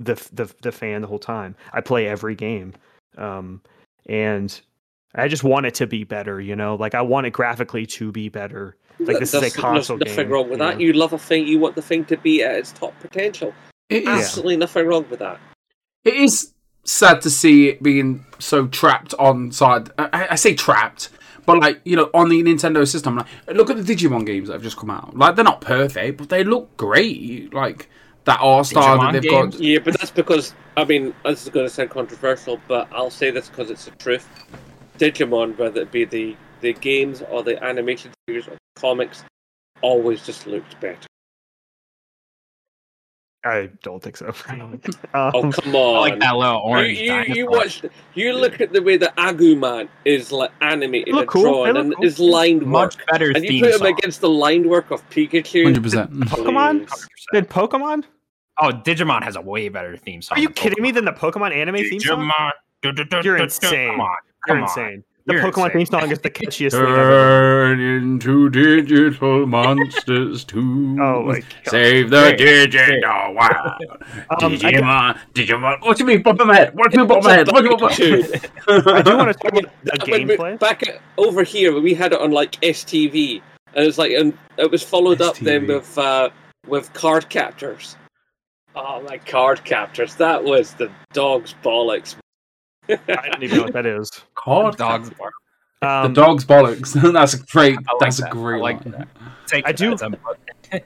[0.00, 1.54] the the the fan the whole time.
[1.72, 2.72] I play every game,
[3.16, 3.60] um,
[4.06, 4.60] and
[5.14, 6.40] I just want it to be better.
[6.40, 8.76] You know, like I want it graphically to be better.
[8.98, 10.32] Like this is a There's- console There's nothing game.
[10.32, 10.74] wrong with you that.
[10.78, 10.80] know?
[10.80, 11.46] You love a thing.
[11.46, 13.54] You want the thing to be at its top potential.
[13.88, 14.08] It is.
[14.08, 15.38] Absolutely nothing wrong with that.
[16.04, 16.52] It is
[16.88, 19.90] sad to see it being so trapped on side.
[19.98, 21.10] I, I say trapped,
[21.46, 23.16] but like you know, on the Nintendo system.
[23.16, 25.16] Like, look at the Digimon games that have just come out.
[25.16, 27.52] Like they're not perfect, but they look great.
[27.52, 27.88] Like
[28.24, 29.56] that art style that they've games?
[29.56, 29.64] got.
[29.64, 33.30] Yeah, but that's because I mean this is going to sound controversial, but I'll say
[33.30, 34.28] this because it's the truth.
[34.98, 39.24] Digimon, whether it be the the games or the animation series or the comics,
[39.82, 41.07] always just looked better.
[43.44, 44.32] I don't think so.
[45.14, 46.00] Oh um, come I on!
[46.00, 46.98] like that little You, orange.
[46.98, 47.50] you, you dinosaur.
[47.50, 47.82] watch.
[48.14, 52.04] You look at the way that Agumon is like animated and cool, drawn, and cool.
[52.04, 53.86] lined line work, much better and you theme put him song.
[53.98, 55.64] against the line work of Pikachu.
[55.64, 56.10] Hundred percent.
[56.20, 56.88] Pokemon?
[56.88, 57.06] Please.
[57.32, 58.04] Then Pokemon?
[58.60, 60.36] Oh, Digimon has a way better theme song.
[60.38, 60.90] Are you than kidding me?
[60.90, 62.28] Than the Pokemon anime theme song?
[62.28, 62.50] Digimon.
[62.82, 63.90] You're du- du- insane.
[63.92, 64.16] Come on.
[64.48, 64.68] You're Come on.
[64.68, 65.04] insane.
[65.28, 65.70] The You're Pokemon insane.
[65.72, 66.94] theme song is the catchiest thing ever.
[67.76, 70.58] Turn into digital monsters to
[71.02, 71.46] Oh my god.
[71.66, 73.82] save the Great, digital world.
[74.30, 75.80] Um, I Digimon, Digimon.
[75.82, 76.74] What do you mean, pop my head?
[76.74, 77.46] What do you mean, pop my head?
[77.52, 78.24] What do you mean,
[78.96, 80.58] I do want to talk about the That when we- gameplay.
[80.58, 80.82] Back
[81.18, 83.42] over here, we had it on like STV,
[83.74, 86.30] and it was like, and it was followed up then with uh,
[86.66, 87.96] with card captors.
[88.74, 90.14] Oh my card captors!
[90.16, 92.16] That was the dog's bollocks.
[92.88, 94.10] I don't even know what that is.
[94.34, 95.08] Card Dogs.
[95.10, 95.30] captor.
[95.80, 96.92] Um, the dog's bollocks.
[97.12, 97.76] that's a great.
[97.76, 98.30] Like that's that.
[98.30, 98.94] a great I like line.
[98.98, 99.08] that.
[99.46, 100.18] Take I do- as a-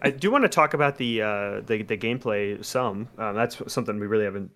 [0.07, 3.09] I do want to talk about the uh, the the gameplay some.
[3.19, 4.51] Um, that's something we really haven't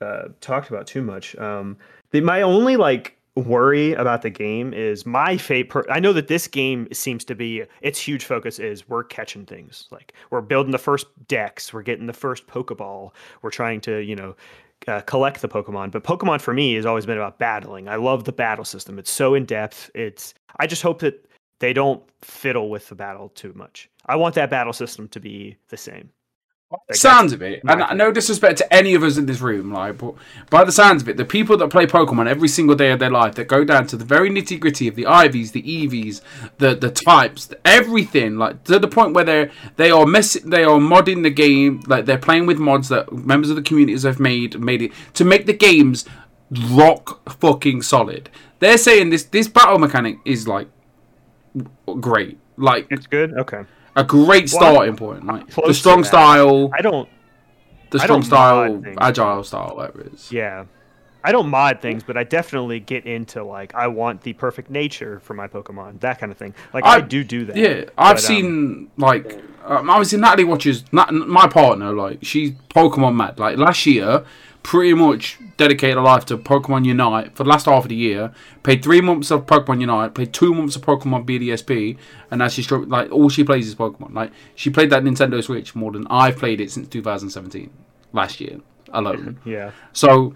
[0.00, 1.34] uh, talked about too much.
[1.36, 1.76] Um,
[2.12, 5.86] the, my only like worry about the game is my favorite.
[5.90, 9.88] I know that this game seems to be its huge focus is we're catching things.
[9.90, 13.10] Like we're building the first decks, we're getting the first Pokeball,
[13.42, 14.36] we're trying to you know.
[14.86, 17.88] Uh, collect the Pokemon, but Pokemon for me has always been about battling.
[17.88, 19.90] I love the battle system; it's so in depth.
[19.94, 20.34] It's.
[20.60, 21.24] I just hope that
[21.58, 23.88] they don't fiddle with the battle too much.
[24.06, 26.10] I want that battle system to be the same.
[26.70, 29.70] Like, sounds of it, and I no disrespect to any of us in this room,
[29.70, 30.14] like, but
[30.50, 33.10] by the sounds of it, the people that play Pokemon every single day of their
[33.10, 36.22] life, that go down to the very nitty gritty of the IVs, the EVs,
[36.58, 40.78] the the types, everything, like to the point where they're they are mess they are
[40.80, 44.58] modding the game, like they're playing with mods that members of the communities have made
[44.58, 46.06] made it to make the games
[46.70, 48.30] rock fucking solid.
[48.58, 50.68] They're saying this this battle mechanic is like
[52.00, 53.34] great, like It's good.
[53.34, 53.64] Okay.
[53.96, 57.08] A great Well, starting point, like the strong style I don't.
[57.90, 60.32] the strong don't style, agile style, whatever it is.
[60.32, 60.64] Yeah.
[61.26, 65.20] I don't mod things, but I definitely get into like I want the perfect nature
[65.20, 66.54] for my Pokemon, that kind of thing.
[66.74, 67.56] Like I, I- do do that.
[67.56, 71.92] Yeah, I've But, um, seen like um, obviously Natalie watches Nat, my partner.
[71.94, 73.38] Like she's Pokemon mad.
[73.38, 74.22] Like last year,
[74.64, 78.32] pretty much dedicated her life to Pokemon Unite for the last half of the year.
[78.64, 80.14] Played three months of Pokemon Unite.
[80.14, 81.96] Played two months of Pokemon BDSP,
[82.30, 84.14] and now she's like all she plays is Pokemon.
[84.14, 87.70] Like she played that Nintendo Switch more than I've played it since 2017
[88.12, 88.58] last year
[88.92, 89.38] alone.
[89.44, 89.70] Yeah.
[89.92, 90.34] So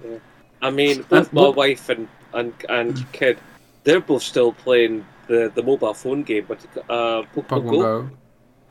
[0.62, 3.38] I mean, both my wife and, and and kid,
[3.84, 7.80] they're both still playing the, the mobile phone game, but uh, Pokemon, Pokemon Go.
[7.80, 8.10] Go.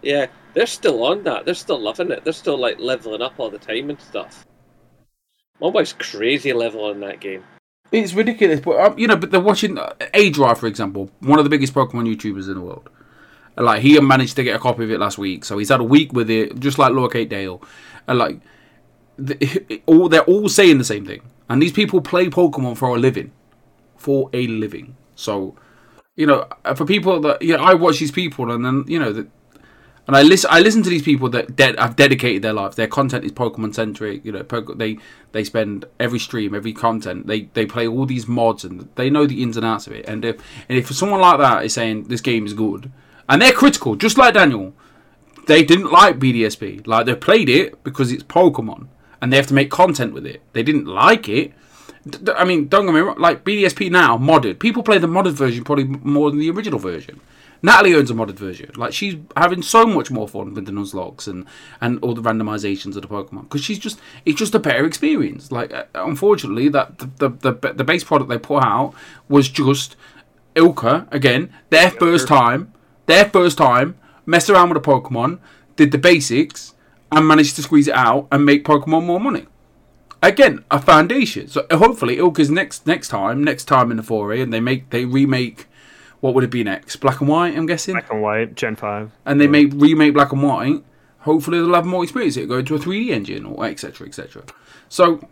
[0.04, 1.46] Yeah, they're still on that.
[1.46, 2.24] They're still loving it.
[2.24, 4.46] They're still like leveling up all the time and stuff.
[5.60, 7.44] My wife's crazy leveling that game.
[7.92, 11.46] It's ridiculous, but um, you know, but they're watching uh, Adra, for example, one of
[11.46, 12.90] the biggest Pokemon YouTubers in the world.
[13.56, 15.80] And, Like he managed to get a copy of it last week, so he's had
[15.80, 17.62] a week with it, just like Laura Kate Dale,
[18.08, 18.42] and like
[19.18, 21.22] the, all they're all saying the same thing.
[21.50, 23.32] And these people play Pokemon for a living,
[23.96, 24.98] for a living.
[25.16, 25.56] So,
[26.18, 29.00] you know, uh, for people that you know, I watch these people, and then you
[29.00, 29.28] know that.
[30.08, 30.50] And I listen.
[30.52, 32.78] I listen to these people that de- have dedicated their lives.
[32.78, 34.24] Their content is Pokemon centric.
[34.24, 34.98] You know, they
[35.34, 37.28] they spend every stream, every content.
[37.28, 40.08] They they play all these mods, and they know the ins and outs of it.
[40.08, 42.90] And if and if someone like that is saying this game is good,
[43.28, 44.74] and they're critical, just like Daniel,
[45.48, 46.88] they didn't like BDSP.
[46.88, 48.88] Like they played it because it's Pokemon,
[49.22, 50.42] and they have to make content with it.
[50.54, 51.52] They didn't like it.
[52.34, 53.20] I mean, don't get me wrong.
[53.20, 54.60] Like BDSP now, modded.
[54.60, 57.20] People play the modded version probably more than the original version.
[57.62, 58.72] Natalie owns a modded version.
[58.76, 61.46] Like she's having so much more fun with the Nuzlockes and
[61.82, 65.52] and all the randomizations of the Pokemon because she's just it's just a better experience.
[65.52, 68.94] Like uh, unfortunately, that the the the, the base product they put out
[69.30, 69.96] was just
[70.56, 72.74] ILCA again their first time,
[73.06, 75.40] their first time messed around with a Pokemon,
[75.76, 76.74] did the basics,
[77.12, 79.46] and managed to squeeze it out and make Pokemon more money
[80.22, 81.48] again a foundation.
[81.48, 85.06] So hopefully ILCA's next next time, next time in the foray, and they make they
[85.06, 85.66] remake
[86.20, 86.96] what would it be next?
[86.98, 89.12] Black and white, I'm guessing, Black and white, Gen five.
[89.26, 90.84] and they make remake Black and white.
[91.20, 92.38] Hopefully they'll have more experience.
[92.38, 94.08] It'll go into a 3D engine or etc.
[94.08, 94.44] etc.
[94.90, 95.28] So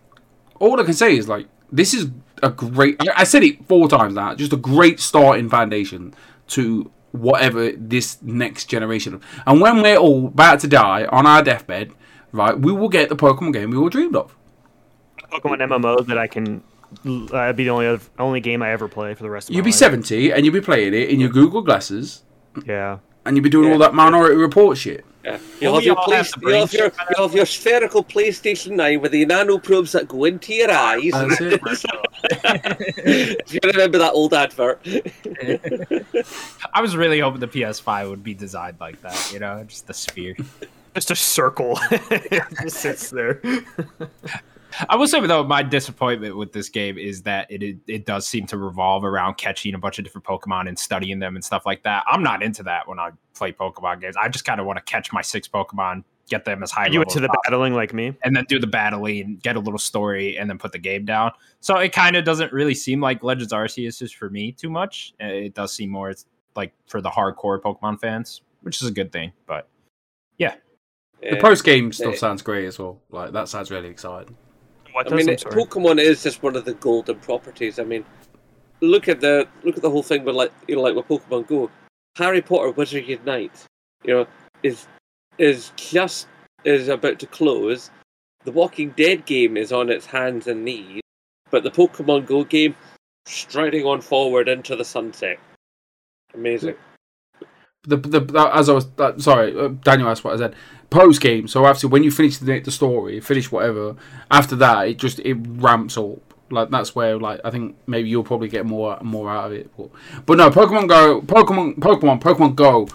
[0.59, 2.09] all I can say is like this is
[2.43, 2.97] a great.
[3.01, 4.35] I I said it four times now.
[4.35, 6.13] Just a great starting foundation
[6.49, 9.21] to whatever this next generation.
[9.47, 11.93] And when we're all about to die on our deathbed,
[12.33, 14.35] right, we will get the Pokemon game we all dreamed of.
[15.31, 16.61] Pokemon MMO that I can.
[17.03, 19.57] That'd be the only other, only game I ever play for the rest of my
[19.57, 19.79] You'll be life.
[19.79, 22.23] 70 and you'd be playing it in your Google glasses
[22.65, 22.99] Yeah.
[23.25, 25.05] and you'd be doing all that Minority Report shit.
[25.23, 25.39] Yeah.
[25.59, 28.73] You'll, Well, have your play- have the you'll, have your, you'll have your spherical PlayStation
[28.73, 31.11] 9 with the nano probes that go into your eyes.
[31.11, 31.61] That's it.
[32.27, 34.79] if you remember that old advert.
[36.73, 39.93] I was really hoping the PS5 would be designed like that, you know, just the
[39.95, 40.35] sphere.
[40.93, 41.79] Just a circle.
[41.91, 43.41] it just sits there.
[44.89, 48.27] I will say though, my disappointment with this game is that it, it it does
[48.27, 51.65] seem to revolve around catching a bunch of different Pokemon and studying them and stuff
[51.65, 52.03] like that.
[52.07, 54.15] I'm not into that when I play Pokemon games.
[54.17, 56.99] I just kind of want to catch my six Pokemon, get them as high You
[56.99, 58.13] level went to as the possible, battling like me.
[58.23, 61.31] and then do the battling, get a little story, and then put the game down.
[61.59, 65.13] So it kind of doesn't really seem like Legends Arceus is for me too much.
[65.21, 66.25] Uh, It does seem more it's
[66.55, 69.31] like for the hardcore Pokemon fans, which is a good thing.
[69.45, 69.67] But
[70.37, 70.55] yeah,
[71.21, 72.99] The post game stuff sounds great as well.
[73.09, 74.35] Like that sounds really exciting.
[74.95, 75.55] What I mean, I'm it, sorry.
[75.55, 77.79] Pokemon is just one of the golden properties.
[77.79, 78.05] I mean,
[78.79, 81.47] look at the look at the whole thing with like you know like with Pokemon
[81.47, 81.69] Go,
[82.15, 83.65] Harry Potter Wizard Unite,
[84.05, 84.27] you know,
[84.63, 84.87] is
[85.37, 86.27] is just
[86.63, 87.91] is about to close.
[88.45, 91.01] The Walking Dead game is on its hands and knees,
[91.51, 92.73] but the Pokemon Go game
[93.25, 95.39] striding on forward into the sunset.
[96.33, 96.75] Amazing.
[97.83, 100.55] The, the, the as I was uh, sorry, uh, Daniel asked what I said.
[100.95, 101.45] Post game.
[101.49, 103.97] So after when you finish the, the story, finish whatever.
[104.31, 106.19] After that, it just it ramps up.
[106.49, 109.69] Like that's where like I think maybe you'll probably get more more out of it.
[109.75, 109.89] But,
[110.25, 112.87] but no, Pokemon Go, Pokemon, Pokemon, Pokemon Go.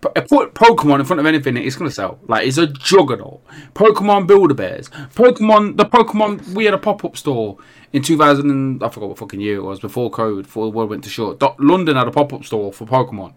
[0.00, 2.18] Put Pokemon in front of anything, it's gonna sell.
[2.26, 3.40] Like it's a juggernaut.
[3.74, 5.76] Pokemon Builder Bears, Pokemon.
[5.76, 7.58] The Pokemon we had a pop up store
[7.92, 8.50] in 2000.
[8.50, 11.10] And, I forgot what fucking year it was before COVID, before the world went to
[11.10, 11.40] short.
[11.60, 13.34] London had a pop up store for Pokemon.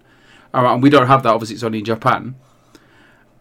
[0.52, 1.30] All right, and we don't have that.
[1.30, 2.36] Obviously, it's only in Japan.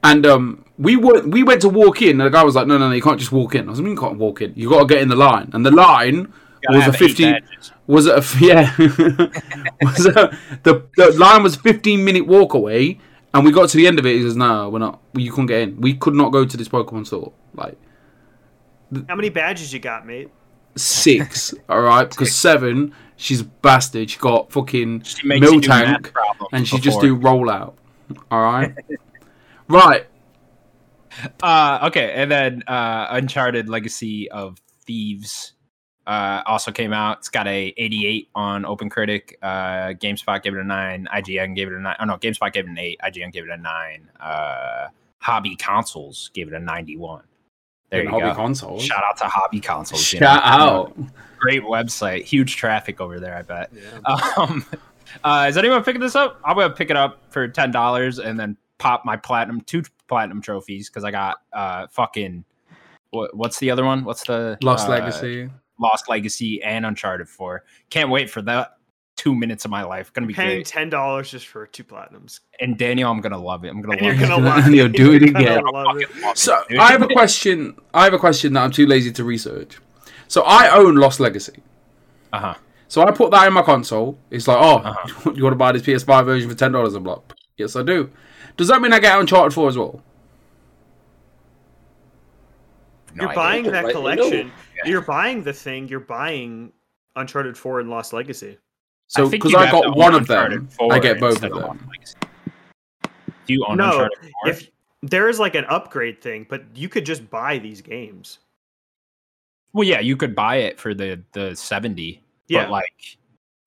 [0.04, 2.78] And um, we went we went to walk in, and the guy was like, "No,
[2.78, 4.52] no, no, you can't just walk in." I was like, "You can't walk in.
[4.54, 6.32] You got to get in the line." And the line
[6.68, 7.32] was a have eight fifteen.
[7.32, 7.72] badges.
[7.86, 8.76] Was it a yeah?
[9.82, 13.00] was a, the the line was fifteen minute walk away,
[13.34, 14.16] and we got to the end of it.
[14.16, 15.00] He says, "No, we're not.
[15.14, 15.80] You can't get in.
[15.80, 17.76] We could not go to this Pokemon store." Like
[19.08, 20.30] How many badges you got, mate?
[20.78, 24.10] six, all right, because seven, she's a bastard.
[24.10, 27.74] She got fucking She makes you do math Miltank, problems and she just do rollout.
[28.30, 28.74] All right,
[29.68, 30.06] right.
[31.42, 35.52] Uh, okay, and then uh, Uncharted Legacy of Thieves
[36.06, 37.18] uh, also came out.
[37.18, 39.34] It's got a 88 on OpenCritic.
[39.42, 41.06] Uh, GameSpot gave it a nine.
[41.12, 41.96] IGN gave it a nine.
[42.00, 42.98] Oh no, GameSpot gave it an eight.
[43.04, 44.08] IGN gave it a nine.
[44.20, 44.88] Uh,
[45.18, 47.22] Hobby Consoles gave it a 91.
[47.90, 48.34] There you hobby go.
[48.34, 48.78] console.
[48.78, 50.12] Shout out to Hobby Consoles.
[50.12, 50.64] you Shout know.
[50.64, 50.96] out.
[51.38, 52.24] Great website.
[52.24, 53.36] Huge traffic over there.
[53.36, 53.70] I bet.
[54.36, 54.64] Um,
[55.24, 56.38] uh, is anyone picking this up?
[56.44, 60.40] I'm gonna pick it up for ten dollars and then pop my platinum two platinum
[60.40, 62.44] trophies because I got uh fucking
[63.10, 64.04] what, what's the other one?
[64.04, 65.50] What's the Lost uh, Legacy.
[65.80, 67.64] Lost Legacy and Uncharted Four.
[67.90, 68.76] Can't wait for that
[69.16, 70.12] two minutes of my life.
[70.12, 70.66] Gonna be Paying great.
[70.66, 72.40] ten dollars just for two platinums.
[72.60, 73.68] And Daniel, I'm gonna love it.
[73.68, 74.28] I'm gonna And love you're it.
[74.28, 74.74] gonna love it.
[74.74, 75.58] You'll do it again.
[75.58, 75.64] it.
[75.72, 76.00] Fucking
[76.30, 76.62] it, So.
[76.78, 77.76] I have a question.
[77.94, 79.78] I have a question that I'm too lazy to research.
[80.28, 81.62] So I own Lost Legacy.
[82.32, 82.54] uh-huh.
[82.88, 84.18] So I put that in my console.
[84.30, 85.30] It's like, oh, Uh-huh.
[85.34, 86.94] you want to buy this PS5 version for ten dollars?
[86.94, 87.18] I'm like,
[87.58, 88.10] yes, I do.
[88.56, 90.02] Does that mean I get Uncharted 4 as well?
[93.14, 93.36] No You're idea.
[93.36, 94.52] buying that you collection.
[94.76, 94.90] Yeah.
[94.90, 95.88] You're buying the thing.
[95.88, 96.72] You're buying
[97.16, 98.58] Uncharted Four and Lost Legacy.
[99.08, 101.90] So because you I got one of them, I get both of them.
[103.46, 104.50] Do you own no, Uncharted 4?
[104.50, 104.70] if
[105.02, 108.38] there is like an upgrade thing, but you could just buy these games.
[109.72, 112.22] Well, yeah, you could buy it for the the seventy.
[112.48, 112.64] Yeah.
[112.64, 113.16] but like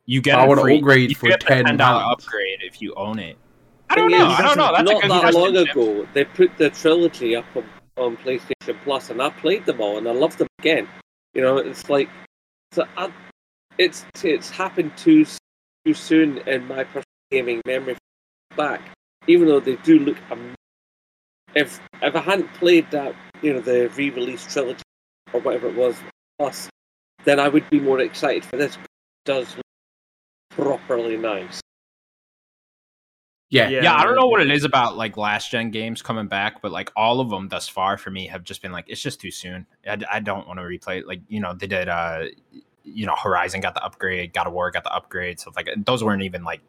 [0.06, 1.66] you get I a wanna free- upgrade you for get $10.
[1.78, 3.38] $10 upgrade if you own it.
[3.92, 4.32] I don't know.
[4.32, 4.72] is, I don't know.
[4.72, 5.42] That's a not that question.
[5.42, 7.66] long ago, they put the trilogy up on,
[7.98, 10.88] on PlayStation Plus, and I played them all, and I loved them again.
[11.34, 12.10] You know, it's like
[12.72, 13.12] so I,
[13.78, 15.26] it's it's happened too
[15.86, 17.98] too soon in my personal gaming memory
[18.56, 18.82] back.
[19.28, 20.56] Even though they do look, am-
[21.56, 24.84] if if I hadn't played that, you know, the re-release trilogy
[25.34, 25.96] or whatever it was
[26.40, 26.70] plus,
[27.24, 28.76] then I would be more excited for this.
[28.76, 28.82] It
[29.26, 29.66] does look
[30.50, 31.61] properly nice.
[33.52, 33.70] Yeah.
[33.70, 33.84] Yeah.
[33.84, 36.72] Yeah, I don't know what it is about like last gen games coming back, but
[36.72, 39.30] like all of them thus far for me have just been like it's just too
[39.30, 39.68] soon.
[39.88, 41.00] I, I don't want to replay.
[41.00, 41.08] it.
[41.08, 42.24] Like you know they did, uh
[42.84, 46.04] you know Horizon got the upgrade, God of War got the upgrade, stuff like those
[46.04, 46.62] weren't even like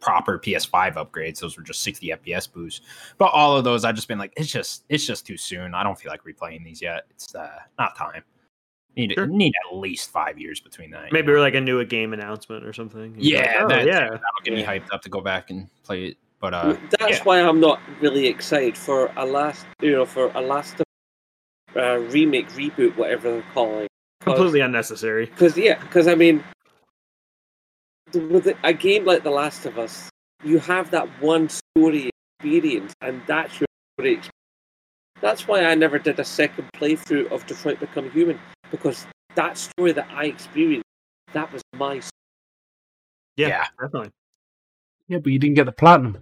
[0.00, 1.40] proper PS5 upgrades.
[1.40, 2.82] Those were just 60 FPS boosts.
[3.16, 5.74] But all of those, I've just been like, it's just it's just too soon.
[5.74, 7.06] I don't feel like replaying these yet.
[7.10, 8.22] It's uh not time.
[8.98, 9.26] Need Sure.
[9.26, 11.12] need at least five years between that.
[11.12, 11.34] Maybe know?
[11.34, 13.14] we're like a new game announcement or something.
[13.16, 14.00] Yeah, like, oh, that- yeah.
[14.10, 16.16] that'll get me hyped up to go back and play it.
[16.40, 17.22] But uh, That's yeah.
[17.24, 20.82] why I'm not really excited for a last, you know, for a last
[21.76, 23.86] uh, remake, reboot, whatever they're calling.
[24.20, 25.26] Completely unnecessary.
[25.26, 26.42] Because yeah, because I mean,
[28.12, 30.10] with a- a game like The Last of Us,
[30.42, 32.10] you have that one story
[32.40, 33.66] experience, and that's your
[33.96, 34.14] story.
[34.14, 34.30] experience.
[35.20, 38.38] That's why I never did a second playthrough of Detroit Become Human
[38.70, 40.84] because that story that I experienced,
[41.32, 42.00] that was my.
[42.00, 42.10] story.
[43.36, 43.66] Yeah, Yeah.
[43.80, 44.10] definitely.
[45.08, 46.18] Yeah, but you didn't get the platinum.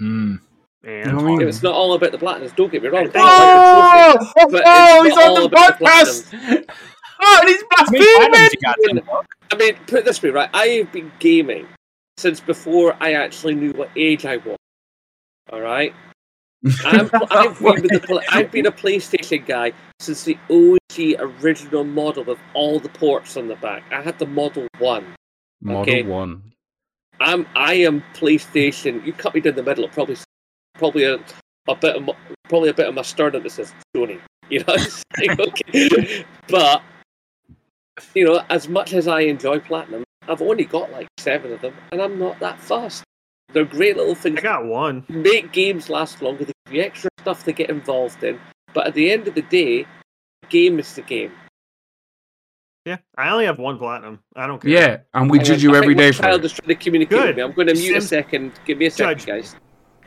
[0.00, 0.38] mm,
[0.84, 1.48] And You know what I mean?
[1.48, 2.54] It's not all about the platinums.
[2.56, 3.10] Don't get me wrong.
[3.14, 4.56] I like trophy.
[4.56, 6.64] Oh, oh, he's on the about the podcast.
[7.26, 7.84] Oh, and he's how
[8.28, 8.50] blaspheming.
[8.52, 9.14] you got?
[9.52, 10.50] I mean, put it this way, right?
[10.52, 11.66] I have been gaming
[12.18, 14.56] since before I actually knew what age I was.
[15.52, 15.94] All right.
[16.84, 22.24] I'm, I've, been with the, I've been a PlayStation guy since the OG original model
[22.24, 23.82] with all the ports on the back.
[23.90, 25.14] I had the Model One.
[25.60, 26.02] Model Okay.
[26.02, 26.42] one.
[27.20, 29.04] I'm I am PlayStation.
[29.06, 29.88] You cut me down the middle.
[29.88, 30.16] Probably
[30.74, 31.18] probably a,
[31.68, 32.10] a bit of
[32.48, 34.20] probably a bit of my sternum that says Sony.
[34.50, 36.22] You know, like, okay.
[36.48, 36.82] but
[38.14, 41.74] you know, as much as I enjoy platinum, I've only got like seven of them,
[41.92, 43.04] and I'm not that fussed.
[43.54, 44.38] They're great little things.
[44.38, 45.04] I got one.
[45.08, 46.44] make games last longer.
[46.44, 48.38] They give you extra stuff to get involved in.
[48.74, 49.84] But at the end of the day,
[50.42, 51.32] the game is the game.
[52.84, 54.18] Yeah, I only have one platinum.
[54.36, 54.70] I don't care.
[54.70, 56.44] Yeah, and we And judge I you think every my day for child it.
[56.46, 57.36] is trying to communicate with Good.
[57.36, 57.42] me.
[57.42, 58.52] I'm going to mute a second.
[58.66, 59.26] Give me a second, Judge.
[59.26, 59.56] guys.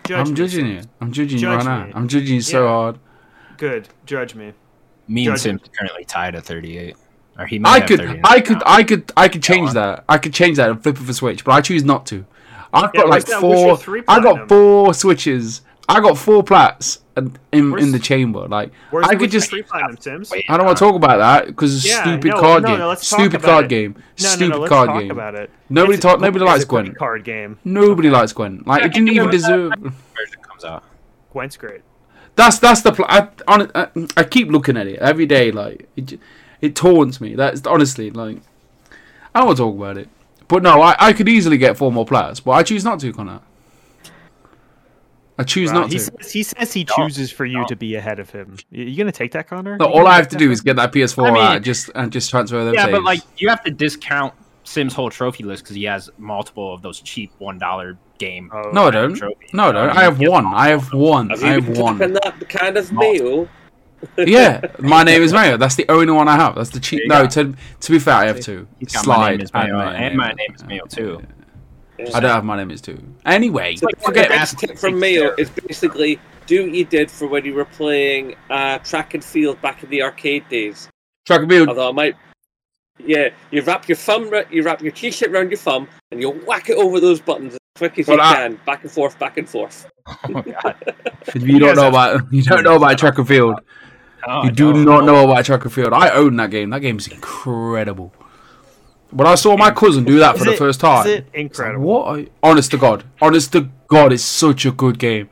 [0.06, 0.76] Judge I'm judging Sim.
[0.76, 0.82] you.
[1.02, 1.91] I'm judging you Judge right now.
[1.98, 2.69] I'm judging you so Yeah.
[2.69, 2.99] hard.
[3.57, 3.90] Good.
[4.06, 4.53] Judge me.
[5.07, 6.95] Me and Judge- Sim's currently tied at 38.
[7.40, 8.64] Or he might I have could, 39 I could.
[8.65, 10.03] I could, I could change that.
[10.07, 12.26] I could change that and flip of a switch, but I choose not to.
[12.78, 13.78] I've Yeah, got like where's that Witcher four.
[13.78, 15.62] 3 I got four switches.
[15.90, 18.45] I got four plats in in, Where's- in the chamber.
[18.48, 18.72] Like
[19.04, 19.49] I could just.
[19.49, 22.64] platinum I don't want to talk about that because it's a Yeah, stupid no, card
[22.64, 22.80] no, game.
[22.80, 23.70] no, stupid card it.
[23.70, 23.95] game.
[24.18, 25.12] Stupid card game.
[25.12, 25.49] about it.
[25.70, 26.20] Nobody It's- talk.
[26.20, 26.98] Nobody likes Gwent.
[26.98, 27.58] Card game.
[27.64, 28.68] Nobody likes Gwent.
[28.68, 29.72] Like it didn't even deserve.
[29.80, 30.84] version comes out.
[31.32, 31.82] Gwent's great.
[32.36, 32.91] That's that's the.
[32.91, 33.88] Pl- I, on, I,
[34.18, 35.52] I keep looking at it every day.
[35.52, 36.20] Like it,
[36.62, 37.34] it taunts me.
[37.36, 38.38] That's honestly like.
[39.34, 40.10] I don't want to talk about it,
[40.48, 43.11] but no, I, I could easily get four more players, but I choose not to,
[43.14, 43.41] Connor.
[45.40, 46.03] I choose Wow, not he to.
[46.03, 48.57] says he says he chooses for you to be ahead of him.
[48.72, 49.78] Y- You gonna take that, Connor?
[49.78, 52.11] No, all I have to do is get that PS4 I mean- out, just and
[52.11, 52.74] just transfer them.
[52.74, 54.34] Yeah, but like you have to discount
[54.64, 58.49] Sim's whole trophy list because he has multiple of those cheap one dollar game.
[58.52, 59.14] Oh, no, I don't.
[59.14, 59.36] trophy.
[59.53, 59.90] No, I don't.
[59.91, 60.45] I have one.
[60.48, 61.32] I have one.
[61.32, 61.99] I have one.
[61.99, 63.48] tapping that kind of mail?
[64.18, 65.57] yeah, my name is Mayo.
[65.57, 66.56] That's the only one I have.
[66.56, 67.02] That's the cheap.
[67.07, 68.68] There you No, to to be fair, I have two.
[68.80, 71.22] He's got Slide my name is and Mayo, my and my name is Mayo too.
[72.14, 73.02] I don't have my name is two.
[73.26, 74.68] Anyway, So Like, the forget next that.
[74.68, 78.78] tip from Mayo is basically do what you did for when you were playing uh,
[78.80, 80.88] track and field back in the arcade days.
[81.26, 81.69] track and field.
[81.69, 82.15] Although I might,
[83.03, 86.69] yeah, you wrap your thumb, you wrap your t-shirt around your thumb, and you whack
[86.69, 89.38] it over those buttons as quick as Well, you I- can, back and forth, back
[89.38, 89.88] and forth.
[90.07, 90.76] Oh god.
[91.36, 93.60] You don't know about you don't know about track and field.
[94.28, 95.14] Oh, You do no, not no.
[95.14, 95.94] know about track and field.
[95.94, 96.70] I own that game.
[96.72, 98.14] That game is incredible.
[99.12, 101.36] When I saw my cousin do that for Is the first time, Is it it's
[101.36, 101.86] incredible?
[101.86, 102.08] what?
[102.08, 105.30] Are you- Honest to God, honest to God, it's such a good game.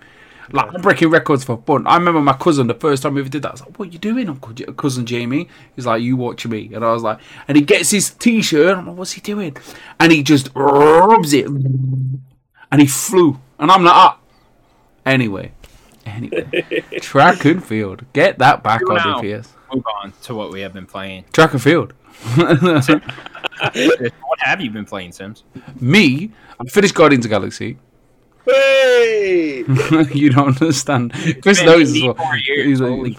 [0.51, 1.85] Like I'm breaking records for fun.
[1.87, 3.49] I remember my cousin the first time we ever did that.
[3.49, 6.45] I was like, "What are you doing, Uncle J- cousin Jamie?" He's like, "You watch
[6.45, 7.17] me," and I was like,
[7.47, 8.77] and he gets his T-shirt.
[8.77, 9.57] I'm like, "What's he doing?"
[9.99, 14.19] And he just rubs it, and he flew, and I'm like, "Ah."
[15.05, 15.51] Anyway,
[16.05, 18.05] anyway, track and field.
[18.13, 19.21] Get that back on now.
[19.21, 19.49] DPS.
[19.73, 21.25] Move on to what we have been playing.
[21.33, 21.93] Track and field.
[22.35, 25.43] what have you been playing, Sims?
[25.79, 27.77] Me, I finished Guardians of the Galaxy.
[28.45, 29.63] Hey!
[30.13, 31.13] you don't understand.
[31.41, 32.15] Chris Been knows as well.
[32.37, 32.65] years.
[32.67, 33.17] He's like- Holy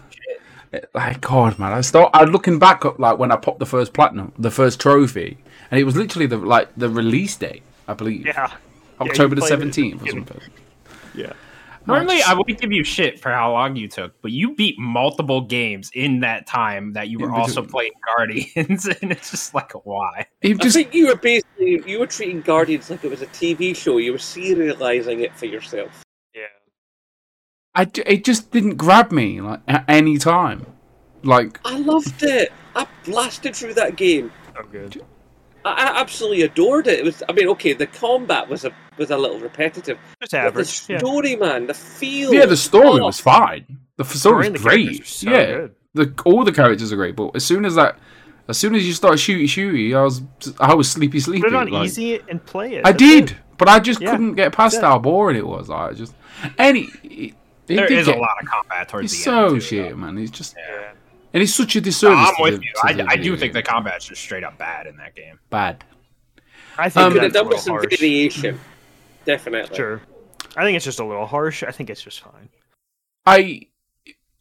[0.72, 0.90] shit.
[0.94, 1.72] like God, man.
[1.72, 2.10] I start.
[2.14, 5.38] I looking back up like when I popped the first platinum, the first trophy,
[5.70, 8.52] and it was literally the like the release date, I believe, Yeah.
[9.00, 10.40] October the played it at the seventeenth or something.
[11.14, 11.32] Yeah.
[11.86, 15.40] Normally, I would give you shit for how long you took, but you beat multiple
[15.40, 20.26] games in that time that you were also playing Guardians, and it's just like, why?
[20.40, 23.74] He I think you were basically you were treating Guardians like it was a TV
[23.76, 23.98] show.
[23.98, 26.02] You were serializing it for yourself.
[26.34, 26.42] Yeah.
[27.74, 30.66] I it just didn't grab me like at any time.
[31.22, 32.52] Like I loved it.
[32.74, 34.32] I blasted through that game.
[34.56, 35.02] So good.
[35.66, 37.00] I, I absolutely adored it.
[37.00, 37.22] It was.
[37.28, 39.98] I mean, okay, the combat was a was a little repetitive.
[40.20, 40.84] Just But the average.
[40.88, 40.98] Yeah.
[40.98, 42.32] story, man, the feel.
[42.32, 43.78] yeah, the story oh, was fine.
[43.96, 45.00] The f- story and was great.
[45.00, 45.74] are so yeah, good.
[45.94, 47.16] the all the characters are great.
[47.16, 47.98] But as soon as that,
[48.48, 50.22] as soon as you start shooty shooty, I was
[50.60, 51.42] I was sleepy sleepy.
[51.42, 52.86] Put it on like- easy and play it.
[52.86, 53.36] I That's did, it.
[53.58, 55.68] but I just Yeah, couldn't get past how boring it was.
[55.70, 56.14] I just
[56.58, 56.88] any.
[57.02, 57.34] It,
[57.68, 59.50] it There did is get- a lot of combat towards the so end.
[59.54, 59.96] so shit, though.
[59.96, 60.18] man.
[60.18, 60.92] It's just Yeah.
[61.36, 62.30] And it's such a No, disservice.
[62.38, 62.64] I'm with the-
[62.96, 63.04] you.
[63.04, 63.66] I, I do think the game.
[63.74, 65.38] combat's just straight up bad in that game.
[65.50, 65.84] bad.
[66.78, 67.98] I think Um, Could that's have a done with some harsh.
[67.98, 68.58] variation.
[69.26, 69.76] Definitely.
[69.76, 70.00] Sure.
[70.56, 71.62] I think it's just a little harsh.
[71.62, 72.48] I think it's just fine.
[73.26, 73.66] I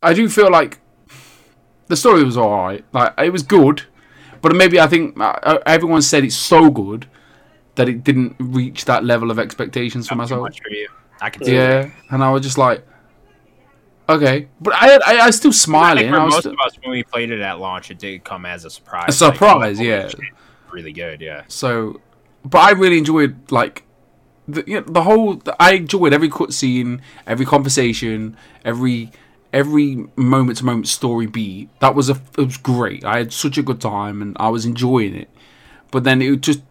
[0.02, 0.80] I do feel like
[1.88, 2.86] the story was alright.
[2.94, 3.84] Like it was good,
[4.42, 7.08] but maybe I think uh, everyone said it's so good
[7.76, 10.42] that it didn't reach that level of expectations for Not myself.
[10.42, 10.88] much for you.
[11.22, 11.92] I can see Yeah, that.
[12.12, 12.86] and I was just like,
[14.10, 16.10] okay, but I I, I still smiling.
[16.10, 18.24] for I was most still, of us, when we played it at launch, it did
[18.24, 19.10] come as a surprise.
[19.10, 20.10] a surprise, Like, yeah.
[20.72, 21.44] really good, yeah.
[21.48, 22.02] So,
[22.44, 23.84] but I really enjoyed like
[24.48, 25.42] the you know, the whole.
[25.60, 29.12] I enjoyed every cutscene, every conversation, every
[29.54, 31.70] every moment to moment story beat.
[31.80, 33.04] That was a it was great.
[33.06, 35.30] I had such a good time and I was enjoying it.
[35.92, 36.62] But then it just.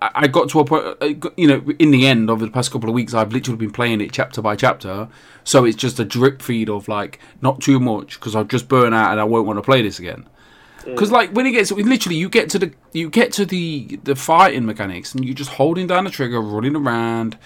[0.00, 2.88] I- got to a point, uh, you know, in the end over the past couple
[2.88, 5.08] of weeks, I've literally been playing it chapter by chapter.
[5.44, 8.92] So it's just a drip feed of like not too much because I'll just burn
[8.94, 10.26] out and I won't want to play this again.
[10.84, 14.14] Because like when it gets literally, you get to the you get to the the
[14.14, 17.36] fighting mechanics, and you're just holding down the trigger, running around,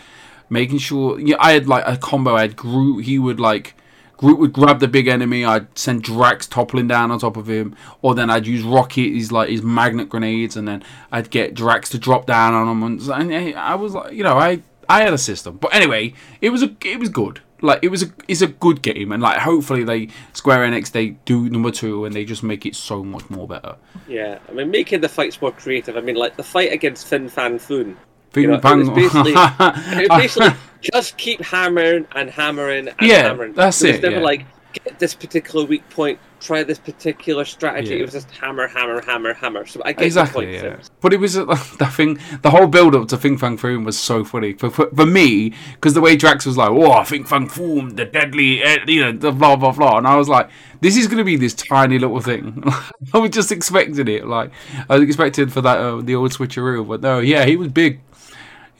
[0.51, 1.19] making sure.
[1.19, 2.37] Yeah, I had like a combo.
[2.37, 3.05] I had Groot.
[3.05, 3.75] He would like
[4.23, 5.45] Groot would grab the big enemy.
[5.45, 9.33] I'd send Drax toppling down on top of him, or then I'd use Rocket, his
[9.33, 12.83] like his magnet grenades, and then I'd get Drax to drop down on him.
[12.85, 15.57] And, and eh, I was like, you know, I I had a system.
[15.57, 17.41] But anyway, it was a it was good.
[17.63, 21.11] Like it was a it's a good game, and like hopefully they Square Enix they
[21.25, 23.75] do number two and they just make it so much more better.
[24.07, 25.97] Yeah, I mean, making the fights more creative.
[25.97, 27.97] I mean, like the fight against Fing Fang Foom.
[28.33, 29.35] Bing You know, it was basically-
[30.09, 30.51] basically
[30.81, 33.53] just keep hammering and hammering and Yeah, hammering.
[33.53, 34.23] that's It was never yeah.
[34.23, 37.91] like get this particular weak point, try this particular strategy.
[37.91, 37.99] Yeah.
[37.99, 39.67] It was just hammer, hammer, hammer, hammer.
[39.67, 40.47] So I get exactly.
[40.47, 40.77] the Yeah.
[41.03, 41.45] But it was uh,
[41.79, 42.19] that thing.
[42.41, 45.53] The whole build up to Fing Fang Foom was so funny for for, for me
[45.75, 49.13] because the way Drax was like, "Oh, Fing Fang Foom, the deadly," eh, you know,
[49.13, 50.49] the blah blah blah, and I was like,
[50.81, 52.65] "This is gonna be this tiny little thing."
[53.13, 54.27] I was just expecting it.
[54.27, 54.51] Like
[54.89, 58.01] I was expecting for that uh, the old switcheroo, but no, yeah, he was big.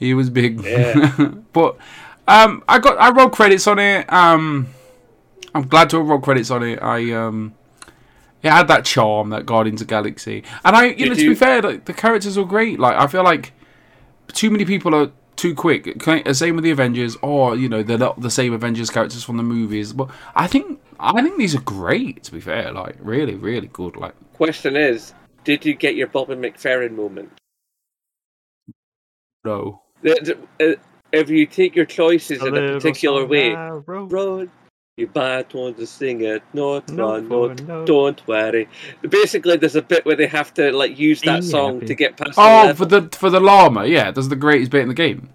[0.03, 0.63] He was big.
[0.63, 1.33] Yeah.
[1.53, 1.77] but
[2.27, 4.11] um, I got I rolled credits on it.
[4.11, 4.67] Um,
[5.55, 6.81] I'm glad to have roll credits on it.
[6.81, 7.53] I um,
[8.41, 11.21] it had that charm that Guardians of the Galaxy, and I, you Did know, to
[11.23, 12.79] you- be fair, like, the characters are great.
[12.79, 13.53] Like I feel like
[14.33, 16.01] too many people are too quick.
[16.33, 19.43] Same with the Avengers, or you know, they're not the same Avengers characters from the
[19.43, 19.93] movies.
[19.93, 22.23] But I think I think these are great.
[22.23, 23.95] To be fair, like really, really good.
[23.95, 25.13] Like Question is,
[25.43, 27.31] did you get your Bobby McFerrin moment?
[29.45, 30.73] no, Uh,
[31.11, 34.51] if you take your choices in a particular way, narrow run,
[34.97, 37.85] you might want to sing it, not No run, not, no.
[37.85, 38.67] don't worry.
[39.07, 41.85] Basically, there's a bit where they have to like use that Be song happy.
[41.87, 42.75] to get past oh, the oh level.
[42.75, 45.29] for the for the llama, yeah, that's the greatest bit in the game.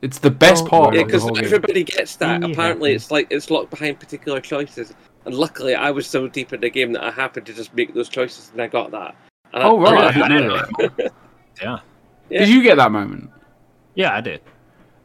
[0.00, 1.44] It's the best Oh, part Yeah, because whole game.
[1.44, 2.40] everybody gets that.
[2.40, 2.96] Be Apparently, happy.
[2.96, 4.92] it's like it's locked behind particular choices.
[5.26, 7.94] And luckily, I was so deep in the game that I happened to just make
[7.94, 9.14] those choices, and I got that.
[9.52, 10.16] And Oh, I, right.
[10.16, 11.12] I I didn't know that.
[11.62, 11.78] Yeah.
[12.30, 12.38] Yeah.
[12.40, 13.30] Did you get that moment?
[13.94, 14.40] Yeah, I did.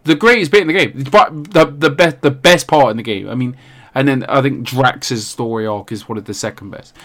[0.04, 3.04] the greatest bit in the game, but the the best the best part in the
[3.04, 3.30] game.
[3.30, 3.58] I mean,
[3.94, 6.96] and then I think Drax's story arc is one of the second best.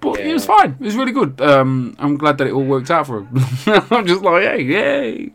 [0.00, 0.76] But it was fine.
[0.80, 1.40] It was really good.
[1.40, 3.28] Um, I'm glad that it all worked out for him.
[3.90, 5.32] I'm just like, hey, yay.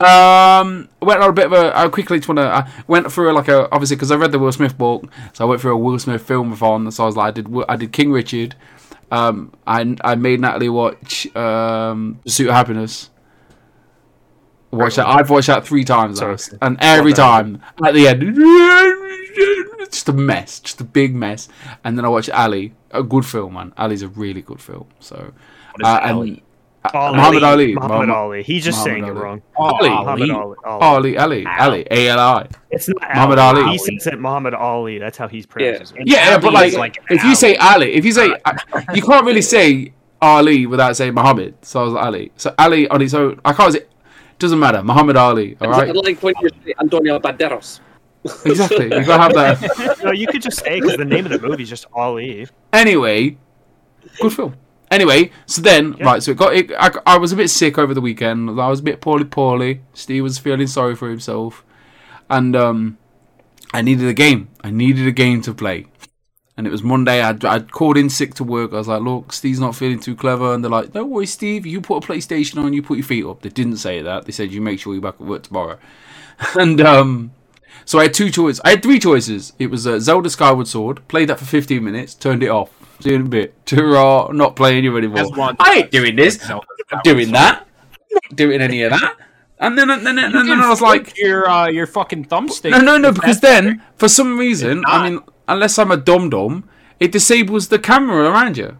[0.00, 1.76] Um, went on a bit of a.
[1.76, 2.44] I quickly just want to.
[2.44, 5.48] I went through like a obviously because I read the Will Smith book, so I
[5.48, 6.92] went through a Will Smith filmathon.
[6.92, 8.54] So I was like, I did I did King Richard.
[9.10, 13.10] Um, I I made Natalie watch um, Pursuit of Happiness.
[14.72, 15.06] Watch that.
[15.06, 18.22] I've watched that three times, now, and every time at the end,
[19.82, 21.48] it's just a mess, just a big mess.
[21.84, 23.72] And then I watched Ali, a good film, man.
[23.76, 24.86] Ali's a really good film.
[25.00, 25.32] So,
[25.84, 26.42] uh, Ali?
[26.84, 27.16] and uh, Ali.
[27.16, 28.42] Muhammad Ali, Muhammad Muhammad- Ali.
[28.42, 29.20] He's just Muhammad saying Ali.
[29.20, 29.42] it wrong.
[29.56, 29.88] Ali.
[29.90, 30.30] Muhammad Ali.
[30.30, 30.56] Ali.
[30.64, 31.16] Ali.
[31.16, 32.48] Ali, Ali, Ali, A L I.
[32.70, 33.70] It's not Muhammad Ali.
[33.72, 34.98] He says it Muhammad Ali.
[34.98, 35.94] That's how he's pronounced.
[35.96, 37.74] And Yeah, yeah, but like, is if you say Ali.
[37.88, 38.28] Ali, if you say
[38.94, 39.92] you can't really say
[40.22, 41.54] Ali without saying Muhammad.
[41.62, 42.32] So I was like Ali.
[42.36, 43.80] So Ali on its own, I can't say.
[44.42, 44.82] Doesn't matter.
[44.82, 45.56] Muhammad Ali.
[45.60, 45.94] All It's right.
[45.94, 47.80] like when you say Antonio Banderas.
[48.44, 48.84] Exactly.
[48.84, 50.00] You gotta have that.
[50.04, 52.46] no, you could just say because the name of the movie is just Ali.
[52.72, 53.36] Anyway,
[54.20, 54.54] good film.
[54.90, 56.04] Anyway, so then Yeah.
[56.04, 56.54] right, so it got.
[56.54, 58.50] It, I, I was a bit sick over the weekend.
[58.60, 59.80] I was a bit poorly, poorly.
[59.94, 61.64] Steve was feeling sorry for himself,
[62.28, 62.98] and um,
[63.72, 64.48] I needed a game.
[64.62, 65.86] I needed a game to play.
[66.56, 67.22] And it was Monday.
[67.22, 68.72] I'd, I'd called in sick to work.
[68.72, 71.64] I was like, "Look, Steve's not feeling too clever." And they're like, "Don't worry, Steve.
[71.64, 72.74] You put a PlayStation on.
[72.74, 74.26] You put your feet up." They didn't say that.
[74.26, 75.78] They said, "You make sure you're back at work tomorrow."
[76.58, 77.32] and um,
[77.84, 78.60] so I had two choices.
[78.64, 79.52] I had three choices.
[79.58, 81.06] It was uh, Zelda Skyward Sword.
[81.08, 82.14] Played that for 15 minutes.
[82.14, 82.70] Turned it off.
[83.00, 83.54] See you in a bit.
[83.66, 85.54] Ta-ra, not playing you anymore.
[85.58, 86.36] I ain't doing this.
[86.36, 87.66] Zelda Not doing that.
[88.12, 89.16] Not doing any of that.
[89.58, 92.72] And then, and then, and then I was like, your uh, your fucking thumbstick.
[92.72, 96.68] no, no, no, because then for some reason, I mean, unless I'm a dum dum,
[97.00, 98.76] it disables the camera around you.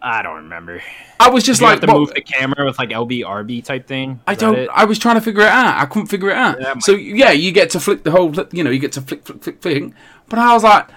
[0.00, 0.80] I don't remember.
[1.18, 3.64] I was just you like, have to what- move the camera with like LB RB
[3.64, 4.20] type thing.
[4.28, 4.68] I Is that don't.
[4.72, 5.76] I was trying to figure it out.
[5.80, 6.60] I couldn't figure it out.
[6.60, 8.32] Yeah, so yeah, you get to flick the whole.
[8.52, 9.92] You know, you get to flick, flick, flick, flick.
[10.28, 10.88] But I was like,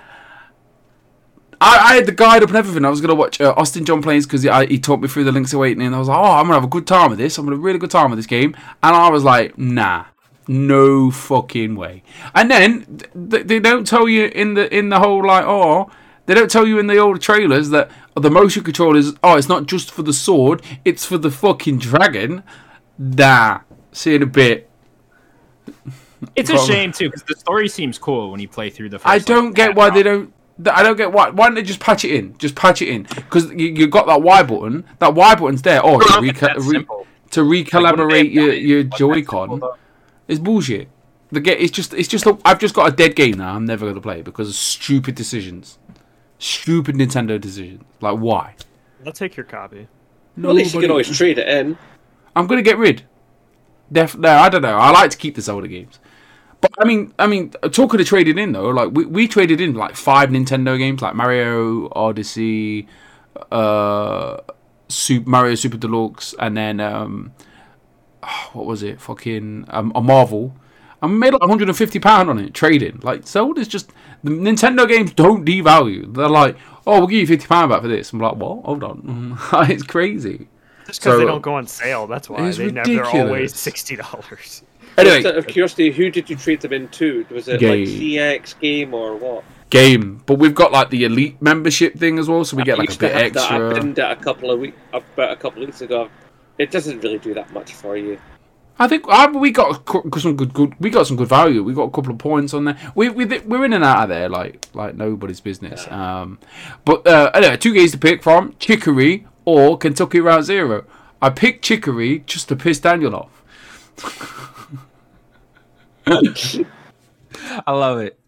[1.59, 2.85] I, I had the guide up and everything.
[2.85, 5.23] I was gonna watch uh, Austin John plays because he, I- he taught me through
[5.23, 5.87] the Link's Awakening.
[5.87, 7.39] And I was like, oh, I'm gonna have a good time with this.
[7.39, 8.55] I'm gonna have a really good time with this game.
[8.83, 10.05] And I was like, nah.
[10.51, 12.03] No fucking way.
[12.35, 12.99] And then
[13.29, 15.89] th- they don't tell you in the in the whole like oh
[16.25, 19.47] they don't tell you in the old trailers that the motion control is oh it's
[19.47, 22.43] not just for the sword it's for the fucking dragon.
[22.97, 23.61] Nah.
[23.93, 24.69] See in a bit.
[26.35, 28.99] It's a shame too because the story seems cool when you play through the.
[28.99, 30.31] First, I don't get why they don't.
[30.71, 31.31] I don't get why.
[31.31, 32.37] Why don't they just patch it in?
[32.37, 34.85] Just patch it in because you, you got that Y button.
[34.99, 35.81] That Y button's there.
[35.83, 36.85] Oh, to, reca- re-
[37.31, 39.61] to Like, recalibrate your your Joy-Con.
[40.31, 40.35] Though?
[40.35, 40.89] It's bullshit.
[41.31, 43.55] The get it's just it's just a, I've just got a dead game now.
[43.55, 45.79] I'm never gonna play it because of stupid decisions,
[46.39, 47.83] stupid Nintendo decisions.
[48.01, 48.55] Like why?
[49.05, 49.87] I'll take your copy.
[50.37, 51.77] Well, at least you can always trade it in.
[52.35, 53.03] I'm gonna get rid.
[53.91, 54.77] Def no, I don't know.
[54.77, 55.99] I like to keep the Zelda games.
[56.59, 59.73] But I mean, I mean, talking of trading in though, like we, we traded in
[59.73, 62.87] like five Nintendo games, like Mario Odyssey,
[63.51, 64.37] uh,
[64.89, 67.33] Super Mario Super Deluxe, and then um,
[68.53, 68.99] what was it?
[69.01, 70.55] Fucking um, a Marvel.
[71.01, 72.99] I made like 150 pound on it trading.
[73.01, 73.91] Like Zelda's just
[74.23, 76.13] the Nintendo games don't devalue.
[76.13, 78.13] They're like, oh, we'll give you 50 pound back for this.
[78.13, 78.63] I'm like, what?
[78.65, 79.37] Hold on,
[79.69, 80.47] it's crazy.
[80.85, 82.89] Just because So- they don't go on sale, that's why It's they never.
[82.89, 83.13] Ridiculous.
[83.27, 84.63] always sixty dollars.
[84.97, 87.25] Anyway, Just out of curiosity, who did you trade them into?
[87.31, 87.85] Was it Game.
[87.85, 89.43] like CX game or what?
[89.69, 92.93] game, but we've got like the elite membership thing as well, so we get like
[92.93, 93.51] a bit have that.
[93.51, 93.73] I extra.
[93.73, 96.09] binned it a couple of weeks, about a couple of weeks ago.
[96.57, 98.19] It doesn't really do that much for you.
[98.79, 99.87] I think I, we got
[100.17, 100.73] some good, good.
[100.79, 101.63] We got some good value.
[101.63, 102.77] We got a couple of points on there.
[102.95, 105.87] We we we're in and out of there like like nobody's business.
[105.91, 106.39] Um,
[106.83, 110.85] but uh, anyway, two games to pick from: Chicory or Kentucky Route Zero.
[111.21, 113.43] I picked Chicory just to piss Daniel off.
[117.67, 118.20] I love it.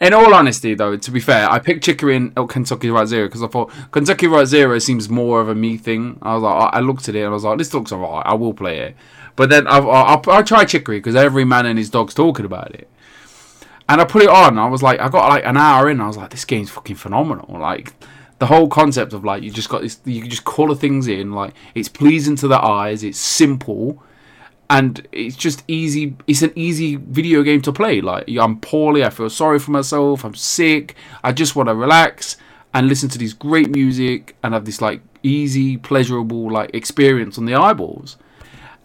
[0.00, 3.42] In all honesty, though, to be fair, I picked Chicory and Kentucky Route Zero because
[3.42, 6.18] I thought Kentucky Route Zero seems more of a me thing.
[6.22, 8.24] I was like, I looked at it and I was like, this looks alright.
[8.24, 8.96] I will play it.
[9.34, 12.88] But then I'll, I'll try Chicory because every man and his dog's talking about it.
[13.88, 14.56] And I put it on.
[14.56, 16.00] I was like, I got like an hour in.
[16.00, 17.58] I was like, this game's fucking phenomenal.
[17.58, 17.94] Like
[18.38, 21.32] the whole concept of like you just got this, you can just color things in.
[21.32, 23.02] Like it's pleasing to the eyes.
[23.02, 24.00] It's simple
[24.70, 28.00] and it's just easy it's an easy video game to play.
[28.00, 32.36] Like i'm poorly i feel sorry for myself i'm sick i just want to relax
[32.74, 37.46] and listen to this great music and have this like easy pleasurable like experience on
[37.46, 38.16] the eyeballs.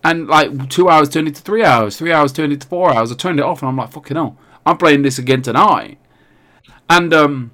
[0.06, 3.16] And like two hours turned into three hours three hours turned into four hours i
[3.16, 5.98] turned it off and i'm like fucking hell i'm playing this again tonight.
[6.90, 7.52] And um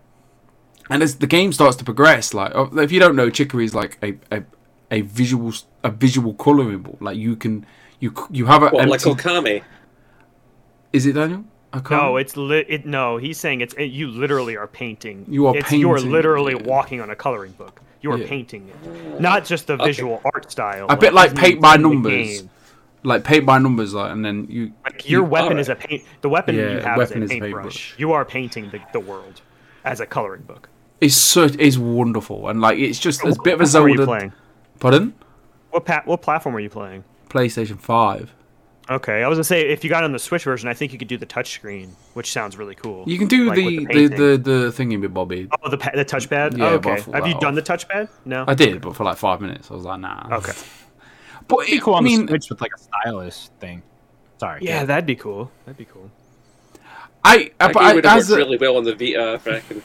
[0.89, 3.75] and as the game starts to progress like uh, if you don't know chicory is
[3.75, 4.43] like a, a
[4.91, 5.53] a visual
[5.83, 7.65] a visual coloring board like you can
[7.99, 9.63] you you have a What, like empty- Okami?
[10.93, 11.43] Is it Daniel?
[11.71, 11.81] I.
[11.91, 12.65] No, it's lit.
[12.67, 15.25] It, no, he's saying it's it, you literally are painting.
[15.29, 16.63] You are it's, You are literally yeah.
[16.63, 17.81] walking on a coloring book.
[18.01, 18.27] You are Yeah.
[18.27, 20.87] painting it, not just the visual art style.
[20.89, 22.43] A bit like paint by numbers.
[23.03, 24.71] like paint by numbers, like, and then you.
[24.85, 25.59] Like your you- weapon alright.
[25.59, 26.03] is a paint.
[26.21, 27.63] The weapon Yeah, you have weapon is is a a paintbrush.
[27.63, 27.95] paintbrush.
[27.99, 29.41] You are painting the, the world
[29.85, 30.69] as a coloring book.
[31.01, 33.89] It's so it's wonderful, and like it's just it's a bit of a What are
[33.89, 34.05] you Zelda.
[34.11, 34.33] playing?
[34.79, 35.13] Pardon?
[35.69, 37.03] What pa- What platform are you playing?
[37.29, 38.33] PlayStation Five.
[38.89, 40.97] Okay, I was gonna say if you got on the Switch version, I think you
[40.97, 43.03] could do the touchscreen, which sounds really cool.
[43.07, 45.47] You can do Like the, with the, the the thingy with Bobby.
[45.61, 46.57] Oh, the pa- the touchpad.
[46.57, 47.11] Yeah, oh, but okay.
[47.11, 47.63] Have you that done off.
[47.63, 48.09] the touchpad?
[48.25, 48.45] No.
[48.47, 50.37] I did, but for like five minutes, I was like, nah.
[50.37, 50.53] Okay.
[51.47, 53.83] But It'd be it, cool I on mean, the Switch with like a stylus thing.
[54.39, 54.61] Sorry.
[54.63, 55.51] Yeah, that'd be cool.
[55.65, 56.09] That'd be cool.
[57.23, 59.21] I, I, That but game I, would have worked a, really well on the Vita,
[59.33, 59.83] uh, I reckon.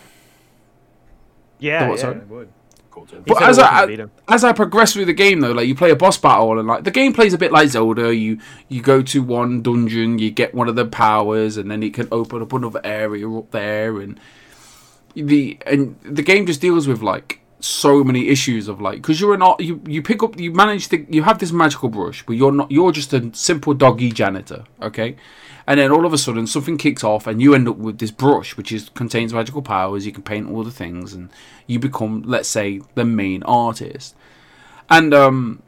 [1.58, 2.16] Yeah, The what, yeah, sorry?
[2.16, 2.48] it would.
[2.94, 3.22] Cool too.
[3.26, 4.10] But as worked I, on the Vita.
[4.28, 6.84] as I progress through the game though, like you play a boss battle and like
[6.84, 8.14] the game plays a bit like Zelda.
[8.14, 8.38] You
[8.68, 12.08] you go to one dungeon, you get one of the powers, and then it can
[12.12, 14.20] open up another area up there, and
[15.14, 19.38] the and the game just deals with like so many issues of like because you're
[19.38, 22.52] not you you pick up you manage to you have this magical brush but you're
[22.52, 25.16] not you're just a simple doggy janitor okay
[25.66, 28.10] and then all of a sudden something kicks off and you end up with this
[28.10, 30.06] brush which is contains magical powers.
[30.06, 31.30] You can paint all the things and
[31.66, 34.14] you become let's say the main artist.
[34.90, 35.62] And um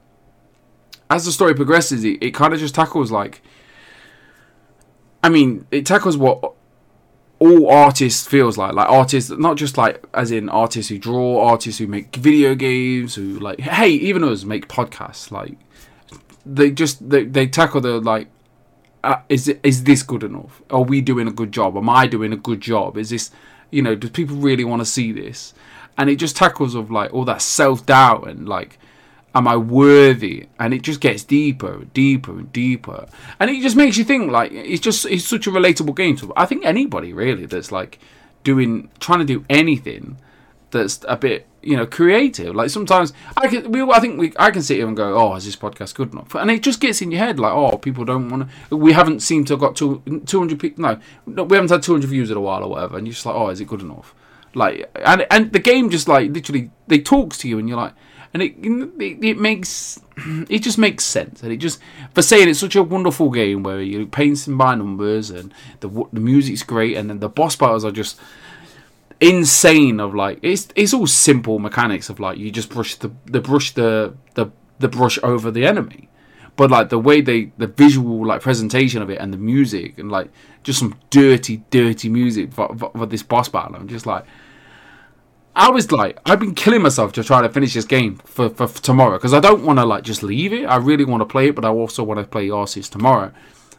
[1.09, 3.40] as the story progresses it, it kind of just tackles like
[5.23, 6.56] i mean it tackles what
[7.39, 8.74] all artists feels like.
[8.74, 13.14] Like artists not just like as in artists who draw artists who make video games
[13.14, 15.31] who like hey even us make podcasts.
[15.31, 15.59] Like
[16.44, 18.28] they just they, they tackle the like
[19.05, 22.32] uh, is is this good enough are we doing a good job am i doing
[22.32, 23.31] a good job is this
[23.70, 25.55] you know do people really want to see this
[25.98, 28.78] and it just tackles of like all that self-doubt and like
[29.36, 30.48] am I worthy?
[30.59, 33.06] And it just gets deeper, and deeper, and deeper,
[33.39, 34.32] and it just makes you think.
[34.32, 37.98] Like it's just it's such a relatable game to I think anybody really that's like
[38.43, 40.16] doing trying to do anything
[40.70, 42.55] that's a bit you know creative.
[42.55, 45.34] Like sometimes I can we I think we I can sit here and go, oh,
[45.34, 46.34] is this podcast good enough?
[46.34, 48.76] And it just gets in your head like, oh, people don't want to.
[48.76, 50.82] We haven't seemed to have got two two hundred people.
[50.82, 52.97] No, no, we haven't had two hundred views in a while or whatever.
[52.97, 54.14] And you're just like, oh, is it good enough?
[54.55, 57.94] Like and and the game just like literally they talks to you and you're like
[58.32, 58.55] and it,
[59.02, 60.01] it it makes
[60.48, 61.80] it just makes sense and it just
[62.14, 66.20] for saying it's such a wonderful game where you're painting by numbers and the the
[66.20, 68.18] music's great and then the boss battles are just
[69.20, 73.40] insane of like it's it's all simple mechanics of like you just brush the the
[73.40, 74.47] brush the the
[74.78, 76.09] the brush over the enemy
[76.56, 80.12] but like the way they the visual like presentation of it and the music and
[80.12, 80.30] like
[80.62, 84.24] just some dirty dirty music for, for, for this boss battle i'm just like
[85.59, 88.68] I was like, I've been killing myself to try to finish this game for, for,
[88.68, 90.66] for tomorrow because I don't want to like just leave it.
[90.66, 93.32] I really want to play it, but I also want to play Arceus tomorrow.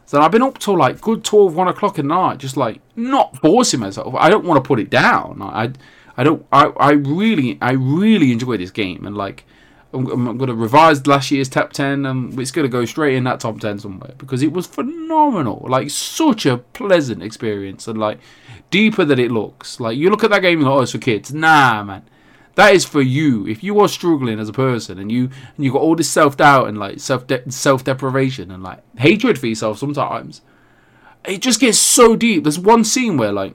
[0.08, 3.36] So I've been up till like good 12, 1 o'clock at night, just like not
[3.42, 4.14] forcing myself.
[4.14, 5.42] I don't want to put it down.
[5.42, 5.70] I,
[6.16, 6.46] I don't.
[6.50, 9.44] I, I really, I really enjoy this game, and like,
[9.92, 13.16] I'm, I'm going to revise last year's top 10, and it's going to go straight
[13.16, 15.66] in that top 10 somewhere because it was phenomenal.
[15.68, 18.18] Like, such a pleasant experience, and like
[18.70, 19.78] deeper than it looks.
[19.78, 21.34] Like you look at that game and like, oh, it's for kids.
[21.34, 22.08] Nah, man.
[22.58, 23.46] That is for you.
[23.46, 26.36] If you are struggling as a person and you and you got all this self
[26.36, 30.40] doubt and like self self deprivation and like hatred for yourself sometimes,
[31.24, 32.42] it just gets so deep.
[32.42, 33.54] There's one scene where like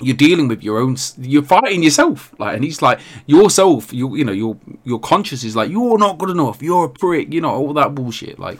[0.00, 3.92] you're dealing with your own, you're fighting yourself, like, and he's like yourself.
[3.92, 6.62] You you know your your conscious is like you're not good enough.
[6.62, 7.30] You're a prick.
[7.30, 8.38] You know all that bullshit.
[8.38, 8.58] Like,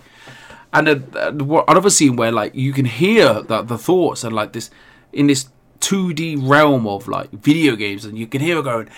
[0.75, 0.87] and
[1.17, 4.69] uh, another scene where like you can hear that the thoughts and like this
[5.11, 5.49] in this
[5.81, 8.91] 2D realm of like video games, and you can hear it going.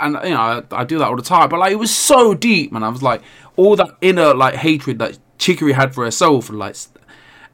[0.00, 2.34] And you know, I, I do that all the time, but like it was so
[2.34, 2.82] deep, man.
[2.82, 3.22] I was like,
[3.56, 6.76] all that inner like hatred that Chicory had for herself, and like,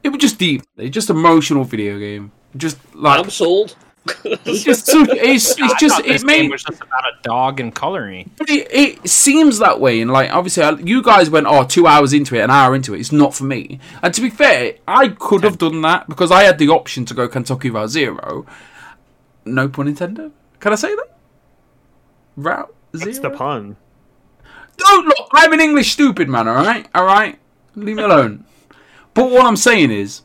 [0.03, 0.63] it was just deep.
[0.77, 2.31] It's just emotional video game.
[2.57, 3.75] Just like I'm sold.
[4.23, 7.59] it's just too, it's, I it's just thought it made was just about a dog
[7.59, 8.31] and coloring.
[8.35, 11.85] But it, it seems that way, and like obviously, I- you guys went oh two
[11.85, 12.99] hours into it, an hour into it.
[12.99, 13.79] It's not for me.
[14.01, 17.13] And to be fair, I could have done that because I had the option to
[17.13, 18.47] go Kentucky Route Zero.
[19.45, 20.31] No pun intended.
[20.59, 21.10] Can I say that?
[22.43, 23.09] Route Zero.
[23.09, 23.77] It's the pun.
[24.77, 25.29] Don't look.
[25.33, 26.47] I'm an English stupid man.
[26.47, 26.87] All right.
[26.93, 27.39] All right.
[27.75, 28.45] Leave me alone.
[29.13, 30.23] but what I'm saying is,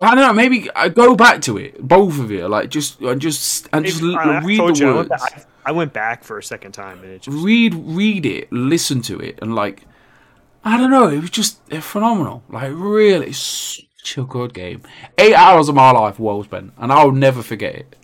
[0.00, 0.32] I don't know.
[0.32, 2.46] Maybe I go back to it, both of you.
[2.46, 5.46] Like just, and just, and just l- I, I read the you, I went, words.
[5.64, 9.18] I went back for a second time, and it just read read it, listen to
[9.18, 9.84] it, and like
[10.64, 12.44] I don't know, it was just eh, phenomenal.
[12.48, 14.82] Like really, such a good game.
[15.18, 17.96] Eight hours of my life well spent, and I'll never forget it.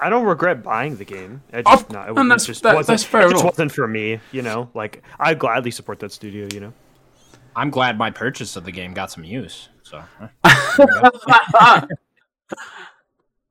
[0.00, 1.42] I don't regret buying the game.
[1.52, 3.52] It Of- just, no, it, and that's- just that- wasn't, that's fair it just enough.
[3.52, 4.20] wasn't for me.
[4.32, 6.48] You know, like I gladly support that studio.
[6.52, 6.72] You know,
[7.54, 9.68] I'm glad my purchase of the game got some use.
[9.82, 10.02] So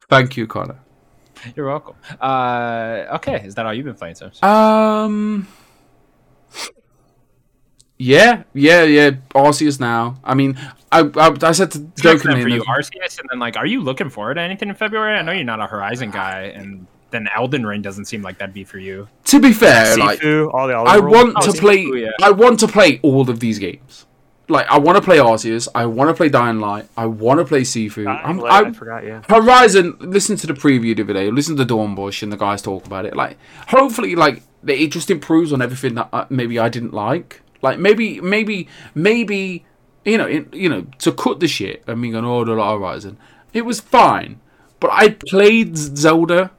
[0.09, 0.79] Thank you, Connor.
[1.55, 1.95] you're welcome.
[2.19, 4.41] Uh, okay, is that all you've been playing, Sims?
[4.41, 5.47] Um.
[7.99, 9.11] Yeah, yeah, yeah.
[9.35, 10.15] Arceus now.
[10.23, 10.57] I mean,
[10.91, 13.81] I, I, I said to Jokingly jokingly, for you, Arceus, and then like, are you
[13.81, 15.15] looking forward to anything in February?
[15.17, 18.53] I know you're not a Horizon guy, and then Elden Ring doesn't seem like that'd
[18.53, 19.09] be for you.
[19.25, 22.01] to be fair, like Sifu, all the other I want Oh, to Sifu, play.
[22.03, 22.11] yeah.
[22.21, 24.05] I want to play all of these games.
[24.47, 25.67] Like I want to play Arceus.
[25.75, 26.87] I want to play Dying Light.
[26.97, 28.07] I want to play Sifu.
[28.07, 29.03] I, I'm, I, I'm, forgot.
[29.05, 29.97] Yeah, Horizon.
[29.99, 31.29] Listen to the preview the other day.
[31.29, 33.15] Listen to Dawn Dornbush and the guys talk about it.
[33.15, 37.41] Like hopefully, like it just improves on everything that uh, maybe I didn't like.
[37.61, 39.65] Like maybe, maybe, maybe
[40.05, 41.83] you know, in, you know, to cut the shit.
[41.87, 43.17] I mean, on the Horizon.
[43.53, 44.39] It was fine,
[44.79, 46.51] but I played Zelda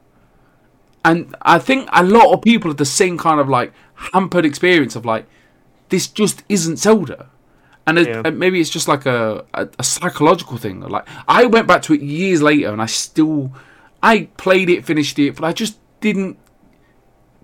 [1.03, 4.95] and I think a lot of people have the same kind of like hampered experience
[4.95, 5.25] of like
[5.89, 7.29] this just isn't Zelda,
[7.87, 8.21] and it, Yeah.
[8.25, 10.81] and maybe it's just like a, a a psychological thing.
[10.81, 13.51] Like I went back to it years later, and I still
[14.03, 16.37] I played it, finished it, but I just didn't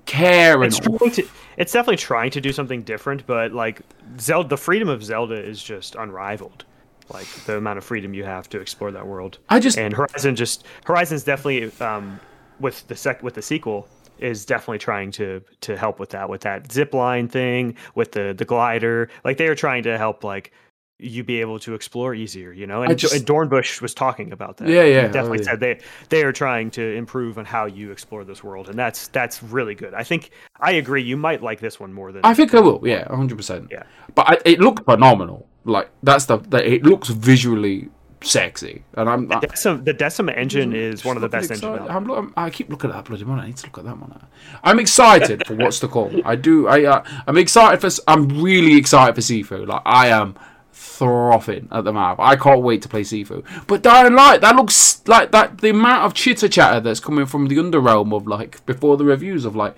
[0.06, 1.00] care it's enough.
[1.00, 1.28] trying to,
[1.58, 3.82] it's definitely trying to do something different, but like
[4.20, 6.66] Zelda, the freedom of Zelda is just unrivaled.
[7.10, 9.40] Like the amount of freedom you have to explore that world.
[9.50, 12.20] I just and Horizon just Horizon's definitely um,
[12.60, 13.88] with the sec with the sequel
[14.20, 18.34] is definitely trying to to help with that with that zip line thing with the
[18.38, 20.52] the glider like they are trying to help like
[21.00, 24.58] you be able to explore easier you know and, just- and Dornbush was talking about
[24.58, 25.50] that Yeah, He yeah, definitely oh, yeah.
[25.52, 25.80] said they
[26.10, 29.76] they are trying to improve on how you explore this world and that's that's really
[29.76, 32.60] good I think I agree you might like this one more than I think I
[32.60, 32.82] will.
[32.84, 33.68] Yeah, hundred percent.
[33.72, 33.84] Yeah.
[34.16, 35.48] but I, it looked phenomenal.
[35.66, 37.90] Like that's the, the it looks visually
[38.22, 39.28] sexy, and I'm.
[39.28, 41.92] the Decima, the Decima engine is one of the best engines excited.
[41.94, 43.40] I'm, I'm, I keep looking at that bloody one.
[43.40, 44.20] I need to look at that one.
[44.64, 46.22] I'm excited for what's to come.
[46.26, 46.68] I do.
[46.68, 46.86] I.
[46.86, 47.90] Uh, I'm excited for.
[48.08, 49.68] I'm really excited for Sifu.
[49.68, 50.36] Like I am
[50.78, 52.20] frothing at the mouth.
[52.20, 53.44] I can't wait to play Sifu.
[53.68, 55.60] But Dying Light, that looks like that.
[55.60, 59.44] The amount of chitter chatter that's coming from the underrealm of like before the reviews
[59.46, 59.76] of like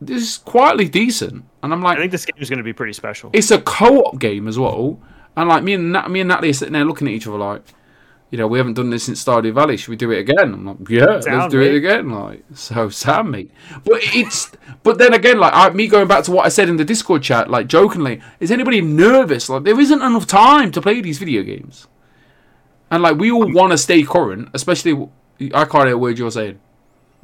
[0.00, 2.72] this is quietly decent, and I'm like, I think this game is going to be
[2.72, 3.30] pretty special.
[3.32, 5.00] it's a co-op game as well.
[5.36, 7.38] And like me and Nat- me and Natalie are sitting there looking at each other
[7.38, 7.62] like,
[8.30, 9.76] you know, we haven't done this since Stardew Valley.
[9.76, 10.52] Should we do it again?
[10.52, 12.10] I'm like, yeah, let's do it again.
[12.10, 13.50] Like, so Sam, mate.
[13.84, 14.52] But it's,
[14.82, 17.22] but then again, like I, me going back to what I said in the Discord
[17.22, 19.48] chat, like jokingly, is anybody nervous?
[19.48, 21.86] Like there isn't enough time to play these video games,
[22.90, 25.08] and like we all want to stay current, especially.
[25.54, 26.58] I can't hear a word you're saying.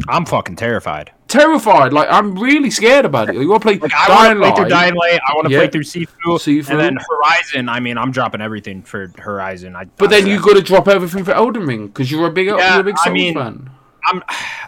[0.08, 1.12] I'm fucking terrified.
[1.34, 3.34] Terrified, like I'm really scared about it.
[3.34, 4.68] You want to play Like, I want to Dying play through Light?
[4.70, 5.20] Dying Light.
[5.28, 5.58] I want to Yeah.
[5.58, 6.06] play through Sifu,
[6.38, 6.70] Sifu.
[6.70, 7.68] and then Horizon.
[7.68, 9.74] I mean, I'm dropping everything for Horizon.
[9.74, 12.46] I, But then you got to drop everything for Elden Ring because you're a big,
[12.46, 13.70] Yeah, you're a big I mean, fan.
[14.06, 14.22] I'm,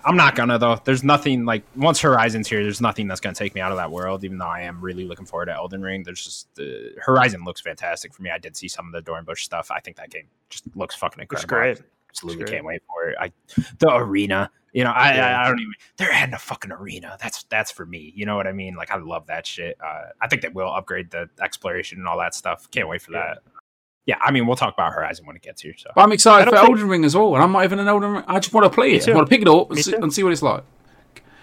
[0.04, 0.80] I'm not gonna though.
[0.82, 3.90] There's nothing like once Horizon's here, there's nothing that's gonna take me out of that
[3.92, 4.24] world.
[4.24, 7.60] Even though I am really looking forward to Elden Ring, there's just the Horizon looks
[7.60, 8.30] fantastic for me.
[8.30, 9.70] I did see some of the Dornbush stuff.
[9.70, 11.74] I think that game just looks fucking Looks incredible.
[11.82, 11.90] great.
[12.10, 12.56] Absolutely It's great.
[12.56, 13.16] can't wait for it.
[13.20, 13.30] I
[13.78, 15.40] the arena, you know, I, Yeah.
[15.40, 17.16] I I don't even they're adding a fucking arena.
[17.20, 18.12] That's that's for me.
[18.14, 18.74] You know what I mean?
[18.76, 19.76] Like I love that shit.
[19.82, 22.70] Uh, I think they will upgrade the exploration and all that stuff.
[22.70, 23.34] Can't wait for Yeah.
[23.34, 23.38] that.
[24.04, 25.74] Yeah, I mean we'll talk about Horizon when it gets here.
[25.76, 27.88] So But I'm excited for think- Elden Ring as well, and I'm not even an
[27.88, 28.24] Elden Ring.
[28.28, 29.08] I just want to play it.
[29.08, 30.62] I want to pick it up and see, and see what it's like.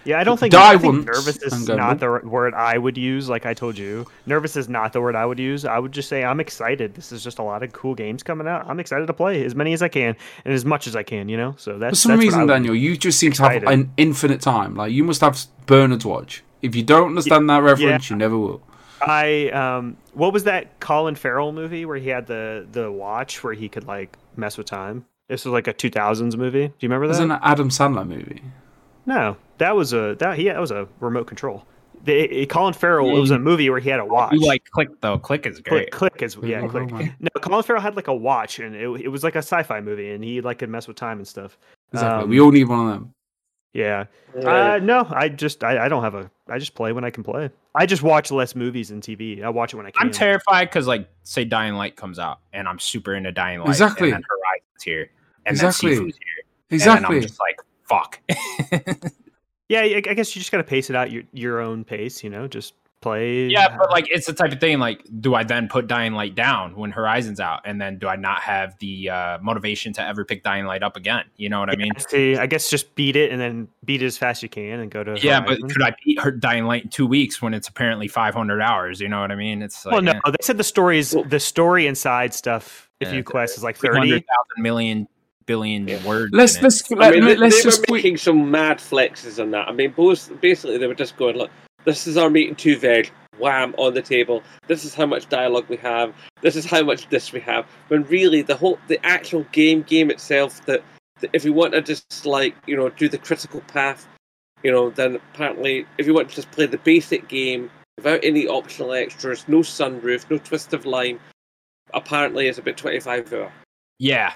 [0.05, 3.29] Yeah, I don't think, Die I think nervous is not the word I would use.
[3.29, 5.65] Like I told you, nervous is not the word I would use.
[5.65, 6.95] I would just say I'm excited.
[6.95, 8.65] This is just a lot of cool games coming out.
[8.67, 10.15] I'm excited to play as many as I can
[10.45, 11.29] and as much as I can.
[11.29, 13.91] You know, so that's For some that's reason, Daniel, you just seem to have an
[13.97, 14.75] infinite time.
[14.75, 16.43] Like you must have Bernard's watch.
[16.61, 18.61] If you don't understand that reference, you never will.
[19.01, 23.53] I um, what was that Colin Farrell movie where he had the the watch where
[23.53, 25.05] he could like mess with time?
[25.27, 26.67] This was like a 2000s movie.
[26.67, 27.21] Do you remember that?
[27.21, 28.41] an Adam Sandler movie.
[29.05, 31.65] No, that was a that yeah, that was a remote control.
[32.05, 33.15] the, Colin Farrell.
[33.15, 34.33] It was a movie where he had a watch.
[34.33, 35.17] You like click though.
[35.17, 35.91] Click is great.
[35.91, 36.91] Click, click is yeah, Oh, click.
[36.91, 37.15] man.
[37.19, 40.11] No, Colin Farrell had like a watch, and it, it was like a sci-fi movie,
[40.11, 41.57] and he like could mess with time and stuff.
[41.93, 42.23] Exactly.
[42.23, 43.13] Um, we all need one of them.
[43.73, 44.05] Yeah.
[44.35, 44.75] Right.
[44.75, 46.29] Uh, no, I just I, I don't have a.
[46.47, 47.49] I just play when I can play.
[47.73, 49.43] I just watch less movies and TV.
[49.43, 50.05] I watch it when I can.
[50.05, 53.69] I'm terrified because like say Dying Light comes out and I'm super into Dying Light.
[53.69, 54.09] Exactly.
[54.09, 55.09] And then Horizon's here.
[55.45, 55.95] And Exactly.
[55.95, 56.45] then Sifu's here.
[56.69, 56.97] Exactly.
[56.97, 58.19] And then I'm just like, fuck.
[59.69, 62.23] Yeah, I, I guess you just gotta pace it out your your own pace.
[62.23, 63.47] You know, just play.
[63.47, 66.35] yeah, but like it's the type of thing like, do I then put Dying Light
[66.35, 67.61] down when Horizon's out?
[67.65, 70.95] And then do I not have the uh, motivation to ever pick Dying Light up
[70.97, 71.25] again?
[71.37, 71.91] You know what I mean?
[71.97, 74.79] See, I guess just beat it and then beat it as fast as you can
[74.81, 75.17] and go to.
[75.19, 78.61] Yeah, but could I beat her Dying Light in two weeks when it's apparently 500
[78.61, 78.99] hours?
[78.99, 79.61] You know what I mean?
[79.61, 82.89] It's like, well, no, eh, they said the stories, Well- the story inside stuff.
[82.99, 84.61] If Yeah, you quest is like 300,000 thirty.
[84.61, 85.07] million
[85.45, 86.05] billion Yeah.
[86.05, 86.31] words.
[86.33, 89.51] let's let's I let, mean, they, let's they just were making some mad flexes on
[89.51, 89.67] that.
[89.67, 91.51] I mean, both basically they were just going look,
[91.85, 94.43] "This is our meat and two veg." Wham on the table.
[94.67, 96.13] This is how much dialogue we have.
[96.41, 97.65] This is how much this we have.
[97.87, 100.83] When really the whole, the actual game, game itself, that,
[101.19, 104.07] that if you want to just like you know do the critical path,
[104.61, 108.47] you know, then apparently if you want to just play the basic game without any
[108.47, 111.19] optional extras, no sunroof, no twist of line,
[111.95, 113.51] apparently it's about twenty five hour.
[113.97, 114.33] Yeah.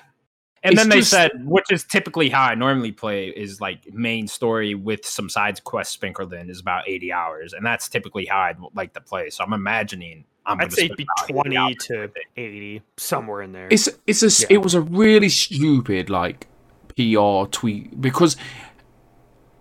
[0.64, 3.94] And It's then they just- said, which is typically how I normally play, is like
[3.94, 7.54] main story with some side quests sprinkled in is about 80 hours.
[7.54, 9.30] And that's typically how I'd like to play.
[9.30, 13.52] So I'm imagining I'm I'd gonna say be about 80 twenty to eighty, somewhere in
[13.52, 13.68] there.
[13.70, 14.48] It's it's a Yeah.
[14.56, 16.48] it was a really stupid like
[16.96, 18.36] PR tweet because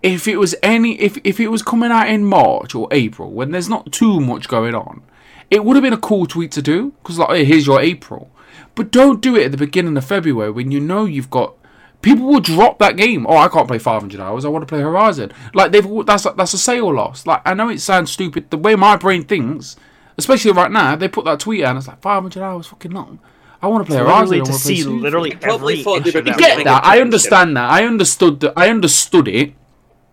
[0.02, 3.50] if it was any if if it was coming out in March or April when
[3.50, 5.02] there's not too much going on,
[5.50, 8.30] it would have been a cool tweet to do because like hey, here's your April,
[8.76, 11.54] but don't do it at the beginning of February when you know you've got.
[12.02, 13.26] People will drop that game.
[13.26, 14.44] Oh, I can't play 500 hours.
[14.44, 15.32] I want to play Horizon.
[15.54, 17.26] Like they've that's that's a sale loss.
[17.26, 18.50] Like I know it sounds stupid.
[18.50, 19.74] The way my brain thinks,
[20.16, 23.18] especially right now, they put that tweet out and it's like 500 hours, fucking long.
[23.62, 24.28] I want to play Horizon.
[24.28, 25.00] literally to wanna play see Sifu.
[25.00, 26.84] literally Probably every thought they inch were of I that get that.
[26.84, 27.70] I understand that.
[27.70, 28.52] I understood that.
[28.56, 29.54] I understood it.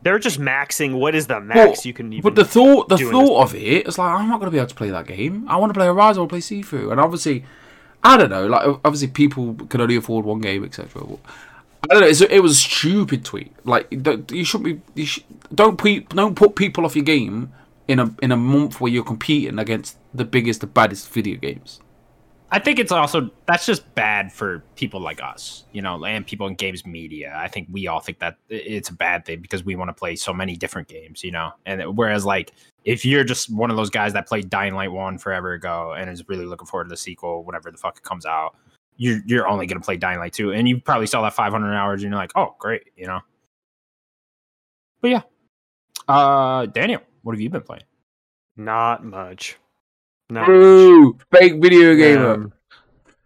[0.02, 0.99] They're just maxing.
[0.99, 2.23] What is the max Well, you can even?
[2.23, 4.68] But the thought, the thought of it, it's like I'm not going to be able
[4.68, 5.45] to play that game.
[5.48, 6.19] I want to play Horizon.
[6.19, 7.45] I want to play Sifu, and obviously,
[8.03, 8.47] I don't know.
[8.47, 11.01] Like obviously, people can only afford one game, etc.
[11.89, 12.27] I don't know.
[12.30, 13.53] It was a stupid tweet.
[13.65, 13.88] Like
[14.31, 15.01] you shouldn't be.
[15.01, 15.23] You should,
[15.53, 17.53] don't don't put people off your game
[17.88, 21.80] in a in a month where you're competing against the biggest, the baddest video games.
[22.53, 26.45] I think it's also that's just bad for people like us, you know, and people
[26.45, 27.34] in games media.
[27.35, 30.15] I think we all think that it's a bad thing because we want to play
[30.15, 31.49] so many different games, you know.
[31.65, 32.51] And whereas, like,
[32.85, 36.07] if you're just one of those guys that played Dying Light one forever ago and
[36.11, 38.55] is really looking forward to the sequel, whenever the fuck it comes out,
[38.97, 42.03] you're you're only gonna play Dying Light two, and you probably saw that 500 hours,
[42.03, 43.21] and you're like, oh, great, you know.
[45.01, 45.21] But yeah,
[46.07, 47.84] uh, Daniel, what have you been playing?
[48.55, 49.57] not much.
[50.34, 50.47] Not much.
[50.47, 51.18] Boo!
[51.31, 52.34] Fake video gamer.
[52.34, 52.53] Um,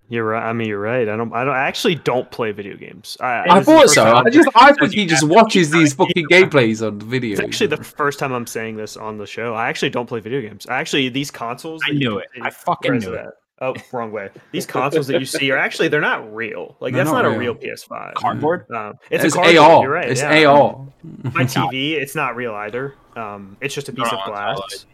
[0.09, 0.43] you're right.
[0.43, 1.07] I mean, you're right.
[1.07, 1.33] I don't.
[1.33, 1.53] I don't.
[1.53, 3.17] I actually don't play video games.
[3.19, 4.15] I, I this is the thought so.
[4.15, 7.31] I just I think he just watches these fucking gameplays on video.
[7.33, 9.53] It's actually the first time I'm saying this on the show.
[9.53, 10.65] I actually don't play video games.
[10.69, 11.81] Actually, these consoles.
[11.85, 12.27] I that knew it.
[12.41, 13.23] I fucking Where is knew it.
[13.23, 13.33] that?
[13.59, 14.29] Oh, wrong way.
[14.51, 16.77] These consoles that you see are actually they're not real.
[16.79, 17.55] Like They're that's not not, a real.
[17.55, 18.13] real PS5.
[18.13, 18.69] Cardboard.
[18.71, 19.57] Um, it's, it's a cardboard.
[19.57, 19.81] AR.
[19.81, 20.09] You're right.
[20.09, 20.45] It's yeah.
[20.45, 20.87] AR.
[21.33, 22.93] My TV, it's not real either.
[23.15, 24.85] Um, it's just a piece No, of it's glass.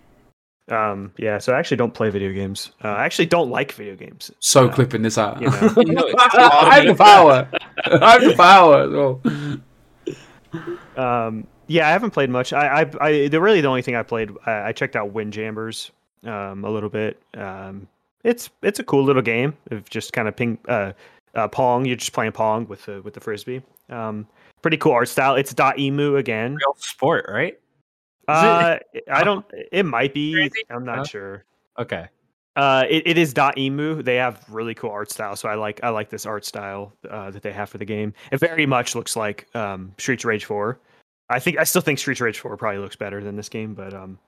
[0.70, 1.38] Um, yeah.
[1.40, 2.72] So I actually don't play video games.
[2.84, 4.32] Uh, I actually don't like video games.
[4.40, 5.42] So Uh, clipping this out.
[5.42, 5.54] you know.
[6.18, 7.50] I have the power.
[7.86, 8.84] I have the power.
[8.84, 9.22] as well.
[10.96, 12.54] Um, yeah, I haven't played much.
[12.54, 15.92] I, I, I the really the only thing I played, I, I checked out Windjammers
[16.24, 17.22] um, a little bit.
[17.36, 17.88] Um,
[18.24, 20.94] it's it's a cool little game of just kind of ping, uh,
[21.36, 21.86] uh, pong.
[21.86, 23.62] You're just playing pong with the with the frisbee.
[23.90, 24.28] Um,
[24.62, 25.36] pretty cool art style.
[25.36, 26.56] It's Dotemu again.
[26.56, 27.60] Real sport, right?
[28.28, 28.78] Uh,
[29.12, 29.46] I don't.
[29.72, 30.34] It might be.
[30.34, 30.52] Crazy?
[30.70, 31.04] I'm not Huh?
[31.06, 31.46] sure.
[31.78, 32.08] Okay.
[32.56, 34.04] Uh, it, it is Dotemu.
[34.06, 37.32] They have really cool art style, so I like I like this art style uh,
[37.32, 38.14] that they have for the game.
[38.32, 40.80] It very much looks like um, Streets Rage Four.
[41.30, 43.94] I think I still think Streets Rage Four probably looks better than this game, but
[43.96, 44.20] um,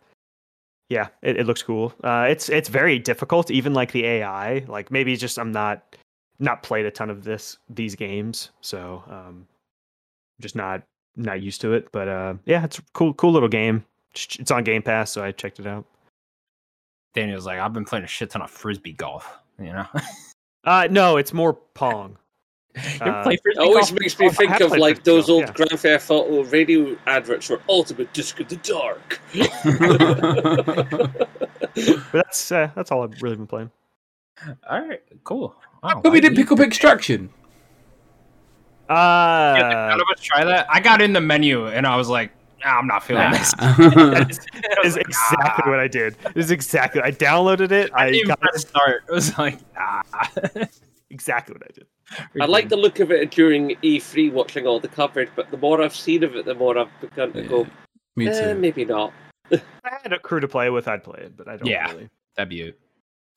[0.90, 1.94] yeah, it, it looks cool.
[2.04, 4.66] Uh, it's it's very difficult, even like the AI.
[4.68, 5.96] Like maybe it's just I'm not
[6.40, 9.48] not played a ton of this these games, so um,
[10.42, 10.82] just not
[11.16, 11.92] not used to it.
[11.92, 13.86] But uh, yeah, it's a cool cool little game.
[14.14, 15.86] It's it's on Game Pass, so I checked it out.
[17.14, 19.38] Daniel's like, I've been playing a shit ton of frisbee golf.
[19.60, 19.86] You know,
[20.66, 22.18] Uh, no, it's more Pong.
[22.76, 24.00] you Uh, play It always golf?
[24.02, 25.54] makes me I think of like those golf, old yeah.
[25.54, 29.20] Grand Theft Auto radio adverts for Ultimate Disc in the Dark.
[31.76, 33.70] But that's uh, that's all I've really been playing.
[34.70, 35.56] All right, cool.
[35.84, 37.30] How Wow, come we didn't pick up Extraction?
[38.90, 40.68] Uh, Yeah, did none of us try that.
[40.70, 42.32] I got in the menu and I was like,
[42.64, 43.32] "Nah, I'm not feeling Nah.
[43.32, 43.54] this.
[43.54, 46.16] That is, that I was is like, exactly "Ah." what I did.
[46.36, 47.02] This is exactly.
[47.02, 47.92] I downloaded it.
[47.94, 49.04] I I got press start.
[49.08, 50.02] It was like, ah.
[51.10, 51.88] exactly what I did.
[52.40, 55.82] I like the look of it during E3 watching all the coverage, but the more
[55.82, 57.68] I've seen of it, the more I've begun to go,
[58.16, 59.12] Me eh, maybe not.
[59.52, 59.60] I
[60.04, 61.92] had a crew to play with, I'd play it, but I don't Yeah.
[61.92, 62.10] really.
[62.38, 62.80] That'd be it.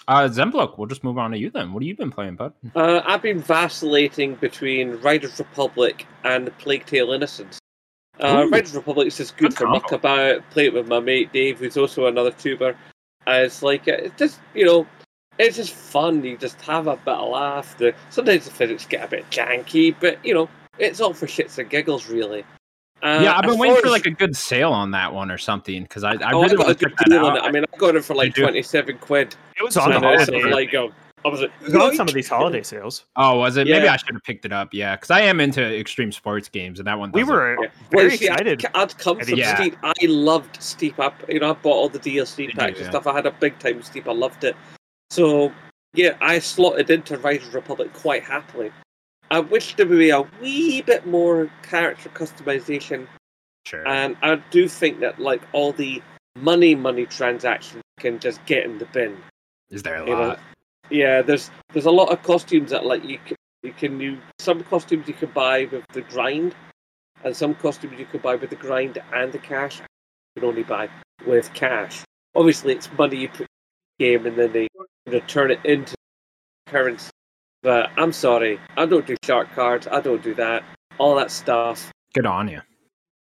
[0.07, 1.73] Uh, Zemblok, we'll just move on to you then.
[1.73, 2.55] What have you been playing, bud?
[2.75, 7.59] Uh, I've been vacillating between Riders Republic and Plague Tale Innocence.
[8.21, 8.51] Uh, Ooh.
[8.51, 11.59] Riders Republic is just good Good for muck about, play it with my mate Dave,
[11.59, 12.77] who's also another tuber.
[13.27, 14.87] Uh, it's like, uh, it's just, you know,
[15.39, 16.25] it's just fun.
[16.25, 17.77] You just have a bit of laugh.
[17.77, 20.49] The, sometimes the physics get a bit janky, but, you know,
[20.79, 22.45] it's all for shits and giggles, really.
[23.03, 25.83] Uh, yeah, I've been waiting for like a good sale on that one or something
[25.85, 27.39] because I, I oh, really got a want to good check that deal on out.
[27.39, 27.43] it.
[27.49, 29.37] I mean, I got it for like 27 quid.
[29.57, 30.55] It was on the And I was sort holiday.
[30.55, 30.91] like, oh,
[31.25, 33.05] I was like, It was on some of these holiday sales.
[33.17, 33.67] Oh, was it?
[33.67, 34.73] Maybe I should have picked it up.
[34.73, 37.13] Yeah, because I am into extreme sports games, and that one.
[37.13, 37.69] We were Yeah.
[37.91, 38.67] very Well, see, excited.
[38.67, 39.55] I'd, I'd come from Yeah.
[39.57, 39.77] Steep.
[39.83, 41.15] I loved Steep up.
[41.29, 42.85] You know, I bought all the DLC packs you?
[42.85, 43.07] and stuff.
[43.07, 44.09] I had a big time Steep.
[44.09, 44.57] I loved it.
[45.11, 45.53] So
[45.95, 48.71] yeah, I slotted into Riders Republic quite happily.
[49.31, 53.07] I wish there would be a wee bit more character customization,
[53.67, 53.87] Sure.
[53.87, 56.03] and I do think that like all the
[56.37, 59.17] money money transactions can just get in the bin.
[59.71, 60.29] Is there a you know.
[60.29, 60.41] lot?
[60.91, 64.63] Yeah, there's there's a lot of costumes that like you can you can you some
[64.65, 66.55] costumes you can buy with the grind,
[67.25, 69.81] and some costumes you can buy with the grind and the cash.
[69.81, 70.89] You can only buy
[71.27, 72.03] with cash.
[72.35, 73.47] Obviously, it's money you put in
[73.99, 74.69] the game, and then they
[75.07, 75.95] you know, turn it into
[76.69, 77.11] currency.
[77.63, 79.87] But I'm sorry, I don't do shark cards.
[79.89, 80.63] I don't do that.
[80.99, 81.91] All that stuff.
[82.15, 82.61] Good on you.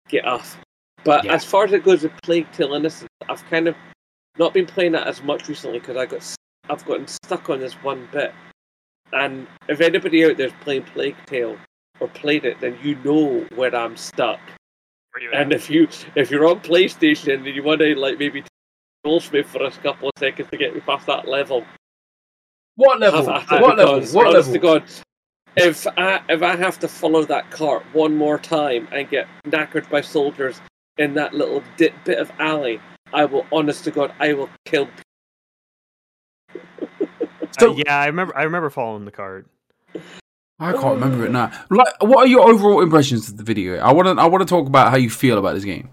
[0.08, 0.58] Get off.
[1.04, 1.34] But Yeah.
[1.34, 3.76] as far as it goes with Plague Tale Innocence, I've kind of
[4.38, 6.36] not been playing that as much recently because I got s-
[6.68, 8.32] I've gotten stuck on this one bit.
[9.12, 11.58] And if anybody out there's playing Plague Tale
[11.98, 14.40] or played it, then you know where I'm stuck.
[15.14, 18.44] Were And if you if you're on PlayStation and you want to like maybe
[19.04, 21.64] Goldsmith for a couple of seconds to get me past that level,
[22.78, 23.24] What level?
[23.26, 23.94] have at What level?
[23.96, 24.52] because, What honest level?
[24.54, 24.82] to God,
[25.56, 29.90] if I if I have to follow that cart one more time and get knackered
[29.90, 30.60] by soldiers
[30.96, 32.80] in that little di- bit of alley,
[33.12, 33.46] I will.
[33.50, 34.88] Honest to God, I will kill.
[37.58, 38.36] So- Uh, yeah, I remember.
[38.36, 39.46] I remember following the cart.
[40.60, 41.50] I can't remember it now.
[41.70, 43.78] Like, what are your overall impressions of the video?
[43.78, 44.22] I want to.
[44.22, 45.88] I want to talk about how you feel about this game.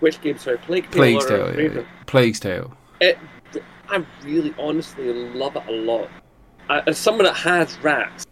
[0.00, 0.38] Which game?
[0.38, 0.92] Sorry, Plague Tale.
[0.92, 1.60] Plague's or Tale.
[1.60, 1.82] yeah, yeah.
[2.06, 2.72] Plague's Tale.
[3.00, 3.18] It,
[3.90, 6.08] I really, honestly love it a lot.
[6.68, 8.24] I, as someone that has rats,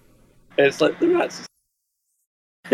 [0.56, 1.46] it's like the rats,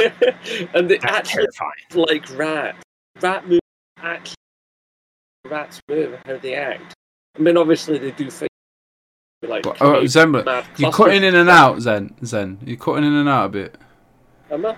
[0.74, 1.72] and they That's actually terrifying.
[1.94, 2.82] like rats.
[3.20, 3.60] Rat move
[3.98, 4.34] actually
[5.48, 6.94] rats move and how they act.
[7.36, 8.48] I mean, obviously they do things
[9.42, 10.32] like But, uh, Zen,
[10.78, 12.14] you're cutting in and out, Zen.
[12.24, 13.78] Zen, you're cutting in and out a bit.
[14.50, 14.76] Am I?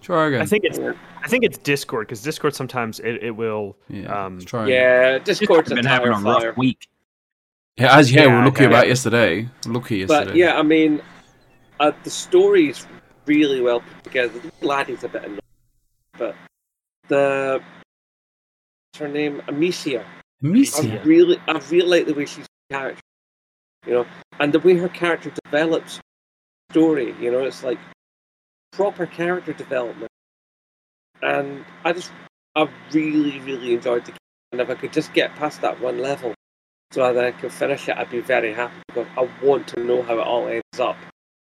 [0.00, 0.42] Try again.
[0.42, 0.78] I think it's.
[0.78, 3.76] I think it's Discord because Discord sometimes it, it will.
[3.88, 4.26] Yeah.
[4.26, 4.74] um, let's try again.
[4.74, 6.54] Yeah, Discord's Discord's a been having a rough fire.
[6.56, 6.88] week.
[7.76, 8.68] Yeah, as yeah, Yeah, we we're lucky yeah.
[8.68, 9.48] about yesterday.
[9.66, 10.24] Lucky yesterday.
[10.26, 11.00] But yeah, I mean,
[11.80, 12.86] uh, the story's
[13.26, 14.38] really well put together.
[14.38, 15.40] The laddie's a bit annoying,
[16.16, 16.34] but
[17.08, 17.60] the
[18.92, 20.04] what's her name Amicia.
[20.04, 21.02] I Amicia.
[21.04, 23.02] really, I really like the way she's character.
[23.86, 24.06] You know,
[24.40, 26.00] and the way her character develops
[26.70, 27.14] story.
[27.20, 27.78] You know, it's like
[28.72, 30.10] proper character development,
[31.22, 32.12] and I just,
[32.54, 34.18] I really, really enjoyed the game.
[34.52, 36.34] And if I could just get past that one level,
[36.90, 40.02] so that I can finish it, I'd be very happy because I want to know
[40.02, 40.96] how it all ends up.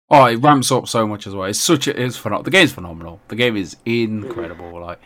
[0.10, 1.48] Oh, it ramps up so much as well.
[1.48, 2.44] It's such a it's phenomenal.
[2.44, 3.20] The game's phenomenal.
[3.30, 4.72] The game is incredible.
[4.74, 4.82] Mm.
[4.82, 5.00] Like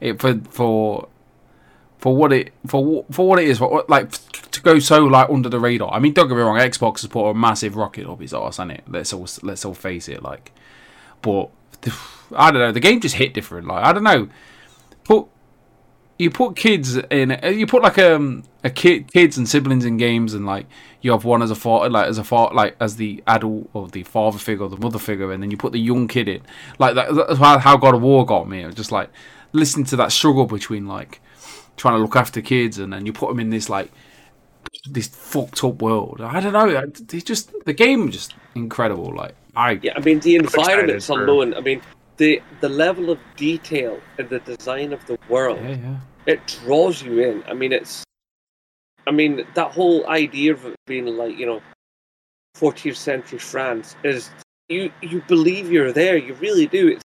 [0.00, 1.08] it for for
[1.98, 3.58] for what it for for what it is.
[3.58, 5.92] For, like to go so like under the radar.
[5.92, 6.58] I mean, don't get me wrong.
[6.58, 8.84] Xbox has put a massive rocket up its arse, hasn't it?
[8.88, 10.22] Let's all let's all face it.
[10.22, 10.52] Like,
[11.22, 11.50] but
[12.36, 12.72] I don't know.
[12.72, 13.66] The game just hit different.
[13.66, 14.28] Like I don't know.
[15.04, 15.28] Put
[16.18, 20.34] you put kids in you put like um a kid kids and siblings in games
[20.34, 20.66] and like
[21.00, 23.88] you have one as a father like as a father like as the adult or
[23.88, 26.42] the father figure or the mother figure and then you put the young kid in
[26.78, 29.10] like that, that's how God of War got me it was just like
[29.52, 31.20] listening to that struggle between like
[31.76, 33.90] trying to look after kids and then you put them in this like
[34.90, 39.36] this fucked up world I don't know it's just the game just incredible like
[39.66, 41.48] I Yeah, I mean the environments for- alone.
[41.54, 41.80] I mean
[42.16, 42.32] the
[42.64, 45.60] the level of detail in the design of the world.
[45.62, 45.98] yeah yeah
[46.32, 47.36] it draws you in.
[47.52, 48.04] I mean, it's,
[49.06, 51.60] I mean, that whole idea of it being like you know,
[52.60, 54.30] 14th century France is
[54.68, 56.16] you you believe you're there.
[56.26, 56.82] You really do.
[56.94, 57.04] It's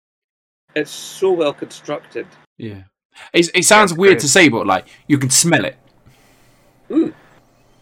[0.76, 2.28] it's so well constructed.
[2.58, 2.84] yeah
[3.34, 5.78] it's, it sounds weird to say but like you can smell it
[6.88, 7.10] hmm.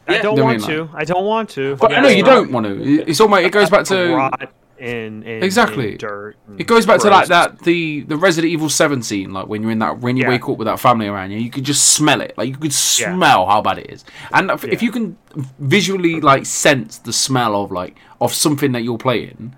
[0.07, 0.89] I don't Don't want mean to.
[0.93, 1.75] I don't want to.
[1.75, 3.01] But I Yeah, know you don't want to.
[3.09, 4.51] It's almost it goes back to Rot.
[4.77, 5.93] in, in Exactly.
[5.93, 6.35] in dirt.
[6.47, 9.61] and It goes back to like that the the Resident Evil Seven scene, like when
[9.61, 10.29] you're in that when you Yeah.
[10.29, 12.33] wake up with that family around you, you can just smell it.
[12.37, 13.13] Like you could Yeah.
[13.15, 15.17] smell how bad it is, and if, if you can
[15.59, 19.55] visually like sense the smell of like of something that you're playing,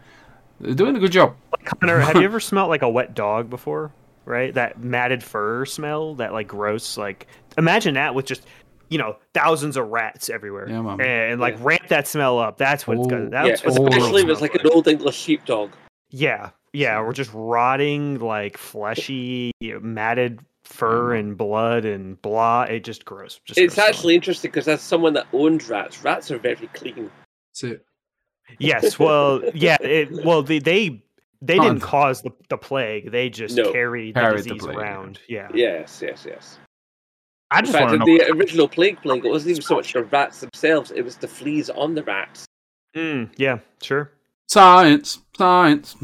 [0.60, 1.36] they're doing a good job.
[1.66, 3.92] Connor, have you ever smelled like a wet dog before?
[4.26, 6.98] Right, that matted fur smell, that like gross.
[6.98, 7.26] Like
[7.58, 8.46] imagine that with just
[8.90, 11.00] you know thousands of rats everywhere, Yeah, man.
[11.02, 11.64] and like Yeah.
[11.64, 12.58] ramp that smell up.
[12.58, 13.10] That's what it's Oh.
[13.10, 13.30] gonna.
[13.32, 15.72] yeah, That's what especially if it's like an old English sheepdog.
[16.10, 22.64] Yeah, yeah, we're just rotting, like fleshy, you know, matted fur and blood and blah.
[22.64, 23.40] It just gross.
[23.46, 23.90] Just It's gross smelling.
[23.90, 27.12] actually interesting because as someone that owns rats, rats are very clean.
[27.52, 27.86] That's it.
[28.58, 28.98] yes.
[29.00, 29.78] Well, yeah.
[29.82, 31.04] It, well, they they
[31.42, 33.12] they didn't cause the the plague.
[33.12, 33.72] They just No.
[33.72, 34.82] carried the Carried the disease plague, yeah.
[34.82, 35.20] around.
[35.28, 35.48] Yeah.
[35.54, 36.58] Yes, yes, yes.
[37.52, 38.18] I In just fact, want to know.
[38.18, 41.28] the original plague plague, it wasn't even so much the rats themselves; it was the
[41.28, 42.46] fleas on the rats.
[42.96, 43.60] Mm, yeah.
[43.82, 44.12] Sure.
[44.48, 45.96] Science, science.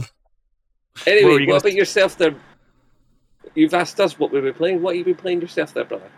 [1.06, 2.36] Anyway, what, you gonna about yourself there?
[3.54, 4.82] You've asked us what we've been playing.
[4.82, 6.10] What have you been playing yourself there, brother?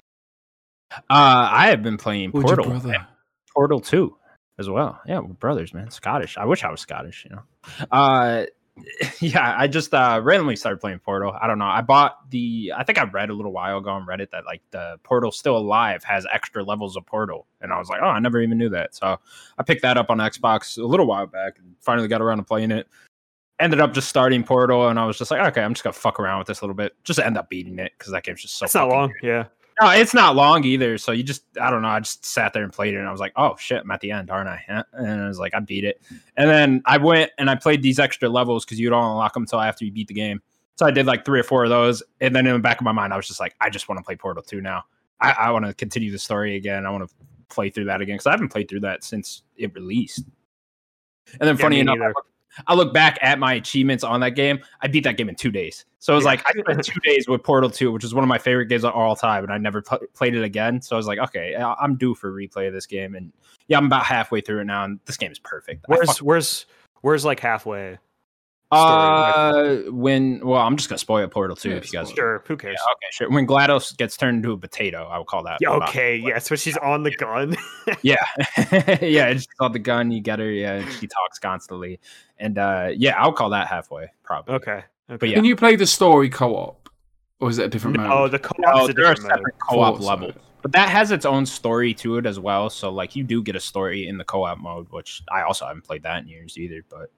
[0.91, 3.08] Uh, I have been playing Who'd Portal, brother?
[3.54, 4.16] Portal Two,
[4.58, 5.02] as well.
[5.06, 5.90] Yeah, we're brothers, man.
[5.91, 6.38] Scottish.
[6.38, 7.26] I wish I was Scottish.
[7.30, 7.44] You know.
[7.91, 8.45] Uh,
[9.20, 11.36] yeah, I just uh randomly started playing Portal.
[11.40, 11.66] I don't know.
[11.66, 12.74] I bought the.
[12.76, 15.58] I think I read a little while ago on Reddit that like the Portal Still
[15.58, 18.70] Alive has extra levels of Portal, and I was like, oh, I never even knew
[18.70, 18.95] that.
[18.95, 19.18] So
[19.58, 22.44] I picked that up on Xbox a little while back, and finally got around to
[22.44, 22.88] playing it.
[23.60, 26.20] Ended up just starting Portal, and I was just like, okay, I'm just gonna fuck
[26.20, 26.94] around with this a little bit.
[27.04, 28.66] Just end up beating it because that game's just so.
[28.66, 29.14] It's not long.
[29.24, 29.45] Yeah.
[29.82, 30.98] No, it's not long either.
[30.98, 31.88] So you just, I don't know.
[31.88, 34.02] I just sat there and played it, and I was like, oh shit, I'm at
[34.02, 34.84] the end, aren't I?
[34.94, 36.02] And I was like, I beat it.
[36.36, 39.44] And then I went and I played these extra levels because you don't unlock them
[39.44, 40.41] until after you beat the game.
[40.76, 42.86] So I did like three or four of those, and then in the back of
[42.86, 44.84] my mind, I was just like, I just want to play Portal Two now.
[45.20, 46.86] I, I want to continue the story again.
[46.86, 47.16] I want to
[47.49, 50.24] play through that again because I haven't played through that since it released.
[51.40, 52.14] And then, Yeah, funny enough, I neither.
[52.66, 54.60] I look back at my achievements on that game.
[54.82, 55.86] I beat that game in two days.
[56.00, 56.32] So it was Yeah.
[56.32, 58.84] like I spent two days with Portal 2, which is one of my favorite games
[58.84, 60.82] of all time, and I never pl- played it again.
[60.82, 63.32] So I was like, okay, I'm due for a replay of this game, and
[63.68, 65.86] yeah, I'm about halfway through it now, and this game is perfect.
[65.88, 66.66] Where's fuck- where's
[67.02, 67.98] where's like halfway?
[68.72, 72.07] Uh when well, I'm just gonna spoil Portal 2 Yeah, if you guys.
[72.10, 72.44] spoil Sure.
[72.48, 72.76] Who cares?
[72.77, 73.30] Yeah, okay, sure.
[73.30, 75.57] When Glados gets turned into a potato, I will call that.
[75.61, 76.18] Yeah, about- okay.
[76.18, 76.39] Yeah.
[76.39, 77.56] So she's on the gun.
[78.02, 78.18] yeah
[79.02, 81.99] yeah she's on the gun you get her yeah she talks constantly
[82.38, 84.72] and uh yeah i'll call that halfway probably okay.
[85.10, 85.18] Okay.
[85.19, 85.35] But yeah.
[85.35, 86.89] Can you play the story co-op,
[87.39, 88.11] or is it a different mode?
[88.11, 89.38] Oh, the co-op no, is a there are different mode.
[89.38, 90.07] separate co-op Forza.
[90.10, 90.34] levels
[90.64, 93.56] but that has its own story to it as well so like you do get
[93.56, 96.84] a story in the co-op mode which i also haven't played that in years either
[96.89, 97.10] but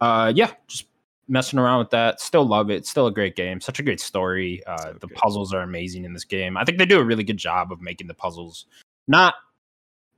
[0.00, 0.86] uh yeah just
[1.26, 4.62] messing around with that still love it still a great game such a great story
[4.66, 5.16] uh So the good.
[5.16, 7.80] puzzles are amazing in this game i think they do a really good job of
[7.80, 8.66] making the puzzles
[9.08, 9.34] not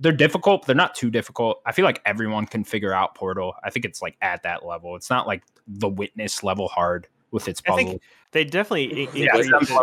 [0.01, 3.55] they're difficult but they're not too difficult i feel like everyone can figure out portal
[3.63, 7.49] i think it's like at that level it's not like the witness level hard with
[7.49, 8.03] its I puzzles think
[8.33, 9.31] they definitely yeah,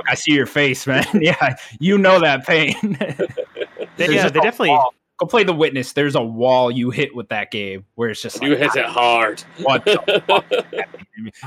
[0.08, 1.06] I see your face, man.
[1.22, 2.98] yeah, you know that pain.
[3.96, 4.70] They, yeah, they definitely.
[4.70, 4.96] wall.
[5.24, 5.94] Go play the witness.
[5.94, 8.86] There's a wall you hit with that game where it's just you like, hit it
[8.86, 9.40] hard.
[9.62, 10.46] What the fuck?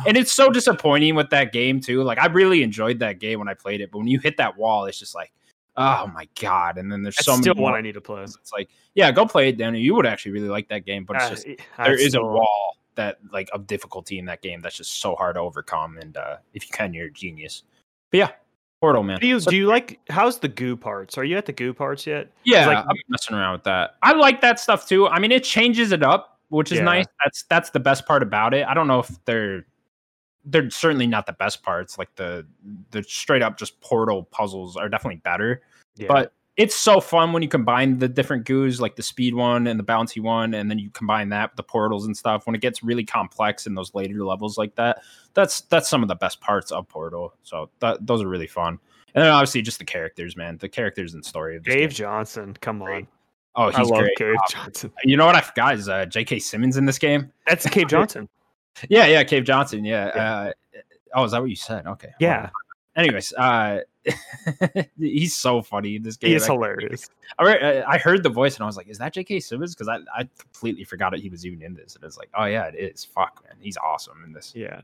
[0.06, 2.02] and it's so disappointing with that game too.
[2.02, 4.56] Like I really enjoyed that game when I played it, but when you hit that
[4.56, 5.30] wall, it's just like,
[5.76, 6.78] oh my god.
[6.78, 7.74] And then there's That's so still many one.
[7.74, 8.22] I need to play.
[8.22, 9.78] It's like, yeah, go play it, Danny.
[9.80, 11.46] You would actually really like that game, but it's Uh, just
[11.76, 15.14] I there is a wall that like of difficulty in that game that's just so
[15.16, 15.98] hard to overcome.
[15.98, 17.64] And uh if you can, you're a genius.
[18.10, 18.30] But yeah,
[18.80, 19.18] Portal, man.
[19.20, 21.16] Do you So- do you like how's the goo parts?
[21.16, 22.30] Are you at the goo parts yet?
[22.44, 23.96] Yeah, like- I'm messing around with that.
[24.02, 25.08] I like that stuff too.
[25.08, 26.84] I mean, it changes it up, which is Yeah.
[26.84, 27.06] nice.
[27.24, 28.66] That's that's the best part about it.
[28.66, 29.64] I don't know if they're
[30.44, 31.98] they're certainly not the best parts.
[31.98, 32.46] Like the
[32.90, 35.62] the straight up just portal puzzles are definitely better.
[35.96, 36.08] Yeah.
[36.08, 39.78] But it's so fun when you combine the different goos, like the speed one and
[39.78, 42.46] the bouncy one, and then you combine that with the portals and stuff.
[42.46, 45.02] When it gets really complex in those later levels like that,
[45.34, 47.34] that's that's some of the best parts of Portal.
[47.42, 48.78] So that, those are really fun.
[49.14, 50.58] And then obviously just the characters, man.
[50.58, 51.90] The characters and story of Cave game.
[51.90, 52.86] Johnson, come on.
[52.88, 53.06] Great.
[53.54, 54.16] Oh, I he's love great.
[54.18, 54.92] Cave Uh, Johnson.
[55.04, 56.38] you know what I forgot is uh, J.K.
[56.40, 57.32] Simmons in this game.
[57.46, 58.28] That's Cave Johnson.
[58.90, 59.84] Yeah, yeah, Cave Johnson.
[59.84, 60.06] Yeah.
[60.08, 60.52] Uh,
[61.14, 61.86] oh, is that what you said?
[61.86, 62.10] Okay.
[62.20, 62.50] Yeah,
[62.96, 63.80] anyways, uh,
[64.98, 66.32] he's so funny in this game.
[66.32, 67.08] He's hilarious.
[67.38, 69.40] I, I heard the voice and I was like, "Is that J.K.
[69.40, 72.30] Simmons?" Because I, I completely forgot that he was even in this, and it's like,
[72.34, 74.52] "Oh yeah, it is." Fuck man, he's awesome in this.
[74.54, 74.80] Yeah.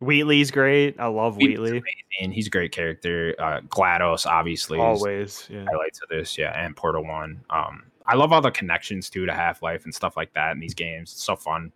[0.00, 0.98] Wheatley's great.
[0.98, 1.82] I love Wheatley.
[2.22, 3.34] And he's a great character.
[3.38, 5.46] Uh, Glados, obviously, Always.
[5.50, 5.66] Yeah.
[5.70, 7.42] highlights of this, yeah, and Portal One.
[7.50, 10.58] Um, I love all the connections too to Half Life and stuff like that in
[10.58, 11.12] these games.
[11.12, 11.70] It's so fun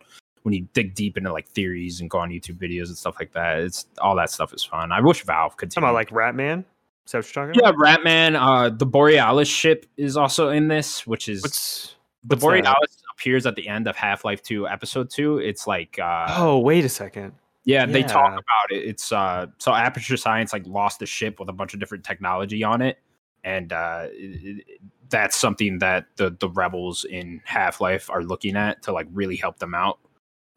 [0.45, 3.33] when you dig deep into like theories and go on YouTube videos and stuff like
[3.33, 3.59] that.
[3.61, 4.93] It's all that stuff is fun.
[4.93, 5.71] I wish Valve could.
[5.71, 6.65] Talking about like Ratman.
[7.07, 8.03] Is that what you're talking yeah, about?
[8.05, 8.37] Ratman.
[8.39, 12.47] Uh, the Borealis ship is also in this, which is What's the what's that?
[12.47, 15.39] Borealis appears at the end of Half Life Two Episode Two.
[15.39, 17.33] It's like uh, oh, wait a second.
[17.65, 18.85] Yeah, they talk about it.
[18.85, 22.62] It's uh so Aperture Science like lost a ship with a bunch of different technology
[22.62, 22.99] on it,
[23.45, 28.57] and uh it- it- that's something that the the rebels in Half Life are looking
[28.57, 29.99] at to like really help them out.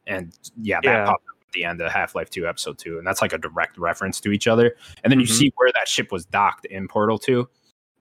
[0.07, 1.05] And yeah, that Yeah.
[1.05, 3.38] popped up at the end of Half Life Two Episode Two, and that's like a
[3.38, 4.75] direct reference to each other.
[5.03, 5.31] And then you Mhm.
[5.38, 7.49] see where that ship was docked in Portal Two.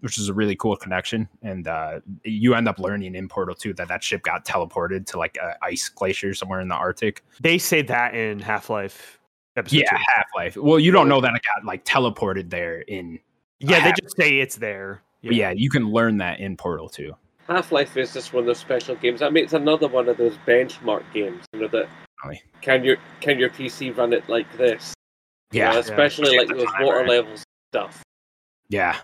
[0.01, 3.73] Which is a really cool connection, and uh, you end up learning in Portal Two
[3.75, 7.57] that that ship got teleported to like a ice glacier somewhere in the Arctic, They
[7.57, 9.19] say that in Half Life
[9.57, 9.99] episode yeah.
[10.15, 10.57] Half Life.
[10.59, 13.19] Well, you don't know that it got like teleported there in.
[13.59, 15.01] Yeah, they just say it's there.
[15.23, 15.33] Yeah.
[15.33, 17.17] yeah, you can learn that in Portal 2.
[17.49, 19.23] Half Life is just one of those special games.
[19.23, 21.45] I mean, it's another one of those benchmark games.
[21.53, 21.89] You know that
[22.25, 22.43] Really?
[22.61, 24.95] can your can your PC run it like this?
[25.53, 26.41] You know, Yeah, especially Yeah.
[26.41, 28.03] like those water levels stuff.
[28.69, 28.97] yeah.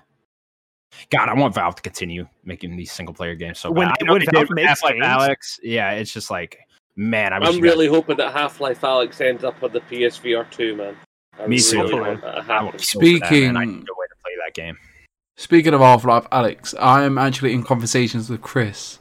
[1.10, 3.59] God, I want Valve to continue making these single player games.
[3.59, 3.97] So When- bad.
[4.01, 6.59] I know when Valve makes Half-Life games- Alyx, yeah, it's just like,
[6.97, 9.81] man, I I'm you guys- really hoping that Half Life Alyx ends up on the
[9.81, 10.97] PSVR two, man.
[11.40, 11.77] I Me too.
[11.78, 12.01] really Hopefully.
[12.10, 12.64] want that to I happen.
[12.66, 13.56] will kill for that, man.
[13.56, 14.78] I Speaking- need a way to play that game.
[15.36, 18.98] Speaking of Half Life, Alyx, I am actually in conversations with Chris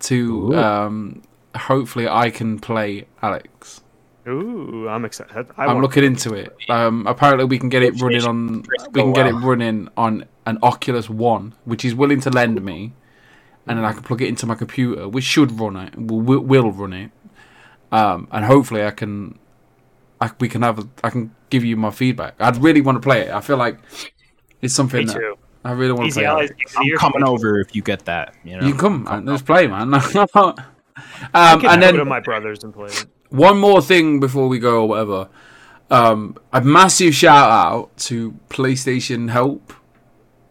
[0.00, 1.22] to um,
[1.56, 3.80] hopefully I can play Alyx.
[4.28, 5.46] Ooh, I'm excited.
[5.56, 6.54] I I'm looking into it.
[6.68, 10.58] Um, apparently, we can get it running on we can get it running on an
[10.62, 12.92] Oculus One, which he's willing to lend me,
[13.66, 15.96] and then I can plug it into my computer, which should run it.
[15.96, 17.10] Will, will- will run it,
[17.92, 19.38] um, and hopefully I can.
[20.20, 20.80] I, we can have.
[20.80, 22.34] A, I can give you my feedback.
[22.40, 23.30] I'd really want to play it.
[23.30, 23.78] I feel like
[24.60, 25.38] it's something Me that too.
[25.64, 26.26] I really want to Easy play.
[26.26, 26.56] Allies, it.
[26.56, 28.34] Game of the I'm coming over if you get that.
[28.44, 28.66] You, know?
[28.66, 29.26] You can come, man.
[29.26, 29.92] Let's play, man.
[31.34, 32.90] I um, can and then my brothers and play
[33.30, 35.28] one more thing before we go or whatever.
[35.90, 39.72] Um, a massive shout out to PlayStation Help,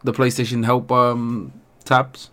[0.02, 1.52] the PlayStation Help um,
[1.84, 2.30] tabs.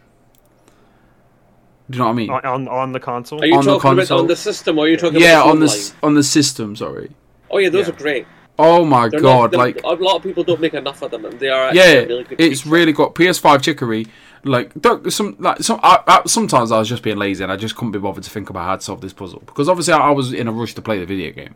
[1.89, 2.29] Do you know what I mean?
[2.31, 3.41] on, on on the console.
[3.41, 5.51] Are you on the talking about on the system, or are you talking yeah, about
[5.51, 5.99] on the the phone s- line?
[6.03, 6.75] on the system.
[6.75, 7.11] Sorry.
[7.49, 7.93] Oh yeah, those Yeah.
[7.93, 8.27] are great.
[8.59, 9.51] Oh my They're god!
[9.51, 11.79] not, like a lot of people don't make enough of them, and they are actually
[11.79, 12.39] yeah, really good.
[12.39, 12.73] it's feature.
[12.73, 14.07] really got PS5 chicory.
[14.43, 15.79] Like don't, some like some.
[15.83, 18.29] I, I, sometimes I was just being lazy and I just couldn't be bothered to
[18.29, 20.73] think about how to solve this puzzle because obviously I, I was in a rush
[20.75, 21.55] to play the video game.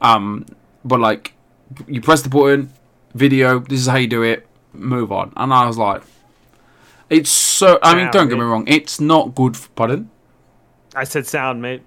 [0.00, 0.46] Um,
[0.84, 1.34] but like
[1.86, 2.72] you press the button,
[3.14, 3.60] video.
[3.60, 4.46] This is how you do it.
[4.72, 5.32] Move on.
[5.36, 6.02] And I was like,
[7.10, 7.78] it's so.
[7.82, 8.64] I mean, Wow, don't get me wrong.
[8.66, 9.56] It's not good.
[9.56, 10.10] For, pardon.
[10.94, 11.82] I said sound, mate.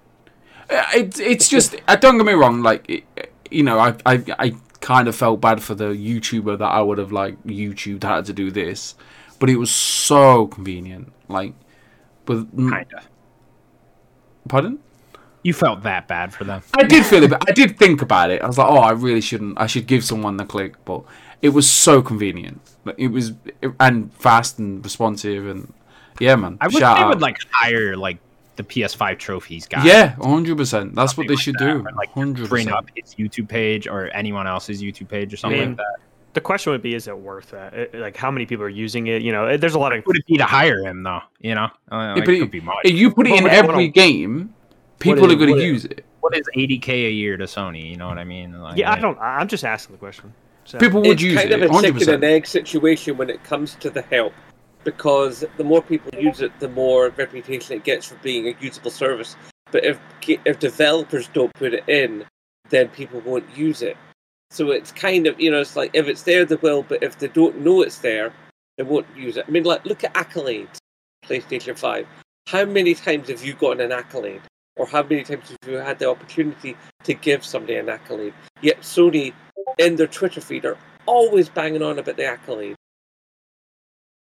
[0.69, 2.61] Uh, It's it's just uh, don't get me wrong.
[2.61, 3.03] Like it,
[3.51, 6.97] you know, I I I kind of felt bad for the YouTuber that I would
[6.97, 8.95] have like YouTubed how to do this,
[9.39, 11.11] but it was so convenient.
[11.27, 11.53] Like,
[12.27, 13.03] with Kinda.
[14.47, 14.79] pardon.
[15.43, 16.63] You felt that bad for them.
[16.73, 17.31] I did feel it.
[17.47, 18.41] I did think about it.
[18.41, 19.59] I was like, oh, I really shouldn't.
[19.59, 21.03] I should give someone the click, but
[21.41, 22.61] it was so convenient.
[22.97, 23.33] It was
[23.79, 25.71] and fast and responsive and
[26.19, 26.57] yeah, man.
[26.61, 27.09] I wish they out.
[27.09, 28.17] would like hire like
[28.55, 29.83] the PS5 trophies guy.
[29.85, 30.95] yeah, hundred percent.
[30.95, 31.85] That's what they like should that, do.
[31.97, 32.47] like 100%.
[32.49, 35.95] bring up his YouTube page or anyone else's YouTube page or something mean, like that.
[36.33, 37.73] The question would be: Is it worth that?
[37.73, 39.21] It- like, how many people are using it?
[39.21, 40.05] You know, there's a lot of.
[40.05, 41.21] Would it be to hire him though?
[41.39, 42.77] You know, uh, like, but it it- could be much.
[42.83, 44.53] If you put it Well, in what- what every I'm- game,
[44.99, 46.03] people is- are going to use it.
[46.21, 47.89] What is 80k a year to Sony?
[47.89, 48.59] You know what I mean?
[48.59, 49.17] Like, Yeah, I don't.
[49.19, 50.33] I- I'm just asking the question.
[50.65, 51.61] So- People would it's use kind it.
[51.61, 52.23] of a Hundred chicken and percent.
[52.23, 54.33] egg situation when it comes to the help,
[54.85, 58.91] because the more people use it, the more reputation it gets for being a usable
[58.91, 59.35] service.
[59.71, 62.23] But if if developers don't put it in,
[62.69, 63.97] then people won't use it.
[64.51, 67.19] So it's kind of you know it's like if it's there they will, but if
[67.19, 68.31] they don't know it's there,
[68.77, 69.45] they won't use it.
[69.47, 70.77] I mean, like look at accolades,
[71.25, 72.07] PlayStation Five.
[72.47, 74.41] How many times have you gotten an accolade,
[74.77, 78.35] or how many times have you had the opportunity to give somebody an accolade?
[78.61, 79.33] Yet Sony,
[79.79, 82.75] in their Twitter feed, are always banging on about the accolade.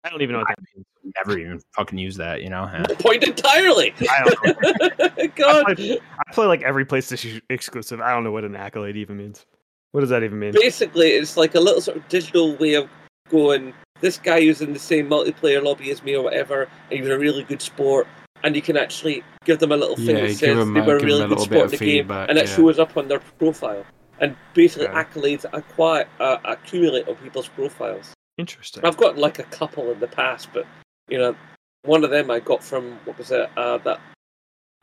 [0.04, 0.86] I don't even know what that means.
[1.16, 2.42] never even fucking use that.
[2.42, 2.64] You know?
[2.74, 2.86] Yeah.
[3.00, 3.94] Point entirely.
[4.10, 5.28] I don't know.
[5.36, 5.80] God.
[5.80, 8.02] I play like every PlayStation exclusive.
[8.02, 9.46] I don't know what an accolade even means.
[9.92, 10.52] What does that even mean?
[10.54, 12.90] Basically, it's like a little sort of digital way of
[13.30, 13.74] going.
[14.00, 17.10] This guy who's in the same multiplayer lobby as me or whatever, and he was
[17.10, 18.08] a really good sport,
[18.44, 20.98] and you can actually give them a little thing Yeah, that says them they were
[20.98, 22.56] a really a good sport in of the game, and it yeah.
[22.56, 23.84] shows up on their profile.
[24.20, 24.98] And basically, Okay.
[24.98, 28.14] accolades acquire, uh, accumulate on people's profiles.
[28.38, 28.86] Interesting.
[28.86, 30.66] I've got like a couple in the past, but
[31.10, 31.36] you know,
[31.84, 33.50] one of them I got from what was it?
[33.58, 34.00] Uh, that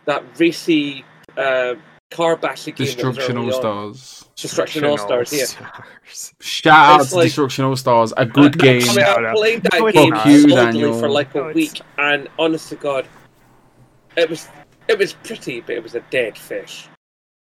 [0.07, 1.05] that racy
[1.37, 1.75] uh,
[2.11, 2.87] car bashing game.
[2.87, 3.53] Destruction All.
[3.53, 4.25] Stars.
[4.37, 5.33] Destruction All Stars.
[5.33, 5.45] Yeah.
[5.45, 6.35] Stars.
[6.41, 8.13] Shout out to like- Destruction All Stars.
[8.17, 8.81] A good I game.
[8.89, 10.23] mean, I played that No, game not.
[10.25, 10.99] Fuck you, Daniel.
[10.99, 13.07] for like a No, week, and honest to God,
[14.17, 14.49] it was
[14.89, 16.89] it was pretty, but it was a dead fish.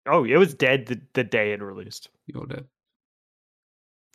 [0.07, 2.09] Oh, it was dead the, the day it released.
[2.25, 2.65] You're dead.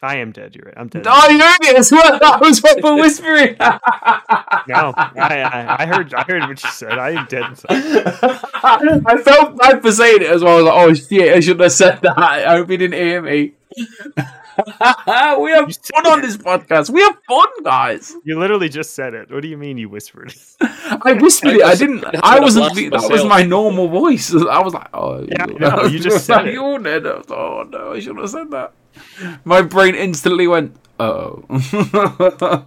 [0.05, 0.55] I am dead.
[0.55, 0.75] You're right.
[0.77, 1.07] I'm dead.
[1.07, 2.19] Oh, you heard it as well.
[2.19, 3.57] That was what we're whispering.
[3.59, 6.13] No, I, I, I heard.
[6.15, 6.99] I heard what you said.
[6.99, 7.59] I am dead.
[7.69, 10.55] I felt bad for saying it as well.
[10.55, 12.19] I was like, oh shit, I shouldn't have said that.
[12.19, 13.55] I hope you didn't hear me.
[13.77, 16.91] we have fun on this podcast.
[16.91, 18.15] We have fun, guys.
[18.25, 19.31] You literally just said it.
[19.31, 20.35] What do you mean you whispered?
[20.61, 21.63] I whispered it.
[21.63, 22.05] I didn't.
[22.23, 22.67] I wasn't.
[22.67, 24.33] laughed That was my normal voice.
[24.35, 26.57] I was like, oh, Yeah, I know, you just said it.
[26.57, 28.73] I was like, oh no, I shouldn't have said that.
[29.45, 31.45] My brain instantly went, oh.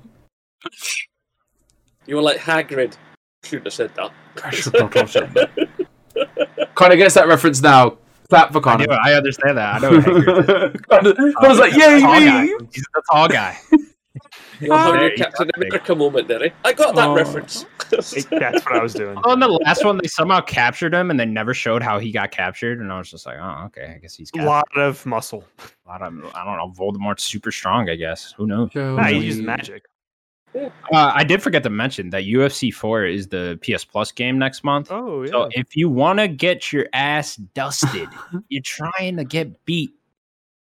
[2.08, 2.96] You were like Hagrid.
[3.44, 4.12] Shouldn't have said that.
[4.44, 6.70] I should not have said that.
[6.74, 7.98] Connor gets that reference now.
[8.30, 9.00] Clap for I, knew, Connor.
[9.04, 9.76] I understand that.
[9.76, 9.92] I know.
[10.00, 10.82] Hagrid is.
[10.90, 12.56] Connor- I was like, yay, me.
[12.74, 13.58] He's the tall guy.
[14.60, 15.62] You know, There your Captain go.
[15.62, 16.44] America moment there.
[16.46, 16.50] Eh?
[16.66, 17.14] I got that Oh.
[17.16, 17.66] reference.
[17.92, 18.26] That's
[18.66, 19.18] what I was doing.
[19.26, 22.32] On the last one, they somehow captured him, and they never showed how he got
[22.32, 22.80] captured.
[22.80, 25.44] And I was just like, oh, okay, I guess he's A got lot of muscle.
[25.86, 27.90] a lot of, I don't know, Voldemort's super strong.
[27.90, 28.72] I guess who knows?
[28.74, 29.86] Nah, he used magic.
[30.56, 34.64] Uh, I did forget to mention that UFC 4 is the PS Plus game next
[34.64, 34.88] month.
[34.92, 35.30] Oh yeah.
[35.30, 38.10] So if you want to get your ass dusted,
[38.50, 39.92] you're trying to get beat.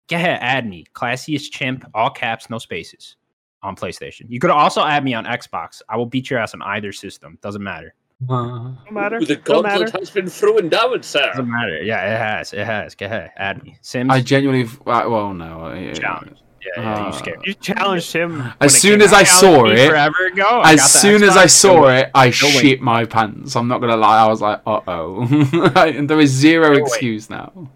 [0.09, 0.85] Go ahead, add me.
[0.95, 3.17] Classiest chimp, all caps, no spaces
[3.63, 4.27] on PlayStation.
[4.29, 5.83] You could also add me on Xbox.
[5.89, 7.39] I will beat your ass on either system.
[7.43, 7.95] Doesn't matter.
[8.29, 9.21] no matter.
[9.21, 9.89] the No matter.
[9.99, 11.27] has been thrown down, sir.
[11.31, 11.83] Doesn't matter.
[11.83, 12.53] Yeah, it has.
[12.53, 12.95] It has.
[12.95, 13.79] Go ahead, add me.
[13.81, 14.11] Sims.
[14.13, 15.67] I genuinely, uh, well, no.
[15.67, 16.37] uh, Challenge.
[16.61, 17.41] yeah, yeah, you uh, scared.
[17.45, 18.53] You challenged him.
[18.61, 20.43] As soon as I saw it, forever ago.
[20.65, 22.61] I As the soon as I saw still it, I Still wait.
[22.61, 23.55] shit my pants.
[23.55, 24.19] I'm not gonna lie.
[24.25, 25.23] I was like, uh oh.
[25.77, 26.89] and there is zero Still wait.
[26.89, 27.71] excuse now.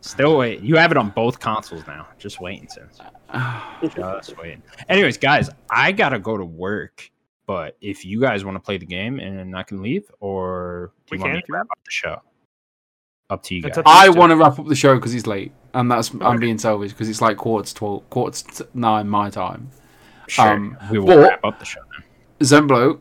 [0.00, 0.60] Still wait.
[0.60, 2.08] You have it on both consoles now.
[2.18, 3.00] Just waiting, Sims.
[3.82, 4.62] Just waiting.
[4.88, 7.10] Anyways, guys, I gotta go to work.
[7.46, 11.10] But if you guys want to play the game and I can leave, or do
[11.10, 12.22] We you want can me to wrap up the show?
[13.28, 13.82] Up to you guys.
[13.84, 16.92] I want to wrap up the show because he's late, and that's I'm being selfish
[16.92, 19.70] because it's like quarter to twelve, quarter to nine my time.
[20.26, 20.52] Sure.
[20.52, 22.04] um, we will wrap up the show then.
[22.46, 23.00] Zemblo,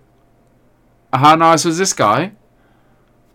[1.14, 2.34] how nice was this guy?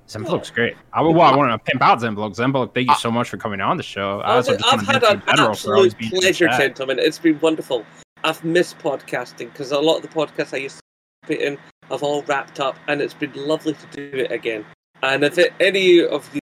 [0.09, 0.75] Zemblo looks great.
[0.95, 2.35] I, well, I want to pimp out Zemblo.
[2.35, 4.21] Zemblo, thank you Uh, so much for coming on the show.
[4.21, 6.99] I I've, just I've had an you in general for always absolute the pleasure, gentlemen.
[6.99, 7.85] It's been wonderful.
[8.25, 11.59] I've missed podcasting because a lot of the podcasts I used to be in
[11.91, 14.65] have all wrapped up, and it's been lovely to do it again.
[15.03, 16.41] And if it, any of you,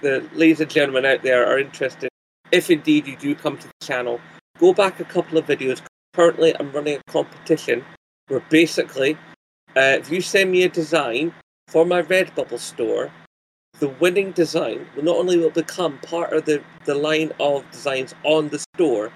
[0.00, 2.10] the ladies and gentlemen out there, are interested,
[2.52, 4.20] if indeed you do come to the channel,
[4.58, 5.80] go back a couple of videos.
[6.12, 7.82] Currently, I'm running a competition
[8.28, 9.16] where basically,
[9.74, 11.32] uh, if you send me a design
[11.68, 13.10] for my Redbubble store,
[13.78, 18.14] the winning design will not only will become part of the, the line of designs
[18.24, 19.12] on the store,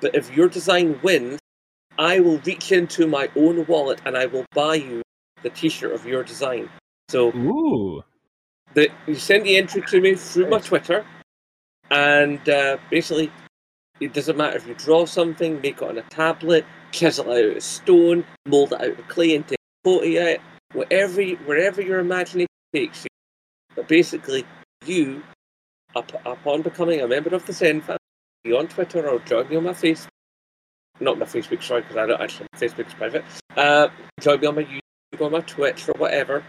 [0.00, 1.38] but if your design wins,
[1.98, 5.02] I will reach into my own wallet and I will buy you
[5.42, 6.68] the t-shirt of your design.
[7.08, 8.02] So Ooh.
[8.74, 11.04] the, you send the entry to me through my Twitter,
[11.90, 13.30] and uh, basically,
[14.00, 17.56] it doesn't matter if you draw something, make it on a tablet, chisel it out
[17.56, 20.40] of stone, mold it out of clay, and take a photo of it,
[20.72, 23.10] whatever, you- wherever your imagination takes you.
[23.74, 24.44] But basically,
[24.86, 25.22] you,
[25.94, 27.98] up, upon becoming a member of the Zen family,
[28.44, 30.08] be on Twitter or join me on my Facebook.
[31.00, 32.46] Not my Facebook, sorry, because I don't actually.
[32.56, 33.24] Facebook's private.
[33.56, 33.88] Uh,
[34.20, 36.44] join me on my YouTube, on my Twitch, or whatever.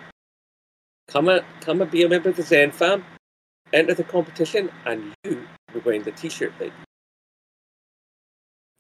[1.08, 3.06] Come and come and be a member of the Zen fam.
[3.74, 6.72] Enter the competition, and you will win the T-shirt that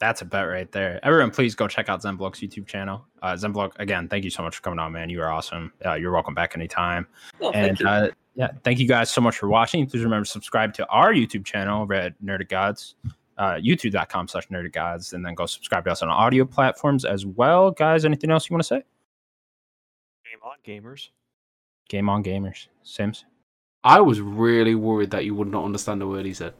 [0.01, 0.99] That's a bet right there.
[1.03, 3.05] Everyone, please go check out Zenblok's YouTube channel.
[3.21, 5.11] Uh, Zenblok, again, thank you so much for coming on, man.
[5.11, 5.71] You are awesome.
[5.85, 7.05] Uh, you're welcome back anytime.
[7.39, 7.87] Oh, thank and you.
[7.87, 9.85] uh, yeah, thank you guys so much for watching.
[9.85, 12.95] Please remember to subscribe to our YouTube channel, Red Nerd of Gods,
[13.37, 17.23] uh, youtube.com slash nerd gods, and then go subscribe to us on audio platforms as
[17.23, 17.69] well.
[17.69, 18.83] Guys, anything else you want to say?
[20.25, 21.09] Game on, gamers.
[21.89, 22.69] Game on gamers.
[22.81, 23.25] Sims.
[23.83, 26.55] I was really worried that you would not understand a word he said.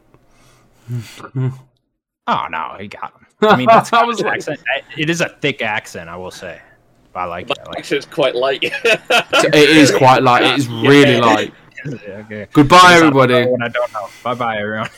[2.27, 3.26] Oh, no, he got him.
[3.41, 4.60] I mean, that's I was an like, accent.
[4.98, 6.61] It is a thick accent, I will say.
[7.14, 7.60] But I like My it.
[7.65, 8.60] I like accent's quite light.
[8.64, 10.43] it is quite light.
[10.43, 11.26] It is really Yeah.
[11.26, 11.53] light.
[11.88, 12.48] okay.
[12.53, 13.34] Goodbye, everybody.
[13.35, 14.07] I don't know.
[14.23, 14.89] Bye bye, everyone.